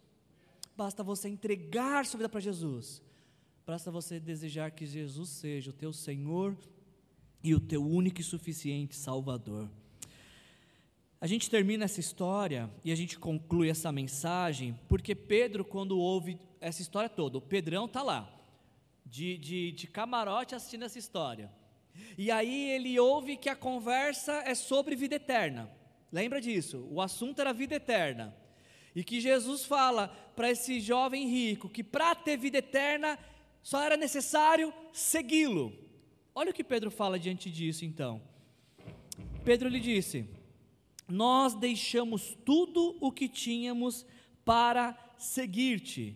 basta 0.77 1.01
você 1.03 1.27
entregar 1.27 2.05
sua 2.05 2.19
vida 2.19 2.29
para 2.29 2.39
Jesus, 2.39 3.01
basta 3.65 3.89
você 3.89 4.19
desejar 4.19 4.69
que 4.69 4.85
Jesus 4.85 5.29
seja 5.29 5.71
o 5.71 5.73
teu 5.73 5.91
Senhor 5.91 6.55
e 7.43 7.55
o 7.55 7.59
teu 7.59 7.83
único 7.83 8.21
e 8.21 8.23
suficiente 8.23 8.95
Salvador. 8.95 9.67
A 11.21 11.27
gente 11.27 11.49
termina 11.49 11.83
essa 11.83 11.99
história 11.99 12.69
e 12.83 12.93
a 12.93 12.95
gente 12.95 13.19
conclui 13.19 13.69
essa 13.69 13.91
mensagem, 13.91 14.79
porque 14.87 15.13
Pedro, 15.13 15.65
quando 15.65 15.99
ouve 15.99 16.39
essa 16.61 16.81
história 16.81 17.09
toda, 17.09 17.37
o 17.37 17.41
Pedrão 17.41 17.85
está 17.85 18.01
lá, 18.01 18.33
de, 19.05 19.37
de, 19.37 19.71
de 19.73 19.87
camarote 19.87 20.55
assistindo 20.55 20.85
essa 20.85 20.97
história. 20.97 21.51
E 22.17 22.31
aí 22.31 22.69
ele 22.71 22.97
ouve 22.97 23.35
que 23.35 23.49
a 23.49 23.55
conversa 23.55 24.43
é 24.45 24.55
sobre 24.55 24.95
vida 24.95 25.15
eterna. 25.15 25.69
Lembra 26.09 26.39
disso? 26.39 26.87
O 26.89 27.01
assunto 27.01 27.41
era 27.41 27.51
vida 27.51 27.75
eterna. 27.75 28.33
E 28.95 29.03
que 29.03 29.19
Jesus 29.19 29.65
fala 29.65 30.07
para 30.35 30.49
esse 30.49 30.79
jovem 30.79 31.27
rico 31.27 31.67
que 31.67 31.83
para 31.83 32.15
ter 32.15 32.37
vida 32.37 32.59
eterna 32.59 33.19
só 33.61 33.83
era 33.83 33.97
necessário 33.97 34.73
segui-lo. 34.93 35.73
Olha 36.33 36.51
o 36.51 36.53
que 36.53 36.63
Pedro 36.63 36.89
fala 36.89 37.19
diante 37.19 37.51
disso 37.51 37.83
então. 37.83 38.21
Pedro 39.43 39.67
lhe 39.67 39.79
disse: 39.79 40.25
nós 41.09 41.55
deixamos 41.55 42.37
tudo 42.45 42.97
o 43.01 43.11
que 43.11 43.27
tínhamos 43.27 44.05
para 44.45 44.97
seguir-te. 45.17 46.15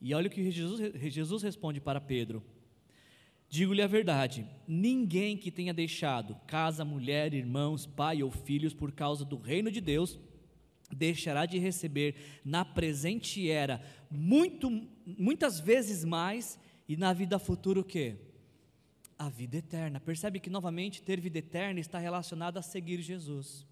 E 0.00 0.14
olha 0.14 0.26
o 0.26 0.30
que 0.30 0.50
Jesus, 0.50 0.92
Jesus 1.12 1.42
responde 1.42 1.80
para 1.80 2.00
Pedro: 2.00 2.42
Digo-lhe 3.48 3.82
a 3.82 3.86
verdade: 3.86 4.46
ninguém 4.66 5.36
que 5.36 5.50
tenha 5.50 5.74
deixado 5.74 6.34
casa, 6.46 6.84
mulher, 6.84 7.34
irmãos, 7.34 7.86
pai 7.86 8.22
ou 8.22 8.30
filhos 8.30 8.74
por 8.74 8.90
causa 8.92 9.24
do 9.24 9.36
reino 9.36 9.70
de 9.70 9.80
Deus, 9.80 10.18
deixará 10.90 11.46
de 11.46 11.58
receber 11.58 12.14
na 12.44 12.64
presente 12.64 13.50
era 13.50 13.82
muito, 14.10 14.70
muitas 15.06 15.60
vezes 15.60 16.04
mais 16.04 16.58
e 16.88 16.96
na 16.96 17.12
vida 17.12 17.38
futura 17.38 17.80
o 17.80 17.84
quê? 17.84 18.16
A 19.18 19.28
vida 19.28 19.56
eterna. 19.56 20.00
Percebe 20.00 20.40
que 20.40 20.50
novamente 20.50 21.02
ter 21.02 21.20
vida 21.20 21.38
eterna 21.38 21.78
está 21.78 21.98
relacionado 21.98 22.56
a 22.56 22.62
seguir 22.62 23.00
Jesus. 23.00 23.66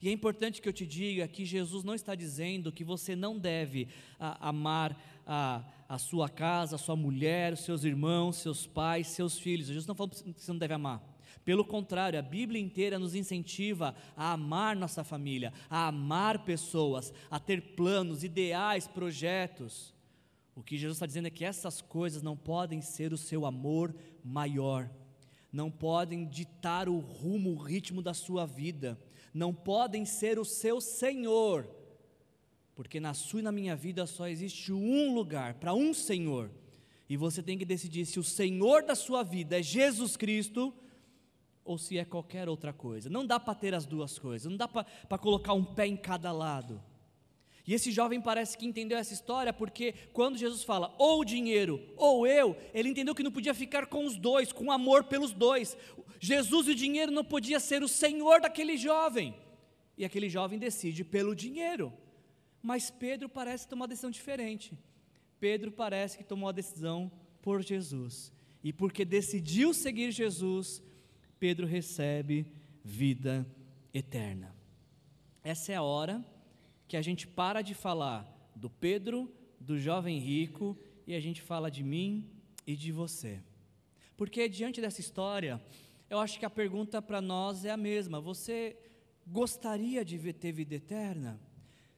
E 0.00 0.08
é 0.08 0.12
importante 0.12 0.60
que 0.60 0.68
eu 0.68 0.72
te 0.72 0.86
diga 0.86 1.26
que 1.28 1.44
Jesus 1.44 1.84
não 1.84 1.94
está 1.94 2.14
dizendo 2.14 2.72
que 2.72 2.84
você 2.84 3.14
não 3.16 3.38
deve 3.38 3.88
a, 4.18 4.48
amar 4.48 4.96
a, 5.26 5.64
a 5.88 5.98
sua 5.98 6.28
casa, 6.28 6.76
a 6.76 6.78
sua 6.78 6.96
mulher, 6.96 7.52
os 7.52 7.60
seus 7.60 7.84
irmãos, 7.84 8.36
seus 8.36 8.66
pais, 8.66 9.08
seus 9.08 9.38
filhos. 9.38 9.68
Jesus 9.68 9.86
não 9.86 9.94
falou 9.94 10.10
que 10.10 10.34
você 10.36 10.52
não 10.52 10.58
deve 10.58 10.74
amar. 10.74 11.02
Pelo 11.44 11.64
contrário, 11.64 12.18
a 12.18 12.22
Bíblia 12.22 12.60
inteira 12.60 12.98
nos 12.98 13.14
incentiva 13.14 13.94
a 14.14 14.32
amar 14.32 14.76
nossa 14.76 15.02
família, 15.02 15.52
a 15.70 15.88
amar 15.88 16.44
pessoas, 16.44 17.10
a 17.30 17.40
ter 17.40 17.74
planos, 17.74 18.22
ideais, 18.22 18.86
projetos. 18.86 19.94
O 20.54 20.62
que 20.62 20.76
Jesus 20.76 20.96
está 20.96 21.06
dizendo 21.06 21.28
é 21.28 21.30
que 21.30 21.44
essas 21.44 21.80
coisas 21.80 22.22
não 22.22 22.36
podem 22.36 22.82
ser 22.82 23.12
o 23.12 23.16
seu 23.16 23.46
amor 23.46 23.94
maior, 24.22 24.90
não 25.50 25.70
podem 25.70 26.26
ditar 26.26 26.88
o 26.88 26.98
rumo, 26.98 27.52
o 27.52 27.62
ritmo 27.62 28.02
da 28.02 28.12
sua 28.12 28.44
vida 28.44 28.98
não 29.38 29.54
podem 29.54 30.04
ser 30.04 30.38
o 30.38 30.44
seu 30.44 30.80
Senhor, 30.80 31.68
porque 32.74 32.98
na 32.98 33.14
sua 33.14 33.40
e 33.40 33.42
na 33.42 33.52
minha 33.52 33.76
vida 33.76 34.04
só 34.04 34.26
existe 34.26 34.72
um 34.72 35.14
lugar 35.14 35.54
para 35.54 35.72
um 35.72 35.94
Senhor, 35.94 36.50
e 37.08 37.16
você 37.16 37.42
tem 37.42 37.56
que 37.56 37.64
decidir 37.64 38.04
se 38.04 38.18
o 38.18 38.24
Senhor 38.24 38.82
da 38.82 38.94
sua 38.94 39.22
vida 39.22 39.58
é 39.58 39.62
Jesus 39.62 40.16
Cristo 40.16 40.74
ou 41.64 41.78
se 41.78 41.96
é 41.96 42.04
qualquer 42.04 42.48
outra 42.48 42.72
coisa. 42.72 43.08
Não 43.08 43.24
dá 43.24 43.38
para 43.40 43.54
ter 43.54 43.74
as 43.74 43.86
duas 43.86 44.18
coisas, 44.18 44.50
não 44.50 44.58
dá 44.58 44.68
para 44.68 45.18
colocar 45.18 45.54
um 45.54 45.64
pé 45.64 45.86
em 45.86 45.96
cada 45.96 46.32
lado. 46.32 46.82
E 47.68 47.74
esse 47.74 47.92
jovem 47.92 48.18
parece 48.18 48.56
que 48.56 48.64
entendeu 48.64 48.96
essa 48.96 49.12
história 49.12 49.52
porque 49.52 49.92
quando 50.14 50.38
Jesus 50.38 50.64
fala 50.64 50.94
ou 50.96 51.22
dinheiro 51.22 51.78
ou 51.98 52.26
eu, 52.26 52.56
ele 52.72 52.88
entendeu 52.88 53.14
que 53.14 53.22
não 53.22 53.30
podia 53.30 53.52
ficar 53.52 53.84
com 53.84 54.06
os 54.06 54.16
dois, 54.16 54.50
com 54.50 54.72
amor 54.72 55.04
pelos 55.04 55.34
dois. 55.34 55.76
Jesus 56.18 56.66
e 56.66 56.70
o 56.70 56.74
dinheiro 56.74 57.12
não 57.12 57.22
podia 57.22 57.60
ser 57.60 57.82
o 57.82 57.88
senhor 57.88 58.40
daquele 58.40 58.78
jovem. 58.78 59.36
E 59.98 60.04
aquele 60.06 60.30
jovem 60.30 60.58
decide 60.58 61.04
pelo 61.04 61.36
dinheiro. 61.36 61.92
Mas 62.62 62.90
Pedro 62.90 63.28
parece 63.28 63.68
tomar 63.68 63.82
uma 63.82 63.88
decisão 63.88 64.10
diferente. 64.10 64.72
Pedro 65.38 65.70
parece 65.70 66.16
que 66.16 66.24
tomou 66.24 66.48
a 66.48 66.52
decisão 66.52 67.12
por 67.42 67.62
Jesus. 67.62 68.32
E 68.64 68.72
porque 68.72 69.04
decidiu 69.04 69.74
seguir 69.74 70.10
Jesus, 70.10 70.82
Pedro 71.38 71.66
recebe 71.66 72.50
vida 72.82 73.46
eterna. 73.92 74.56
Essa 75.44 75.72
é 75.72 75.74
a 75.74 75.82
hora 75.82 76.24
que 76.88 76.96
a 76.96 77.02
gente 77.02 77.26
para 77.26 77.60
de 77.60 77.74
falar 77.74 78.26
do 78.56 78.70
Pedro, 78.70 79.30
do 79.60 79.78
jovem 79.78 80.18
rico, 80.18 80.76
e 81.06 81.14
a 81.14 81.20
gente 81.20 81.42
fala 81.42 81.70
de 81.70 81.84
mim 81.84 82.26
e 82.66 82.74
de 82.74 82.90
você. 82.90 83.40
Porque 84.16 84.48
diante 84.48 84.80
dessa 84.80 85.00
história, 85.00 85.62
eu 86.08 86.18
acho 86.18 86.38
que 86.38 86.46
a 86.46 86.50
pergunta 86.50 87.00
para 87.02 87.20
nós 87.20 87.66
é 87.66 87.70
a 87.70 87.76
mesma: 87.76 88.20
você 88.20 88.74
gostaria 89.26 90.02
de 90.02 90.32
ter 90.32 90.50
vida 90.50 90.76
eterna? 90.76 91.38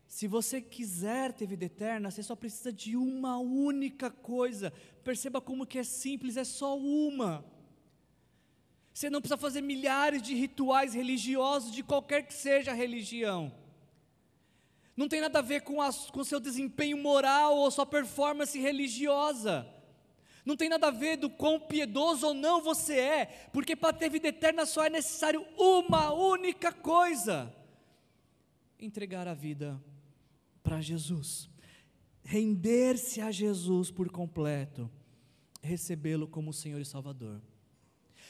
Se 0.08 0.26
você 0.26 0.60
quiser 0.60 1.32
ter 1.32 1.46
vida 1.46 1.66
eterna, 1.66 2.10
você 2.10 2.20
só 2.20 2.34
precisa 2.34 2.72
de 2.72 2.96
uma 2.96 3.38
única 3.38 4.10
coisa. 4.10 4.72
Perceba 5.04 5.40
como 5.40 5.64
que 5.64 5.78
é 5.78 5.84
simples, 5.84 6.36
é 6.36 6.42
só 6.42 6.76
uma. 6.76 7.44
Você 8.92 9.08
não 9.08 9.20
precisa 9.20 9.38
fazer 9.38 9.60
milhares 9.60 10.20
de 10.20 10.34
rituais 10.34 10.94
religiosos 10.94 11.72
de 11.72 11.84
qualquer 11.84 12.26
que 12.26 12.34
seja 12.34 12.72
a 12.72 12.74
religião 12.74 13.59
não 15.00 15.08
tem 15.08 15.22
nada 15.22 15.38
a 15.38 15.42
ver 15.42 15.62
com 15.62 15.78
o 15.78 16.24
seu 16.26 16.38
desempenho 16.38 16.98
moral 16.98 17.56
ou 17.56 17.70
sua 17.70 17.86
performance 17.86 18.58
religiosa, 18.60 19.66
Não 20.44 20.58
tem 20.58 20.68
nada 20.68 20.88
a 20.88 20.90
ver 20.90 21.16
do 21.16 21.30
quão 21.30 21.58
piedoso 21.58 22.26
ou 22.26 22.34
não 22.34 22.60
você 22.60 22.98
é, 22.98 23.26
porque 23.50 23.74
para 23.74 23.94
ter 23.94 24.10
vida 24.10 24.28
eterna 24.28 24.66
só 24.66 24.84
é 24.84 24.90
necessário 24.90 25.42
uma 25.56 26.12
única 26.12 26.70
coisa: 26.70 27.50
entregar 28.78 29.26
a 29.26 29.32
vida 29.32 29.82
para 30.62 30.82
Jesus, 30.82 31.48
render-se 32.22 33.22
a 33.22 33.30
Jesus 33.30 33.90
por 33.90 34.10
completo, 34.10 34.90
recebê-lo 35.62 36.28
como 36.28 36.52
Senhor 36.52 36.80
e 36.80 36.84
Salvador. 36.84 37.40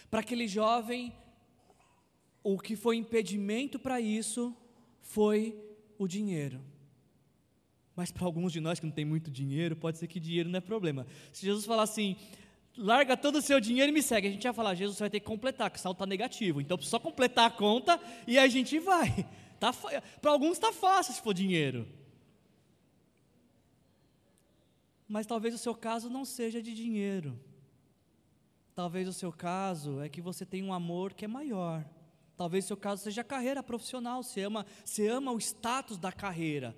Para 0.08 0.20
aquele 0.20 0.46
jovem, 0.46 1.12
o 2.44 2.56
que 2.60 2.76
foi 2.76 2.96
impedimento 2.96 3.76
para 3.76 4.00
isso 4.00 4.56
foi 5.00 5.69
o 6.04 6.08
dinheiro. 6.08 6.60
Mas 7.94 8.10
para 8.10 8.24
alguns 8.24 8.52
de 8.52 8.60
nós 8.60 8.80
que 8.80 8.86
não 8.86 8.92
tem 8.92 9.04
muito 9.04 9.30
dinheiro, 9.30 9.76
pode 9.76 9.98
ser 9.98 10.06
que 10.06 10.18
dinheiro 10.18 10.48
não 10.48 10.56
é 10.56 10.60
problema. 10.60 11.06
Se 11.32 11.44
Jesus 11.44 11.66
falar 11.66 11.82
assim, 11.82 12.16
larga 12.76 13.16
todo 13.16 13.36
o 13.36 13.42
seu 13.42 13.60
dinheiro 13.60 13.90
e 13.90 13.92
me 13.92 14.02
segue, 14.02 14.28
a 14.28 14.30
gente 14.30 14.42
vai 14.42 14.52
falar, 14.52 14.74
Jesus 14.74 14.98
vai 14.98 15.10
ter 15.10 15.20
que 15.20 15.26
completar, 15.26 15.70
que 15.70 15.78
o 15.78 15.80
saldo 15.80 15.96
está 15.96 16.06
negativo. 16.06 16.60
Então 16.60 16.80
só 16.80 16.98
completar 16.98 17.46
a 17.46 17.50
conta 17.50 18.00
e 18.26 18.38
a 18.38 18.48
gente 18.48 18.78
vai. 18.78 19.26
Tá, 19.60 19.74
para 19.74 20.30
alguns 20.30 20.52
está 20.52 20.72
fácil 20.72 21.12
se 21.12 21.20
for 21.20 21.34
dinheiro. 21.34 21.86
Mas 25.06 25.26
talvez 25.26 25.54
o 25.54 25.58
seu 25.58 25.74
caso 25.74 26.08
não 26.08 26.24
seja 26.24 26.62
de 26.62 26.74
dinheiro. 26.74 27.38
Talvez 28.74 29.06
o 29.06 29.12
seu 29.12 29.30
caso 29.30 30.00
é 30.00 30.08
que 30.08 30.22
você 30.22 30.46
tem 30.46 30.62
um 30.62 30.72
amor 30.72 31.12
que 31.12 31.26
é 31.26 31.28
maior. 31.28 31.84
Talvez 32.40 32.64
seu 32.64 32.74
caso 32.74 33.02
seja 33.02 33.22
carreira 33.22 33.62
profissional, 33.62 34.22
você 34.22 34.40
ama, 34.40 34.64
você 34.82 35.06
ama 35.08 35.30
o 35.30 35.36
status 35.36 35.98
da 35.98 36.10
carreira. 36.10 36.74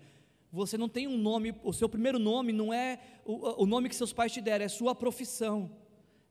Você 0.50 0.76
não 0.76 0.88
tem 0.88 1.06
um 1.06 1.16
nome, 1.16 1.54
o 1.62 1.72
seu 1.72 1.88
primeiro 1.88 2.18
nome 2.18 2.52
não 2.52 2.74
é 2.74 2.98
o, 3.24 3.62
o 3.62 3.64
nome 3.64 3.88
que 3.88 3.94
seus 3.94 4.12
pais 4.12 4.32
te 4.32 4.40
deram, 4.40 4.64
é 4.64 4.68
sua 4.68 4.92
profissão. 4.92 5.70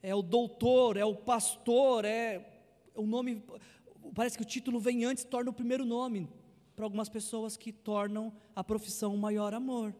É 0.03 0.13
o 0.13 0.21
doutor, 0.21 0.97
é 0.97 1.05
o 1.05 1.15
pastor, 1.15 2.03
é 2.03 2.45
o 2.93 3.07
nome. 3.07 3.41
Parece 4.13 4.35
que 4.35 4.43
o 4.43 4.45
título 4.45 4.81
vem 4.81 5.05
antes, 5.05 5.23
torna 5.23 5.49
o 5.49 5.53
primeiro 5.53 5.85
nome. 5.85 6.27
Para 6.75 6.83
algumas 6.83 7.07
pessoas 7.07 7.55
que 7.55 7.71
tornam 7.71 8.33
a 8.53 8.61
profissão 8.61 9.15
o 9.15 9.17
maior 9.17 9.53
amor. 9.53 9.95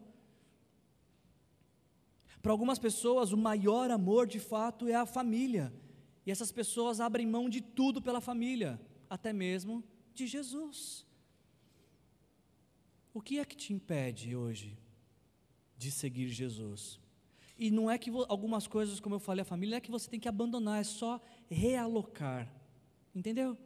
Para 2.42 2.52
algumas 2.52 2.78
pessoas, 2.78 3.32
o 3.32 3.38
maior 3.38 3.90
amor 3.90 4.26
de 4.26 4.38
fato 4.38 4.88
é 4.88 4.94
a 4.94 5.06
família. 5.06 5.72
E 6.26 6.30
essas 6.30 6.52
pessoas 6.52 7.00
abrem 7.00 7.26
mão 7.26 7.48
de 7.48 7.62
tudo 7.62 8.02
pela 8.02 8.20
família 8.20 8.78
até 9.12 9.30
mesmo 9.30 9.84
de 10.14 10.26
Jesus. 10.26 11.06
O 13.12 13.20
que 13.20 13.38
é 13.38 13.44
que 13.44 13.54
te 13.54 13.70
impede 13.70 14.34
hoje 14.34 14.78
de 15.76 15.90
seguir 15.90 16.28
Jesus? 16.28 16.98
E 17.58 17.70
não 17.70 17.90
é 17.90 17.98
que 17.98 18.10
algumas 18.26 18.66
coisas, 18.66 18.98
como 19.00 19.16
eu 19.16 19.20
falei, 19.20 19.42
a 19.42 19.44
família, 19.44 19.72
não 19.72 19.76
é 19.76 19.80
que 19.82 19.90
você 19.90 20.08
tem 20.08 20.18
que 20.18 20.30
abandonar, 20.30 20.80
é 20.80 20.84
só 20.84 21.20
realocar. 21.50 22.50
Entendeu? 23.14 23.58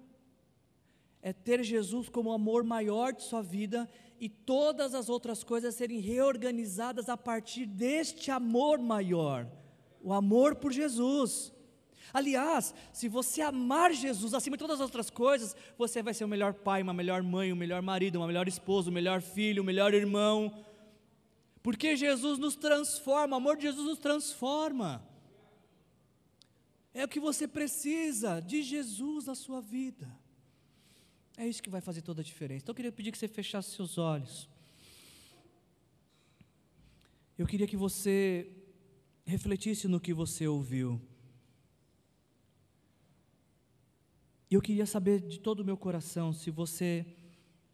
É 1.22 1.32
ter 1.32 1.62
Jesus 1.62 2.09
como 2.09 2.30
o 2.30 2.32
amor 2.32 2.64
maior 2.64 3.12
de 3.12 3.22
sua 3.22 3.40
vida 3.40 3.88
e 4.18 4.28
todas 4.28 4.94
as 4.94 5.09
outras 5.09 5.44
coisas 5.44 5.76
serem 5.76 6.01
reorganizadas 6.01 7.09
a 7.09 7.16
partir 7.16 7.66
deste 7.66 8.32
amor 8.32 8.80
maior, 8.80 9.49
o 10.03 10.12
amor 10.12 10.57
por 10.57 10.72
Jesus. 10.72 11.53
Aliás, 12.12 12.74
se 12.92 13.09
você 13.09 13.42
amar 13.42 13.92
Jesus 13.92 14.34
acima 14.34 14.57
de 14.57 14.61
todas 14.61 14.76
as 14.76 14.84
outras 14.84 15.11
coisas, 15.11 15.57
você 15.76 16.02
vai 16.02 16.14
ser 16.14 16.24
o 16.24 16.28
melhor 16.28 16.54
pai, 16.54 16.82
uma 16.82 16.94
melhor 16.94 17.22
mãe, 17.22 17.52
o 17.52 17.57
melhor 17.57 17.82
marido, 17.82 18.16
uma 18.16 18.26
melhor 18.26 18.48
esposa, 18.48 18.90
o 18.90 18.92
melhor 18.92 19.20
filho, 19.20 19.62
o 19.62 19.66
melhor 19.66 19.92
irmão. 19.94 20.52
Porque 21.62 21.96
Jesus 21.96 22.38
nos 22.38 22.54
transforma, 22.54 23.36
o 23.36 23.38
amor 23.38 23.57
de 23.57 23.64
Jesus 23.64 23.86
nos 23.86 23.98
transforma. 23.98 25.07
É 26.94 27.04
o 27.04 27.09
que 27.09 27.20
você 27.20 27.46
precisa 27.46 28.40
de 28.40 28.62
Jesus 28.62 29.26
na 29.26 29.34
sua 29.34 29.61
vida. 29.61 30.09
É 31.36 31.46
isso 31.46 31.62
que 31.62 31.68
vai 31.68 31.80
fazer 31.80 32.00
toda 32.00 32.22
a 32.22 32.24
diferença. 32.24 32.62
Então 32.62 32.72
eu 32.72 32.76
queria 32.76 32.92
pedir 32.92 33.12
que 33.12 33.18
você 33.18 33.28
fechasse 33.28 33.74
seus 33.74 33.98
olhos. 33.98 34.48
Eu 37.36 37.46
queria 37.46 37.66
que 37.66 37.76
você 37.76 38.50
refletisse 39.26 39.86
no 39.86 40.00
que 40.00 40.14
você 40.14 40.46
ouviu. 40.46 40.98
E 44.49 44.55
eu 44.55 44.62
queria 44.62 44.86
saber 44.86 45.20
de 45.20 45.40
todo 45.40 45.61
o 45.61 45.64
meu 45.64 45.76
coração 45.76 46.32
se 46.32 46.51
você 46.51 47.05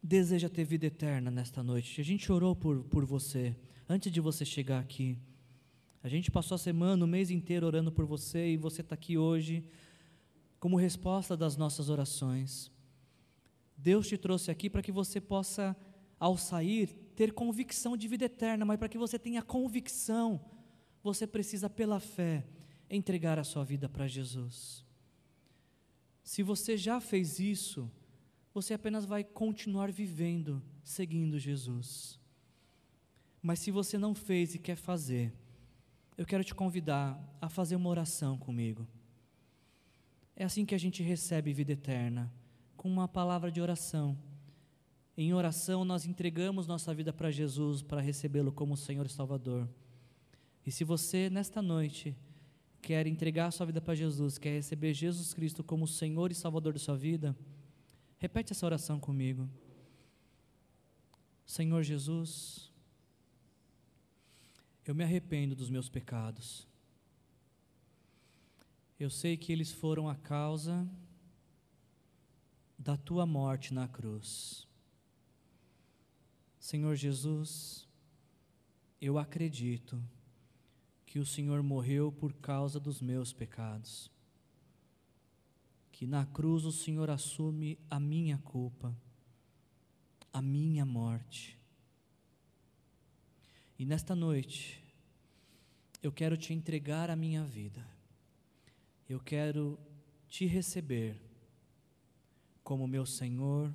deseja 0.03 0.49
ter 0.49 0.65
vida 0.65 0.87
eterna 0.87 1.31
nesta 1.31 1.63
noite. 1.63 2.01
A 2.01 2.05
gente 2.05 2.33
orou 2.33 2.57
por, 2.57 2.83
por 2.85 3.05
você, 3.05 3.55
antes 3.89 4.11
de 4.11 4.21
você 4.21 4.45
chegar 4.45 4.81
aqui. 4.81 5.19
A 6.03 6.09
gente 6.09 6.31
passou 6.31 6.55
a 6.55 6.59
semana, 6.59 7.05
o 7.05 7.09
mês 7.09 7.31
inteiro 7.31 7.67
orando 7.67 7.93
por 7.93 8.07
você 8.07 8.53
e 8.53 8.57
você 8.57 8.81
está 8.81 8.95
aqui 8.95 9.19
hoje 9.19 9.65
como 10.59 10.77
resposta 10.77 11.37
das 11.37 11.57
nossas 11.57 11.91
orações. 11.91 12.71
Deus 13.77 14.09
te 14.09 14.17
trouxe 14.17 14.51
aqui 14.51 14.71
para 14.71 14.83
que 14.83 14.93
você 14.93 15.21
possa, 15.21 15.77
ao 16.19 16.39
sair, 16.39 16.87
ter 17.15 17.33
convicção 17.33 17.97
de 17.97 18.09
vida 18.09 18.25
eterna, 18.25 18.65
mas 18.65 18.79
para 18.79 18.89
que 18.89 18.97
você 18.97 19.19
tenha 19.19 19.43
convicção, 19.43 20.41
você 21.03 21.27
precisa, 21.27 21.69
pela 21.69 22.01
fé, 22.01 22.47
entregar 22.89 23.39
a 23.39 23.45
sua 23.45 23.65
vida 23.65 23.89
para 23.89 24.07
Jesus. 24.07 24.87
Se 26.23 26.43
você 26.43 26.77
já 26.77 27.01
fez 27.01 27.39
isso, 27.39 27.91
você 28.55 28.75
apenas 28.75 29.05
vai 29.05 29.25
continuar 29.25 29.91
vivendo, 29.91 30.63
seguindo 30.85 31.39
Jesus. 31.39 32.19
Mas 33.41 33.59
se 33.59 33.71
você 33.71 33.99
não 33.99 34.15
fez 34.15 34.55
e 34.55 34.59
quer 34.59 34.77
fazer, 34.77 35.33
eu 36.17 36.25
quero 36.25 36.45
te 36.45 36.55
convidar 36.55 37.21
a 37.41 37.49
fazer 37.49 37.77
uma 37.77 37.89
oração 37.89 38.39
comigo. 38.39 38.87
É 40.37 40.45
assim 40.45 40.65
que 40.65 40.75
a 40.75 40.79
gente 40.79 41.03
recebe 41.03 41.53
vida 41.53 41.73
eterna, 41.73 42.33
com 42.77 42.89
uma 42.89 43.09
palavra 43.09 43.51
de 43.51 43.61
oração. 43.61 44.17
Em 45.17 45.35
oração, 45.35 45.85
nós 45.85 46.07
entregamos 46.07 46.67
nossa 46.67 46.95
vida 46.95 47.13
para 47.13 47.31
Jesus 47.31 47.83
para 47.83 48.01
recebê-lo 48.01 48.53
como 48.53 48.77
Senhor 48.77 49.07
e 49.07 49.11
Salvador. 49.11 49.69
E 50.65 50.71
se 50.71 50.85
você, 50.85 51.29
nesta 51.29 51.61
noite, 51.61 52.17
quer 52.83 53.07
entregar 53.07 53.47
a 53.47 53.51
sua 53.53 53.65
vida 53.65 53.81
para 53.81 53.95
Jesus, 53.95 54.37
quer 54.39 54.51
receber 54.51 54.93
Jesus 54.93 55.33
Cristo 55.33 55.63
como 55.63 55.87
Senhor 55.87 56.33
e 56.33 56.35
Salvador 56.35 56.73
da 56.73 56.81
sua 56.81 56.97
vida, 56.97 57.35
repete 58.19 58.53
essa 58.53 58.67
oração 58.67 58.99
comigo. 58.99 59.49
Senhor 61.47 61.83
Jesus, 61.85 62.73
eu 64.85 64.95
me 64.97 65.05
arrependo 65.05 65.55
dos 65.55 65.71
meus 65.71 65.89
pecados. 65.89 66.67
Eu 68.99 69.09
sei 69.09 69.37
que 69.37 69.53
eles 69.53 69.71
foram 69.71 70.09
a 70.09 70.17
causa 70.17 70.89
da 72.77 72.97
tua 72.97 73.25
morte 73.25 73.73
na 73.73 73.87
cruz. 73.87 74.67
Senhor 76.59 76.97
Jesus, 76.97 77.89
eu 79.01 79.19
acredito 79.19 80.03
que 81.13 81.19
o 81.19 81.27
Senhor 81.27 81.63
morreu 81.63 82.11
por 82.11 82.33
causa 82.33 82.81
dos 82.81 83.03
meus 83.03 83.35
pecados. 83.35 84.11
Que 85.93 86.07
na 86.07 86.25
cruz 86.25 86.65
o 86.65 86.73
Senhor 86.73 87.11
assume 87.11 87.79
a 87.91 88.01
minha 88.01 88.39
culpa, 88.39 88.97
a 90.33 90.41
minha 90.41 90.87
morte. 90.87 91.59
E 93.79 93.85
nesta 93.85 94.17
noite, 94.17 94.83
eu 96.03 96.11
quero 96.11 96.35
te 96.35 96.55
entregar 96.55 97.11
a 97.11 97.15
minha 97.15 97.45
vida. 97.45 97.87
Eu 99.07 99.21
quero 99.21 99.79
te 100.31 100.47
receber 100.47 101.21
como 102.65 102.89
meu 102.89 103.05
Senhor 103.05 103.71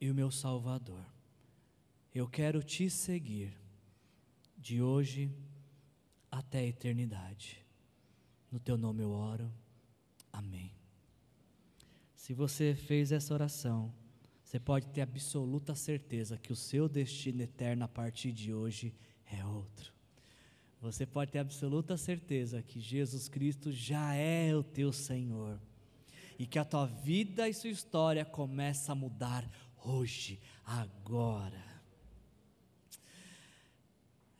e 0.00 0.10
o 0.10 0.14
meu 0.14 0.30
Salvador. 0.30 1.04
Eu 2.14 2.26
quero 2.26 2.62
te 2.62 2.88
seguir 2.88 3.52
de 4.56 4.80
hoje 4.80 5.30
até 6.30 6.58
a 6.60 6.66
eternidade. 6.66 7.64
No 8.50 8.58
teu 8.58 8.76
nome 8.76 9.02
eu 9.02 9.10
oro. 9.10 9.50
Amém. 10.32 10.72
Se 12.14 12.34
você 12.34 12.74
fez 12.74 13.12
essa 13.12 13.32
oração, 13.34 13.92
você 14.44 14.58
pode 14.58 14.88
ter 14.88 15.00
absoluta 15.00 15.74
certeza 15.74 16.36
que 16.36 16.52
o 16.52 16.56
seu 16.56 16.88
destino 16.88 17.42
eterno 17.42 17.84
a 17.84 17.88
partir 17.88 18.32
de 18.32 18.52
hoje 18.52 18.94
é 19.32 19.44
outro. 19.44 19.92
Você 20.80 21.04
pode 21.04 21.30
ter 21.30 21.38
absoluta 21.38 21.96
certeza 21.96 22.62
que 22.62 22.80
Jesus 22.80 23.28
Cristo 23.28 23.70
já 23.70 24.14
é 24.14 24.54
o 24.54 24.62
teu 24.62 24.92
Senhor 24.92 25.60
e 26.38 26.46
que 26.46 26.58
a 26.58 26.64
tua 26.64 26.86
vida 26.86 27.48
e 27.48 27.54
sua 27.54 27.70
história 27.70 28.24
começa 28.24 28.92
a 28.92 28.94
mudar 28.94 29.48
hoje, 29.84 30.40
agora. 30.64 31.69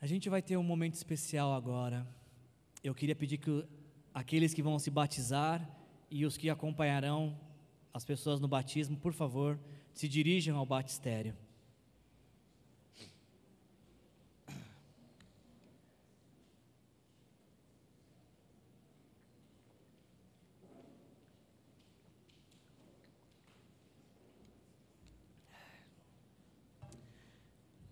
A 0.02 0.06
gente 0.06 0.30
vai 0.30 0.40
ter 0.40 0.56
um 0.56 0.62
momento 0.62 0.94
especial 0.94 1.52
agora. 1.52 2.08
Eu 2.82 2.94
queria 2.94 3.14
pedir 3.14 3.36
que 3.36 3.66
aqueles 4.14 4.54
que 4.54 4.62
vão 4.62 4.78
se 4.78 4.90
batizar 4.90 5.68
e 6.10 6.24
os 6.24 6.38
que 6.38 6.48
acompanharão 6.48 7.38
as 7.92 8.02
pessoas 8.02 8.40
no 8.40 8.48
batismo, 8.48 8.96
por 8.96 9.12
favor, 9.12 9.60
se 9.92 10.08
dirijam 10.08 10.56
ao 10.56 10.64
batistério. 10.64 11.36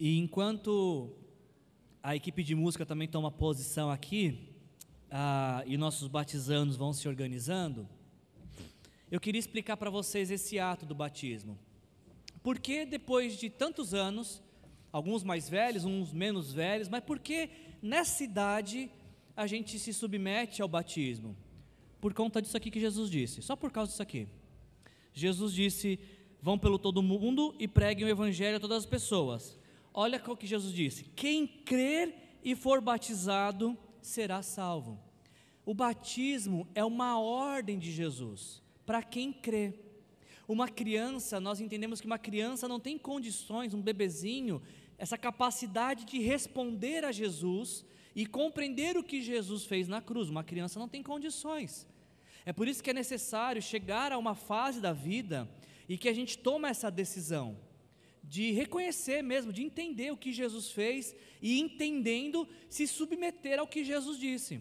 E 0.00 0.16
enquanto 0.16 1.17
a 2.03 2.14
equipe 2.14 2.42
de 2.42 2.55
música 2.55 2.86
também 2.86 3.09
toma 3.09 3.30
posição 3.30 3.90
aqui, 3.90 4.55
ah, 5.11 5.62
e 5.66 5.76
nossos 5.76 6.09
batizandos 6.09 6.76
vão 6.76 6.92
se 6.92 7.09
organizando, 7.09 7.88
eu 9.11 9.18
queria 9.18 9.38
explicar 9.38 9.76
para 9.76 9.90
vocês 9.90 10.30
esse 10.30 10.59
ato 10.59 10.84
do 10.84 10.94
batismo. 10.94 11.59
Porque 12.42 12.84
depois 12.84 13.38
de 13.38 13.49
tantos 13.49 13.94
anos, 13.94 14.42
alguns 14.92 15.22
mais 15.22 15.49
velhos, 15.49 15.84
uns 15.84 16.12
menos 16.12 16.53
velhos, 16.53 16.88
mas 16.88 17.03
por 17.03 17.18
que 17.18 17.49
nessa 17.82 18.22
idade 18.22 18.90
a 19.36 19.46
gente 19.46 19.78
se 19.78 19.92
submete 19.92 20.61
ao 20.61 20.68
batismo? 20.68 21.36
Por 22.01 22.12
conta 22.14 22.40
disso 22.40 22.57
aqui 22.57 22.70
que 22.70 22.80
Jesus 22.80 23.11
disse, 23.11 23.42
só 23.42 23.57
por 23.57 23.72
causa 23.72 23.90
disso 23.90 24.03
aqui. 24.03 24.28
Jesus 25.12 25.53
disse: 25.53 25.99
Vão 26.40 26.59
pelo 26.59 26.78
todo 26.78 27.03
mundo 27.03 27.55
e 27.59 27.66
preguem 27.66 28.05
o 28.05 28.09
evangelho 28.09 28.59
a 28.59 28.61
todas 28.61 28.78
as 28.78 28.86
pessoas. 28.86 29.57
Olha 30.01 30.22
o 30.24 30.36
que 30.36 30.46
Jesus 30.46 30.72
disse: 30.72 31.03
Quem 31.16 31.44
crer 31.44 32.38
e 32.44 32.55
for 32.55 32.80
batizado 32.80 33.76
será 34.01 34.42
salvo. 34.42 34.96
O 35.66 35.74
batismo 35.74 36.68
é 36.72 36.84
uma 36.84 37.18
ordem 37.18 37.80
de 37.80 37.90
Jesus 37.90 38.62
para 38.86 39.03
quem 39.03 39.32
crê. 39.32 39.74
Uma 40.46 40.68
criança, 40.68 41.40
nós 41.40 41.61
entendemos 41.61 42.01
que 42.01 42.07
uma 42.07 42.16
criança 42.16 42.68
não 42.68 42.78
tem 42.78 42.96
condições, 42.96 43.74
um 43.74 43.82
bebezinho, 43.82 44.62
essa 44.96 45.18
capacidade 45.18 46.05
de 46.05 46.20
responder 46.20 47.05
a 47.05 47.11
Jesus 47.11 47.84
e 48.14 48.24
compreender 48.24 48.96
o 48.96 49.03
que 49.03 49.20
Jesus 49.20 49.64
fez 49.64 49.88
na 49.88 50.01
cruz. 50.01 50.30
Uma 50.30 50.44
criança 50.44 50.78
não 50.78 50.88
tem 50.88 51.03
condições. 51.03 51.88
É 52.46 52.53
por 52.53 52.68
isso 52.68 52.84
que 52.84 52.90
é 52.90 52.94
necessário 52.94 53.61
chegar 53.61 54.12
a 54.12 54.16
uma 54.16 54.36
fase 54.36 54.80
da 54.80 54.92
vida 54.92 55.51
e 55.88 55.99
que 55.99 56.09
a 56.09 56.14
gente 56.14 56.38
toma 56.38 56.68
essa 56.68 56.88
decisão 56.88 57.66
de 58.28 58.52
reconhecer 58.52 59.22
mesmo, 59.22 59.52
de 59.52 59.62
entender 59.62 60.12
o 60.12 60.16
que 60.16 60.32
Jesus 60.32 60.70
fez 60.70 61.14
e 61.40 61.58
entendendo 61.58 62.46
se 62.68 62.86
submeter 62.86 63.58
ao 63.58 63.66
que 63.66 63.82
Jesus 63.82 64.18
disse. 64.18 64.60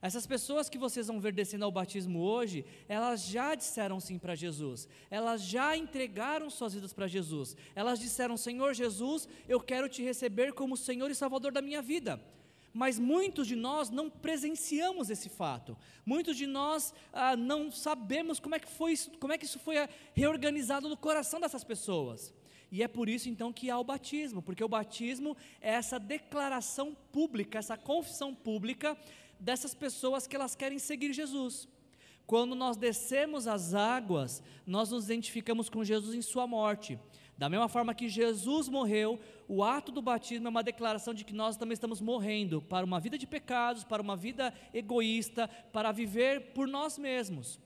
Essas 0.00 0.26
pessoas 0.26 0.68
que 0.68 0.78
vocês 0.78 1.08
vão 1.08 1.20
ver 1.20 1.32
descendo 1.32 1.64
ao 1.64 1.70
batismo 1.70 2.20
hoje, 2.20 2.64
elas 2.88 3.26
já 3.26 3.54
disseram 3.54 3.98
sim 3.98 4.18
para 4.18 4.34
Jesus, 4.34 4.88
elas 5.10 5.42
já 5.42 5.76
entregaram 5.76 6.48
suas 6.48 6.74
vidas 6.74 6.92
para 6.92 7.06
Jesus, 7.06 7.56
elas 7.74 7.98
disseram: 7.98 8.36
Senhor 8.36 8.72
Jesus, 8.72 9.28
eu 9.48 9.60
quero 9.60 9.88
te 9.88 10.02
receber 10.02 10.52
como 10.52 10.76
Senhor 10.76 11.10
e 11.10 11.14
Salvador 11.14 11.52
da 11.52 11.60
minha 11.60 11.82
vida. 11.82 12.22
Mas 12.72 12.98
muitos 12.98 13.46
de 13.46 13.56
nós 13.56 13.88
não 13.88 14.10
presenciamos 14.10 15.08
esse 15.08 15.30
fato, 15.30 15.76
muitos 16.04 16.36
de 16.36 16.46
nós 16.46 16.94
ah, 17.10 17.34
não 17.34 17.70
sabemos 17.70 18.38
como 18.38 18.54
é 18.54 18.58
que 18.58 18.68
foi 18.68 18.92
isso, 18.92 19.10
como 19.18 19.32
é 19.32 19.38
que 19.38 19.46
isso 19.46 19.58
foi 19.58 19.78
ah, 19.78 19.88
reorganizado 20.14 20.86
no 20.88 20.96
coração 20.96 21.40
dessas 21.40 21.64
pessoas. 21.64 22.34
E 22.70 22.82
é 22.82 22.88
por 22.88 23.08
isso 23.08 23.28
então 23.28 23.52
que 23.52 23.70
há 23.70 23.78
o 23.78 23.84
batismo, 23.84 24.42
porque 24.42 24.64
o 24.64 24.68
batismo 24.68 25.36
é 25.60 25.70
essa 25.74 25.98
declaração 25.98 26.96
pública, 27.12 27.58
essa 27.58 27.76
confissão 27.76 28.34
pública 28.34 28.96
dessas 29.38 29.74
pessoas 29.74 30.26
que 30.26 30.34
elas 30.34 30.54
querem 30.54 30.78
seguir 30.78 31.12
Jesus. 31.12 31.68
Quando 32.26 32.56
nós 32.56 32.76
descemos 32.76 33.46
as 33.46 33.72
águas, 33.72 34.42
nós 34.66 34.90
nos 34.90 35.04
identificamos 35.04 35.68
com 35.68 35.84
Jesus 35.84 36.14
em 36.14 36.22
Sua 36.22 36.46
morte. 36.46 36.98
Da 37.38 37.48
mesma 37.48 37.68
forma 37.68 37.94
que 37.94 38.08
Jesus 38.08 38.68
morreu, 38.68 39.20
o 39.46 39.62
ato 39.62 39.92
do 39.92 40.02
batismo 40.02 40.48
é 40.48 40.50
uma 40.50 40.62
declaração 40.62 41.12
de 41.12 41.24
que 41.24 41.34
nós 41.34 41.56
também 41.56 41.74
estamos 41.74 42.00
morrendo 42.00 42.62
para 42.62 42.84
uma 42.84 42.98
vida 42.98 43.16
de 43.18 43.26
pecados, 43.26 43.84
para 43.84 44.02
uma 44.02 44.16
vida 44.16 44.52
egoísta, 44.72 45.48
para 45.72 45.92
viver 45.92 46.52
por 46.52 46.66
nós 46.66 46.98
mesmos. 46.98 47.60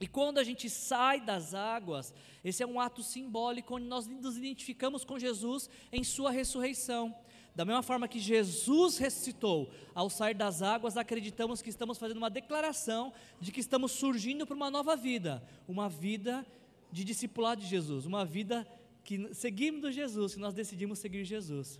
E 0.00 0.06
quando 0.06 0.38
a 0.38 0.44
gente 0.44 0.68
sai 0.68 1.20
das 1.20 1.54
águas, 1.54 2.12
esse 2.42 2.62
é 2.62 2.66
um 2.66 2.80
ato 2.80 3.02
simbólico 3.02 3.76
onde 3.76 3.86
nós 3.86 4.06
nos 4.06 4.36
identificamos 4.36 5.04
com 5.04 5.18
Jesus 5.18 5.70
em 5.92 6.02
Sua 6.02 6.30
ressurreição. 6.30 7.14
Da 7.54 7.64
mesma 7.64 7.84
forma 7.84 8.08
que 8.08 8.18
Jesus 8.18 8.98
ressuscitou, 8.98 9.70
ao 9.94 10.10
sair 10.10 10.34
das 10.34 10.60
águas, 10.60 10.96
acreditamos 10.96 11.62
que 11.62 11.70
estamos 11.70 11.98
fazendo 11.98 12.16
uma 12.18 12.28
declaração 12.28 13.12
de 13.40 13.52
que 13.52 13.60
estamos 13.60 13.92
surgindo 13.92 14.44
para 14.44 14.56
uma 14.56 14.70
nova 14.70 14.96
vida, 14.96 15.40
uma 15.68 15.88
vida 15.88 16.44
de 16.90 17.04
discipulado 17.04 17.60
de 17.60 17.68
Jesus, 17.68 18.06
uma 18.06 18.24
vida 18.24 18.66
que 19.04 19.32
seguimos 19.32 19.94
Jesus, 19.94 20.34
que 20.34 20.40
nós 20.40 20.54
decidimos 20.54 20.98
seguir 20.98 21.24
Jesus. 21.24 21.78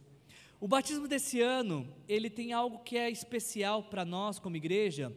O 0.60 0.68
batismo 0.68 1.08
desse 1.08 1.40
ano, 1.40 1.92
ele 2.08 2.30
tem 2.30 2.52
algo 2.52 2.78
que 2.78 2.96
é 2.96 3.10
especial 3.10 3.82
para 3.82 4.04
nós 4.04 4.38
como 4.38 4.56
igreja, 4.56 5.12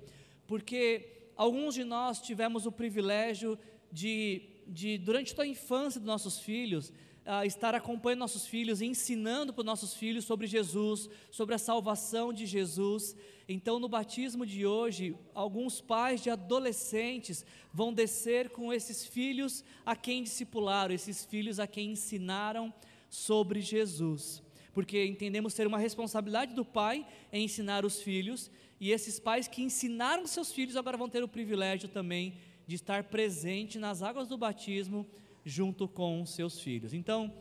porque 0.48 1.17
alguns 1.38 1.76
de 1.76 1.84
nós 1.84 2.20
tivemos 2.20 2.66
o 2.66 2.72
privilégio 2.72 3.58
de, 3.92 4.42
de 4.68 4.98
durante 4.98 5.34
toda 5.34 5.44
a 5.48 5.52
infância 5.52 6.00
dos 6.00 6.08
nossos 6.08 6.40
filhos, 6.40 6.92
uh, 7.26 7.46
estar 7.46 7.76
acompanhando 7.76 8.20
nossos 8.20 8.46
filhos, 8.46 8.82
ensinando 8.82 9.54
para 9.54 9.62
os 9.62 9.66
nossos 9.66 9.94
filhos 9.94 10.26
sobre 10.26 10.48
Jesus, 10.48 11.10
sobre 11.30 11.54
a 11.54 11.58
salvação 11.58 12.34
de 12.34 12.46
Jesus. 12.46 13.16
Então, 13.48 13.80
no 13.80 13.88
batismo 13.88 14.46
de 14.46 14.66
hoje, 14.66 15.16
alguns 15.34 15.80
pais 15.80 16.22
de 16.22 16.30
adolescentes 16.30 17.46
vão 17.74 17.94
descer 17.94 18.50
com 18.50 18.74
esses 18.74 19.06
filhos 19.06 19.64
a 19.86 19.96
quem 19.96 20.24
discipularam, 20.24 20.94
esses 20.94 21.26
filhos 21.26 21.60
a 21.60 21.68
quem 21.68 21.92
ensinaram 21.92 22.74
sobre 23.10 23.62
Jesus. 23.62 24.42
Porque 24.74 25.06
entendemos 25.06 25.54
ter 25.54 25.66
uma 25.66 25.80
responsabilidade 25.80 26.54
do 26.54 26.64
pai 26.64 27.06
em 27.32 27.46
ensinar 27.46 27.84
os 27.84 28.02
filhos, 28.02 28.52
e 28.80 28.92
esses 28.92 29.20
pais 29.20 29.48
que 29.48 29.64
ensinaram 29.64 30.28
seus 30.28 30.52
filhos 30.52 30.76
agora 30.76 30.98
vão 30.98 31.10
ter 31.10 31.24
o 31.24 31.28
privilégio 31.28 31.90
também 31.90 32.36
de 32.68 32.76
estar 32.76 33.04
presente 33.06 33.80
nas 33.80 34.04
águas 34.04 34.28
do 34.28 34.38
batismo 34.38 35.08
junto 35.44 35.88
com 35.88 36.26
seus 36.26 36.60
filhos. 36.60 36.94
Então, 36.94 37.34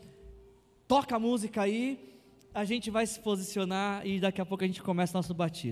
toca 0.87 1.17
a 1.17 1.19
música 1.19 1.63
aí, 1.63 2.17
a 2.55 2.65
gente 2.65 2.91
vai 2.91 3.07
se 3.07 3.21
posicionar 3.21 4.07
e 4.07 4.21
daqui 4.21 4.41
a 4.41 4.47
pouco 4.47 4.65
a 4.65 4.67
gente 4.67 4.83
começa 4.83 5.19
nosso 5.19 5.35
batismo. 5.35 5.65